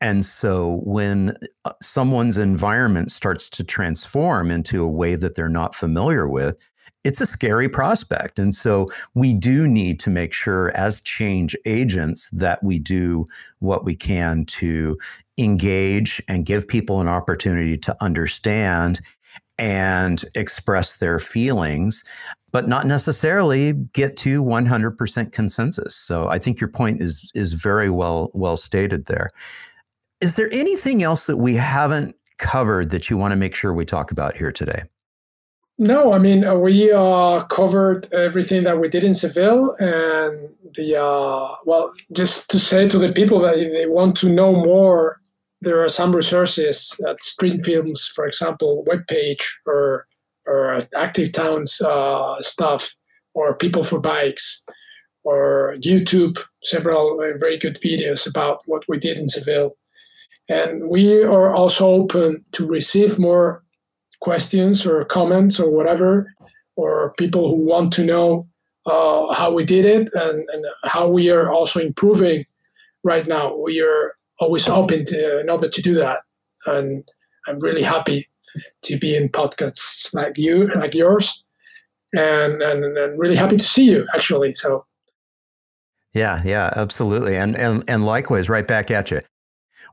And 0.00 0.24
so 0.24 0.80
when 0.82 1.34
uh, 1.64 1.72
someone's 1.80 2.36
environment 2.36 3.10
starts 3.10 3.48
to 3.50 3.64
transform 3.64 4.50
into 4.50 4.82
a 4.82 4.88
way 4.88 5.14
that 5.14 5.36
they're 5.36 5.48
not 5.48 5.76
familiar 5.76 6.28
with, 6.28 6.58
it's 7.04 7.20
a 7.20 7.26
scary 7.26 7.68
prospect. 7.68 8.38
And 8.38 8.54
so 8.54 8.90
we 9.14 9.34
do 9.34 9.66
need 9.66 9.98
to 10.00 10.10
make 10.10 10.32
sure, 10.32 10.76
as 10.76 11.00
change 11.00 11.56
agents, 11.64 12.30
that 12.30 12.62
we 12.62 12.78
do 12.78 13.26
what 13.58 13.84
we 13.84 13.94
can 13.94 14.44
to 14.46 14.96
engage 15.38 16.22
and 16.28 16.46
give 16.46 16.68
people 16.68 17.00
an 17.00 17.08
opportunity 17.08 17.76
to 17.78 17.96
understand 18.00 19.00
and 19.58 20.24
express 20.34 20.96
their 20.96 21.18
feelings 21.18 22.04
but 22.52 22.68
not 22.68 22.86
necessarily 22.86 23.72
get 23.72 24.16
to 24.18 24.44
100% 24.44 25.32
consensus. 25.32 25.96
So 25.96 26.28
I 26.28 26.38
think 26.38 26.60
your 26.60 26.68
point 26.68 27.02
is 27.02 27.30
is 27.34 27.54
very 27.54 27.90
well 27.90 28.30
well 28.34 28.56
stated 28.56 29.06
there. 29.06 29.28
Is 30.20 30.36
there 30.36 30.52
anything 30.52 31.02
else 31.02 31.26
that 31.26 31.38
we 31.38 31.56
haven't 31.56 32.14
covered 32.38 32.90
that 32.90 33.10
you 33.10 33.16
want 33.16 33.32
to 33.32 33.36
make 33.36 33.54
sure 33.54 33.72
we 33.72 33.84
talk 33.84 34.10
about 34.10 34.36
here 34.36 34.52
today? 34.52 34.82
No, 35.78 36.12
I 36.12 36.18
mean 36.18 36.44
uh, 36.44 36.54
we 36.54 36.92
uh, 36.92 37.42
covered 37.44 38.12
everything 38.12 38.62
that 38.64 38.78
we 38.78 38.88
did 38.88 39.02
in 39.02 39.14
Seville, 39.14 39.74
and 39.80 40.50
the 40.76 41.02
uh, 41.02 41.56
well, 41.64 41.92
just 42.12 42.50
to 42.50 42.58
say 42.58 42.86
to 42.88 42.98
the 42.98 43.12
people 43.12 43.40
that 43.40 43.58
if 43.58 43.72
they 43.72 43.86
want 43.86 44.16
to 44.18 44.28
know 44.28 44.52
more, 44.52 45.18
there 45.62 45.82
are 45.82 45.88
some 45.88 46.14
resources 46.14 47.00
at 47.08 47.20
Streetfilms, 47.20 48.10
for 48.12 48.26
example, 48.26 48.84
webpage 48.86 49.42
or 49.66 50.06
or 50.46 50.80
active 50.96 51.32
towns 51.32 51.80
uh, 51.80 52.40
stuff 52.40 52.94
or 53.34 53.54
people 53.54 53.82
for 53.82 54.00
bikes 54.00 54.64
or 55.24 55.76
youtube 55.80 56.38
several 56.62 57.20
uh, 57.20 57.36
very 57.38 57.58
good 57.58 57.76
videos 57.76 58.28
about 58.28 58.62
what 58.66 58.82
we 58.88 58.98
did 58.98 59.18
in 59.18 59.28
seville. 59.28 59.76
And 60.48 60.88
we 60.88 61.22
are 61.22 61.54
also 61.54 61.88
open 61.88 62.44
to 62.52 62.66
receive 62.66 63.18
more 63.18 63.62
questions 64.20 64.86
or 64.86 65.04
comments 65.04 65.58
or 65.58 65.70
whatever 65.70 66.32
or 66.76 67.14
people 67.18 67.48
who 67.48 67.68
want 67.68 67.92
to 67.94 68.04
know 68.04 68.46
uh, 68.86 69.32
how 69.32 69.52
we 69.52 69.64
did 69.64 69.84
it 69.84 70.08
and, 70.14 70.48
and 70.52 70.64
how 70.84 71.08
we 71.08 71.30
are 71.30 71.50
also 71.50 71.80
improving 71.80 72.44
right 73.04 73.26
now. 73.26 73.56
We 73.56 73.80
are 73.80 74.14
always 74.38 74.68
open 74.68 75.04
to 75.06 75.40
in 75.40 75.48
order 75.50 75.68
to 75.68 75.82
do 75.82 75.94
that. 75.94 76.20
And 76.66 77.04
i'm 77.48 77.58
really 77.58 77.82
happy 77.82 78.28
to 78.82 78.98
be 78.98 79.16
in 79.16 79.28
podcasts 79.28 80.12
like 80.14 80.38
you 80.38 80.70
like 80.74 80.94
yours, 80.94 81.44
and, 82.12 82.62
and 82.62 82.84
and 82.96 83.18
really 83.18 83.36
happy 83.36 83.56
to 83.56 83.64
see 83.64 83.84
you 83.84 84.06
actually. 84.14 84.54
So. 84.54 84.86
Yeah, 86.14 86.42
yeah, 86.44 86.72
absolutely, 86.76 87.36
and 87.36 87.56
and 87.56 87.84
and 87.88 88.04
likewise, 88.04 88.48
right 88.48 88.66
back 88.66 88.90
at 88.90 89.10
you. 89.10 89.20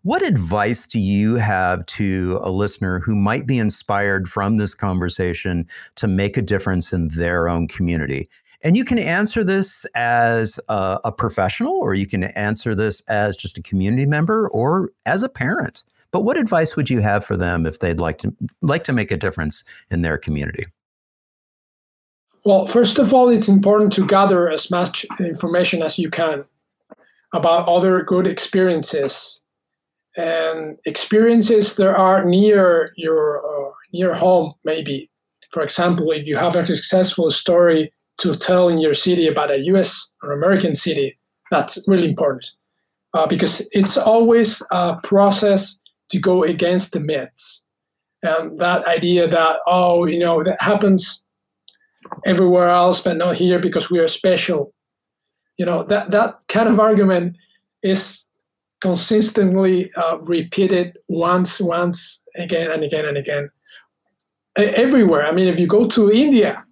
What 0.03 0.26
advice 0.26 0.88
do 0.88 0.99
you 0.99 1.36
have 1.36 1.86
to 1.88 2.39
a 2.41 2.49
listener 2.49 2.99
who 2.99 3.16
might 3.16 3.45
be 3.45 3.57
inspired 3.57 4.30
from 4.30 4.55
this 4.55 4.74
conversation 4.74 5.68
to 5.95 6.07
make 6.07 6.38
a 6.38 6.41
difference 6.41 6.93
in 6.93 7.10
their 7.10 7.49
own 7.49 7.68
community? 7.68 8.30
And 8.62 8.78
you 8.78 8.86
can 8.86 8.97
answer 8.97 9.43
this 9.43 9.86
as 9.95 10.60
a, 10.70 10.99
a, 11.03 11.12
professional, 11.12 11.74
or 11.74 11.93
you 11.93 12.05
can 12.05 12.26
answer 12.26 12.76
this 12.76 13.01
as 13.07 13.36
just 13.36 13.57
a 13.57 13.62
community 13.62 14.05
member 14.05 14.49
or 14.49 14.91
as 15.05 15.24
a 15.24 15.30
parent. 15.30 15.84
But 16.12 16.22
what 16.22 16.38
advice 16.38 16.76
would 16.76 16.89
you 16.89 17.01
have 17.01 17.24
for 17.24 17.38
them 17.38 17.66
if 17.66 17.80
they'd 17.80 17.99
like 17.99 18.18
to 18.20 18.34
like 18.62 18.84
to 18.84 18.93
make 18.93 19.12
a 19.12 19.18
difference 19.18 19.64
in 19.89 20.01
their 20.01 20.18
community? 20.18 20.66
Well, 22.45 22.66
first 22.66 22.97
of 22.97 23.14
all, 23.14 23.30
it's 23.30 23.49
important 23.49 23.93
to 23.93 24.07
gather 24.07 24.49
as 24.49 24.72
much 24.72 25.05
information 25.20 25.84
as 25.84 25.99
you 25.99 26.10
can 26.10 26.45
about 27.34 27.68
other 27.68 28.01
good 28.01 28.26
experiences 28.26 29.45
and 30.18 30.78
experiences 30.86 31.76
that 31.76 31.95
are 31.95 32.26
near 32.26 32.91
your 32.95 33.39
uh, 33.45 33.72
near 33.93 34.16
home. 34.16 34.53
Maybe, 34.64 35.10
for 35.51 35.62
example, 35.62 36.12
if 36.12 36.26
you 36.26 36.38
have 36.38 36.55
a 36.55 36.66
successful 36.66 37.30
story 37.30 37.93
to 38.20 38.36
tell 38.36 38.68
in 38.68 38.80
your 38.80 38.93
city 38.93 39.28
about 39.28 39.51
a 39.51 39.60
U.S. 39.74 40.16
or 40.24 40.32
American 40.32 40.76
city, 40.76 41.18
that's 41.51 41.88
really 41.88 42.10
important 42.10 42.49
uh, 43.14 43.28
because 43.28 43.70
it's 43.72 43.97
always 43.97 44.62
a 44.72 44.97
process 45.03 45.79
to 46.12 46.20
go 46.20 46.43
against 46.43 46.93
the 46.93 46.99
myths. 46.99 47.68
And 48.22 48.60
that 48.60 48.86
idea 48.86 49.28
that 49.28 49.60
oh 49.66 50.05
you 50.05 50.20
know 50.20 50.43
that 50.43 50.62
happens 50.62 51.26
everywhere 52.26 52.70
else 52.70 53.01
but 53.01 53.18
not 53.18 53.36
here 53.36 53.60
because 53.60 53.89
we 53.89 53.99
are 53.99 54.07
special. 54.07 54.74
You 55.57 55.66
know 55.66 55.84
that 55.84 56.12
that 56.12 56.36
kind 56.47 56.68
of 56.68 56.80
argument 56.80 57.38
is 57.82 58.26
consistently 58.82 59.91
uh, 59.95 60.18
repeated 60.22 60.97
once 61.07 61.62
once 61.62 62.24
again 62.36 62.72
and 62.72 62.84
again 62.84 63.05
and 63.05 63.18
again. 63.18 63.49
Everywhere. 64.57 65.26
I 65.26 65.32
mean 65.32 65.47
if 65.47 65.60
you 65.60 65.68
go 65.68 65.88
to 65.88 66.12
india 66.12 66.66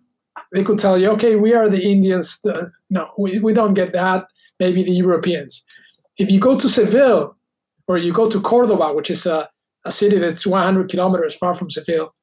they 0.54 0.64
could 0.64 0.80
tell 0.80 0.98
you 0.98 1.10
okay 1.12 1.36
we 1.36 1.54
are 1.54 1.68
the 1.70 1.84
indians 1.84 2.46
no 2.90 3.10
we, 3.18 3.40
we 3.40 3.54
don't 3.54 3.74
get 3.74 3.94
that. 3.94 4.28
Maybe 4.60 4.84
the 4.84 4.92
europeans. 4.92 5.66
If 6.18 6.30
you 6.30 6.40
go 6.40 6.58
to 6.58 6.68
seville 6.68 7.37
or 7.88 7.98
you 7.98 8.12
go 8.12 8.30
to 8.30 8.42
Cordoba, 8.42 8.94
which 8.94 9.10
is 9.10 9.26
a, 9.26 9.50
a 9.86 9.92
city 9.92 10.18
that's 10.20 10.46
100 10.46 10.90
kilometers 10.90 11.36
far 11.36 11.54
from 11.54 11.70
Seville, 11.70 12.14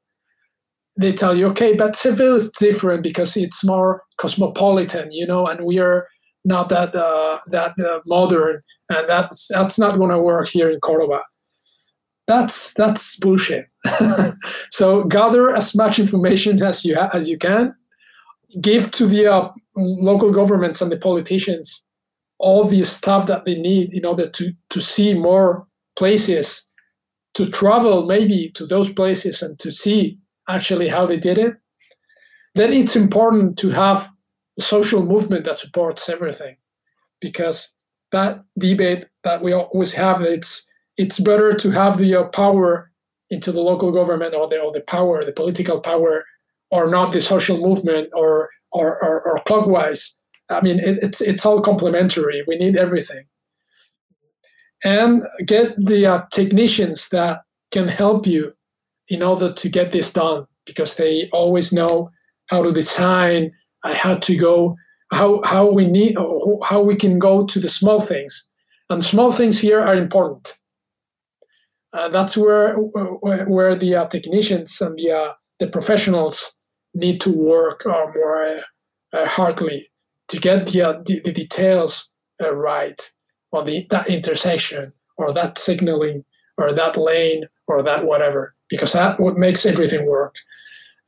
they 0.97 1.13
tell 1.13 1.35
you, 1.37 1.47
okay, 1.49 1.75
but 1.75 1.97
Seville 1.97 2.37
is 2.37 2.51
different 2.51 3.03
because 3.03 3.37
it's 3.37 3.65
more 3.65 4.03
cosmopolitan, 4.19 5.11
you 5.11 5.27
know, 5.27 5.47
and 5.47 5.65
we 5.65 5.79
are 5.79 6.07
not 6.45 6.69
that 6.69 6.95
uh, 6.95 7.39
that 7.49 7.73
uh, 7.81 8.01
modern, 8.07 8.63
and 8.91 9.09
that's 9.09 9.49
that's 9.49 9.79
not 9.79 9.97
going 9.97 10.11
to 10.11 10.19
work 10.19 10.49
here 10.49 10.71
in 10.71 10.79
Cordoba. 10.81 11.21
That's 12.27 12.75
that's 12.75 13.19
bullshit. 13.19 13.67
so 14.71 15.05
gather 15.05 15.55
as 15.55 15.75
much 15.75 15.99
information 15.99 16.63
as 16.63 16.85
you 16.85 16.95
ha- 16.97 17.11
as 17.13 17.29
you 17.29 17.39
can, 17.39 17.75
give 18.61 18.91
to 18.93 19.07
the 19.07 19.27
uh, 19.27 19.51
local 19.77 20.31
governments 20.31 20.81
and 20.81 20.93
the 20.93 20.97
politicians 20.97 21.89
all 22.39 22.65
the 22.65 22.83
stuff 22.83 23.27
that 23.27 23.45
they 23.45 23.55
need 23.55 23.93
in 23.93 24.05
order 24.05 24.29
to 24.29 24.53
to 24.71 24.81
see 24.81 25.15
more 25.15 25.67
places 25.97 26.71
to 27.35 27.49
travel 27.49 28.07
maybe 28.07 28.51
to 28.55 28.67
those 28.67 28.93
places 28.93 29.43
and 29.43 29.59
to 29.59 29.71
see 29.71 30.19
actually 30.49 30.89
how 30.89 31.07
they 31.07 31.17
did 31.17 31.39
it. 31.39 31.57
Then 32.55 32.73
it's 32.73 32.97
important 32.97 33.59
to 33.59 33.71
have 33.71 34.09
a 34.59 34.63
social 34.63 35.05
movement 35.05 35.45
that 35.45 35.57
supports 35.57 36.09
everything 36.09 36.57
because 37.21 37.77
that 38.13 38.45
debate 38.59 39.07
that 39.25 39.43
we 39.43 39.53
always 39.53 39.93
have 39.93 40.23
it's 40.23 40.71
it's 40.97 41.19
better 41.19 41.53
to 41.55 41.71
have 41.71 41.99
the 41.99 42.15
uh, 42.15 42.25
power 42.29 42.93
into 43.31 43.51
the 43.51 43.61
local 43.61 43.91
government 43.91 44.35
or 44.35 44.47
the, 44.47 44.61
or 44.61 44.71
the 44.71 44.81
power 44.83 45.25
the 45.25 45.33
political 45.33 45.81
power 45.81 46.25
or 46.71 46.89
not 46.89 47.13
the 47.13 47.21
social 47.21 47.59
movement 47.59 48.09
or 48.15 48.51
or, 48.71 49.03
or, 49.03 49.23
or 49.23 49.39
clockwise 49.47 50.21
I 50.51 50.61
mean, 50.61 50.79
it, 50.79 50.99
it's 51.03 51.21
it's 51.21 51.47
all 51.47 51.61
complementary. 51.61 52.43
We 52.47 52.57
need 52.57 52.77
everything, 52.77 53.25
and 54.85 55.23
get 55.47 55.75
the 55.77 56.07
uh, 56.07 56.23
technicians 56.33 57.09
that 57.11 57.43
can 57.71 57.89
help 57.89 58.27
you 58.27 58.53
in 59.09 59.23
order 59.23 59.53
to 59.53 59.69
get 59.69 59.93
this 59.93 60.13
done 60.13 60.47
because 60.67 60.97
they 60.97 61.29
always 61.33 61.73
know 61.73 62.11
how 62.47 62.63
to 62.63 62.73
design, 62.73 63.53
uh, 63.85 63.95
how 63.95 64.17
to 64.17 64.37
go, 64.37 64.77
how 65.13 65.43
how 65.45 65.67
we 65.71 65.87
need, 65.87 66.17
how 66.63 66.83
we 66.83 66.97
can 66.97 67.19
go 67.19 67.47
to 67.47 67.59
the 67.59 67.69
small 67.69 68.01
things, 68.01 68.53
and 68.91 69.03
small 69.05 69.33
things 69.33 69.59
here 69.59 69.81
are 69.81 69.97
important. 69.97 70.55
Uh, 71.93 72.09
that's 72.09 72.37
where 72.37 72.75
where, 72.75 73.77
the 73.77 73.95
uh, 73.95 74.07
technicians 74.07 74.81
and 74.81 74.99
the 74.99 75.11
uh, 75.11 75.33
the 75.61 75.69
professionals 75.69 76.61
need 76.95 77.21
to 77.21 77.31
work 77.31 77.87
uh, 77.87 78.07
more 78.15 78.61
uh, 79.13 79.27
hardly 79.27 79.89
to 80.29 80.39
get 80.39 80.67
the, 80.67 80.83
uh, 80.83 81.03
the, 81.05 81.21
the, 81.21 81.33
details 81.33 82.13
uh, 82.43 82.55
right 82.55 83.11
on 83.53 83.65
the 83.65 83.87
that 83.91 84.09
intersection 84.09 84.93
or 85.17 85.33
that 85.33 85.59
signaling 85.59 86.25
or 86.59 86.73
that 86.73 86.97
lane 86.97 87.45
or 87.67 87.83
that 87.83 88.05
whatever 88.07 88.55
because 88.69 88.93
that 88.93 89.21
what 89.21 89.37
makes 89.37 89.67
everything 89.67 90.07
work 90.07 90.37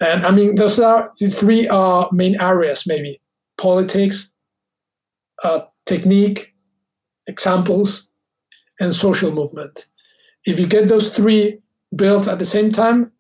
And 0.00 0.26
I 0.26 0.30
mean, 0.30 0.56
those 0.56 0.78
are 0.78 1.10
the 1.18 1.28
three 1.28 1.68
uh, 1.68 2.06
main 2.12 2.40
areas 2.40 2.86
maybe 2.86 3.20
politics, 3.56 4.34
uh, 5.42 5.60
technique, 5.86 6.54
examples, 7.26 8.10
and 8.78 8.94
social 8.94 9.32
movement. 9.32 9.86
If 10.44 10.60
you 10.60 10.66
get 10.66 10.88
those 10.88 11.14
three 11.14 11.58
built 11.94 12.28
at 12.28 12.38
the 12.38 12.44
same 12.44 12.70
time, 12.70 13.10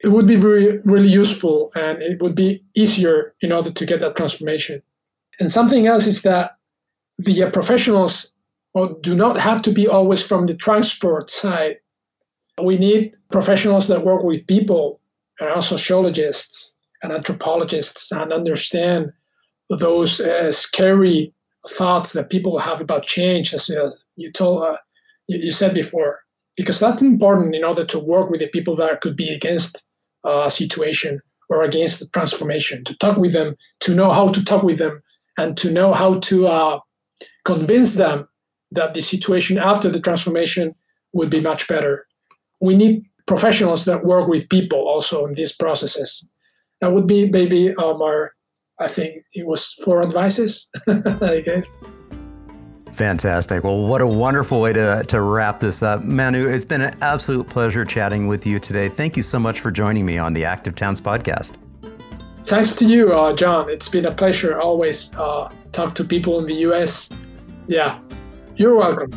it 0.00 0.08
would 0.08 0.26
be 0.26 0.36
very, 0.36 0.78
really 0.84 1.08
useful 1.08 1.72
and 1.74 2.02
it 2.02 2.20
would 2.22 2.34
be 2.34 2.62
easier 2.74 3.34
in 3.40 3.52
order 3.52 3.70
to 3.70 3.86
get 3.86 4.00
that 4.00 4.16
transformation. 4.16 4.82
And 5.40 5.50
something 5.50 5.86
else 5.86 6.06
is 6.06 6.22
that 6.22 6.56
the 7.18 7.44
uh, 7.44 7.50
professionals 7.50 8.34
do 9.00 9.14
not 9.14 9.36
have 9.36 9.62
to 9.62 9.72
be 9.72 9.88
always 9.88 10.24
from 10.24 10.46
the 10.46 10.56
transport 10.56 11.30
side. 11.30 11.76
We 12.62 12.76
need 12.76 13.16
professionals 13.30 13.88
that 13.88 14.04
work 14.04 14.22
with 14.22 14.46
people 14.46 15.00
and 15.40 15.48
are 15.48 15.62
sociologists 15.62 16.78
and 17.02 17.12
anthropologists 17.12 18.10
and 18.12 18.32
understand 18.32 19.12
those 19.70 20.20
uh, 20.20 20.50
scary 20.50 21.32
thoughts 21.68 22.12
that 22.12 22.30
people 22.30 22.58
have 22.58 22.80
about 22.80 23.06
change, 23.06 23.52
as 23.52 23.68
uh, 23.70 23.90
you 24.16 24.32
told, 24.32 24.62
uh, 24.62 24.76
you, 25.26 25.38
you, 25.38 25.52
said 25.52 25.74
before, 25.74 26.20
because 26.56 26.80
that's 26.80 27.02
important 27.02 27.54
in 27.54 27.64
order 27.64 27.84
to 27.84 27.98
work 27.98 28.30
with 28.30 28.40
the 28.40 28.48
people 28.48 28.74
that 28.76 29.00
could 29.00 29.16
be 29.16 29.28
against 29.28 29.88
uh, 30.24 30.44
a 30.46 30.50
situation 30.50 31.20
or 31.50 31.62
against 31.62 32.00
the 32.00 32.06
transformation. 32.12 32.84
To 32.84 32.96
talk 32.96 33.18
with 33.18 33.32
them, 33.32 33.56
to 33.80 33.94
know 33.94 34.12
how 34.12 34.28
to 34.28 34.44
talk 34.44 34.62
with 34.62 34.78
them, 34.78 35.02
and 35.38 35.56
to 35.56 35.70
know 35.70 35.94
how 35.94 36.18
to 36.18 36.46
uh, 36.48 36.80
convince 37.44 37.94
them 37.94 38.28
that 38.72 38.92
the 38.92 39.00
situation 39.00 39.56
after 39.56 39.88
the 39.88 40.00
transformation 40.00 40.74
would 41.14 41.30
be 41.30 41.40
much 41.40 41.66
better. 41.68 42.06
We 42.60 42.76
need 42.76 43.04
professionals 43.26 43.86
that 43.86 44.04
work 44.04 44.28
with 44.28 44.48
people 44.50 44.80
also 44.80 45.24
in 45.24 45.34
these 45.34 45.56
processes. 45.56 46.28
That 46.80 46.92
would 46.92 47.06
be 47.06 47.30
maybe 47.30 47.74
um, 47.76 48.02
our, 48.02 48.32
I 48.78 48.88
think 48.88 49.24
it 49.32 49.46
was 49.46 49.72
four 49.84 50.02
advices 50.02 50.68
that 50.86 51.22
I 51.22 51.40
gave. 51.40 51.66
Fantastic. 52.92 53.62
Well, 53.62 53.86
what 53.86 54.00
a 54.00 54.06
wonderful 54.06 54.60
way 54.60 54.72
to, 54.72 55.04
to 55.06 55.20
wrap 55.20 55.60
this 55.60 55.82
up. 55.82 56.02
Manu, 56.04 56.48
it's 56.48 56.64
been 56.64 56.80
an 56.80 56.96
absolute 57.00 57.48
pleasure 57.48 57.84
chatting 57.84 58.26
with 58.26 58.44
you 58.44 58.58
today. 58.58 58.88
Thank 58.88 59.16
you 59.16 59.22
so 59.22 59.38
much 59.38 59.60
for 59.60 59.70
joining 59.70 60.04
me 60.04 60.18
on 60.18 60.32
the 60.32 60.44
Active 60.44 60.74
Towns 60.74 61.00
podcast. 61.00 61.56
Thanks 62.48 62.74
to 62.76 62.86
you, 62.86 63.12
uh, 63.12 63.34
John. 63.34 63.68
It's 63.68 63.90
been 63.90 64.06
a 64.06 64.10
pleasure 64.10 64.58
always 64.58 65.14
uh, 65.16 65.52
talk 65.70 65.94
to 65.96 66.02
people 66.02 66.38
in 66.38 66.46
the 66.46 66.54
US. 66.70 67.12
Yeah, 67.66 68.00
you're 68.56 68.74
welcome. 68.74 69.10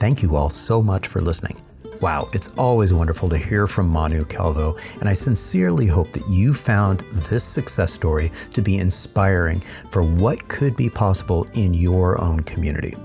Thank 0.00 0.24
you 0.24 0.34
all 0.34 0.48
so 0.48 0.82
much 0.82 1.06
for 1.06 1.20
listening. 1.20 1.56
Wow, 2.00 2.28
it's 2.32 2.48
always 2.58 2.92
wonderful 2.92 3.28
to 3.28 3.38
hear 3.38 3.68
from 3.68 3.88
Manu 3.88 4.24
Calvo, 4.24 4.76
and 4.98 5.08
I 5.08 5.12
sincerely 5.12 5.86
hope 5.86 6.12
that 6.14 6.26
you 6.28 6.52
found 6.52 7.04
this 7.12 7.44
success 7.44 7.92
story 7.92 8.32
to 8.54 8.62
be 8.62 8.78
inspiring 8.78 9.62
for 9.90 10.02
what 10.02 10.48
could 10.48 10.74
be 10.74 10.90
possible 10.90 11.46
in 11.54 11.74
your 11.74 12.20
own 12.20 12.40
community. 12.40 12.96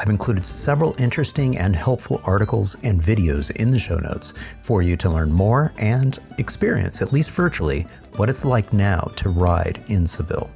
I've 0.00 0.08
included 0.08 0.46
several 0.46 0.94
interesting 0.98 1.58
and 1.58 1.76
helpful 1.76 2.22
articles 2.24 2.74
and 2.84 3.02
videos 3.02 3.50
in 3.56 3.70
the 3.70 3.78
show 3.78 3.98
notes 3.98 4.32
for 4.62 4.80
you 4.80 4.96
to 4.96 5.10
learn 5.10 5.30
more 5.30 5.74
and 5.76 6.18
experience, 6.38 7.02
at 7.02 7.12
least 7.12 7.30
virtually, 7.32 7.82
what 8.16 8.30
it's 8.30 8.46
like 8.46 8.72
now 8.72 9.00
to 9.16 9.28
ride 9.28 9.84
in 9.88 10.06
Seville. 10.06 10.48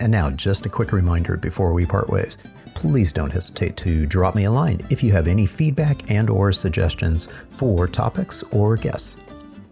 And 0.00 0.10
now, 0.10 0.28
just 0.28 0.66
a 0.66 0.68
quick 0.68 0.90
reminder 0.90 1.36
before 1.36 1.72
we 1.72 1.86
part 1.86 2.10
ways. 2.10 2.36
Please 2.74 3.12
don't 3.12 3.32
hesitate 3.32 3.76
to 3.76 4.06
drop 4.06 4.34
me 4.34 4.44
a 4.44 4.50
line 4.50 4.84
if 4.90 5.04
you 5.04 5.12
have 5.12 5.28
any 5.28 5.46
feedback 5.46 6.10
and 6.10 6.28
or 6.28 6.50
suggestions 6.50 7.28
for 7.50 7.86
topics 7.86 8.42
or 8.50 8.76
guests. 8.76 9.18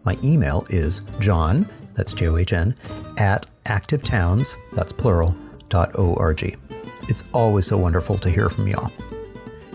My 0.05 0.16
email 0.23 0.64
is 0.71 1.01
john, 1.18 1.68
that's 1.95 2.14
J-O-H-N, 2.14 2.77
at 3.18 3.47
activetowns, 3.64 4.57
that's 4.75 4.93
plural, 4.93 5.35
dot 5.68 5.91
O-R-G. 5.99 6.55
It's 7.09 7.28
always 7.32 7.66
so 7.66 7.76
wonderful 7.76 8.18
to 8.18 8.30
hear 8.30 8.48
from 8.48 8.68
y'all. 8.68 8.92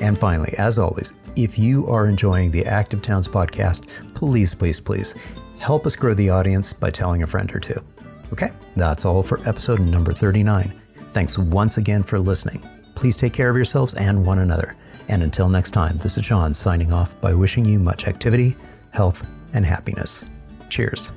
And 0.01 0.17
finally, 0.17 0.53
as 0.57 0.77
always, 0.77 1.13
if 1.35 1.57
you 1.57 1.87
are 1.87 2.07
enjoying 2.07 2.51
the 2.51 2.65
Active 2.65 3.01
Towns 3.01 3.27
podcast, 3.27 3.87
please, 4.13 4.53
please, 4.53 4.79
please 4.79 5.15
help 5.57 5.85
us 5.85 5.95
grow 5.95 6.13
the 6.13 6.29
audience 6.29 6.73
by 6.73 6.89
telling 6.89 7.23
a 7.23 7.27
friend 7.27 7.53
or 7.55 7.59
two. 7.59 7.81
Okay, 8.33 8.51
that's 8.75 9.05
all 9.05 9.23
for 9.23 9.39
episode 9.47 9.79
number 9.79 10.11
39. 10.11 10.73
Thanks 11.11 11.37
once 11.37 11.77
again 11.77 12.03
for 12.03 12.19
listening. 12.19 12.61
Please 12.95 13.17
take 13.17 13.33
care 13.33 13.49
of 13.49 13.55
yourselves 13.55 13.93
and 13.93 14.25
one 14.25 14.39
another. 14.39 14.75
And 15.07 15.23
until 15.23 15.49
next 15.49 15.71
time, 15.71 15.97
this 15.97 16.17
is 16.17 16.27
John 16.27 16.53
signing 16.53 16.91
off 16.91 17.19
by 17.21 17.33
wishing 17.33 17.65
you 17.65 17.79
much 17.79 18.07
activity, 18.07 18.55
health, 18.91 19.29
and 19.53 19.65
happiness. 19.65 20.25
Cheers. 20.69 21.11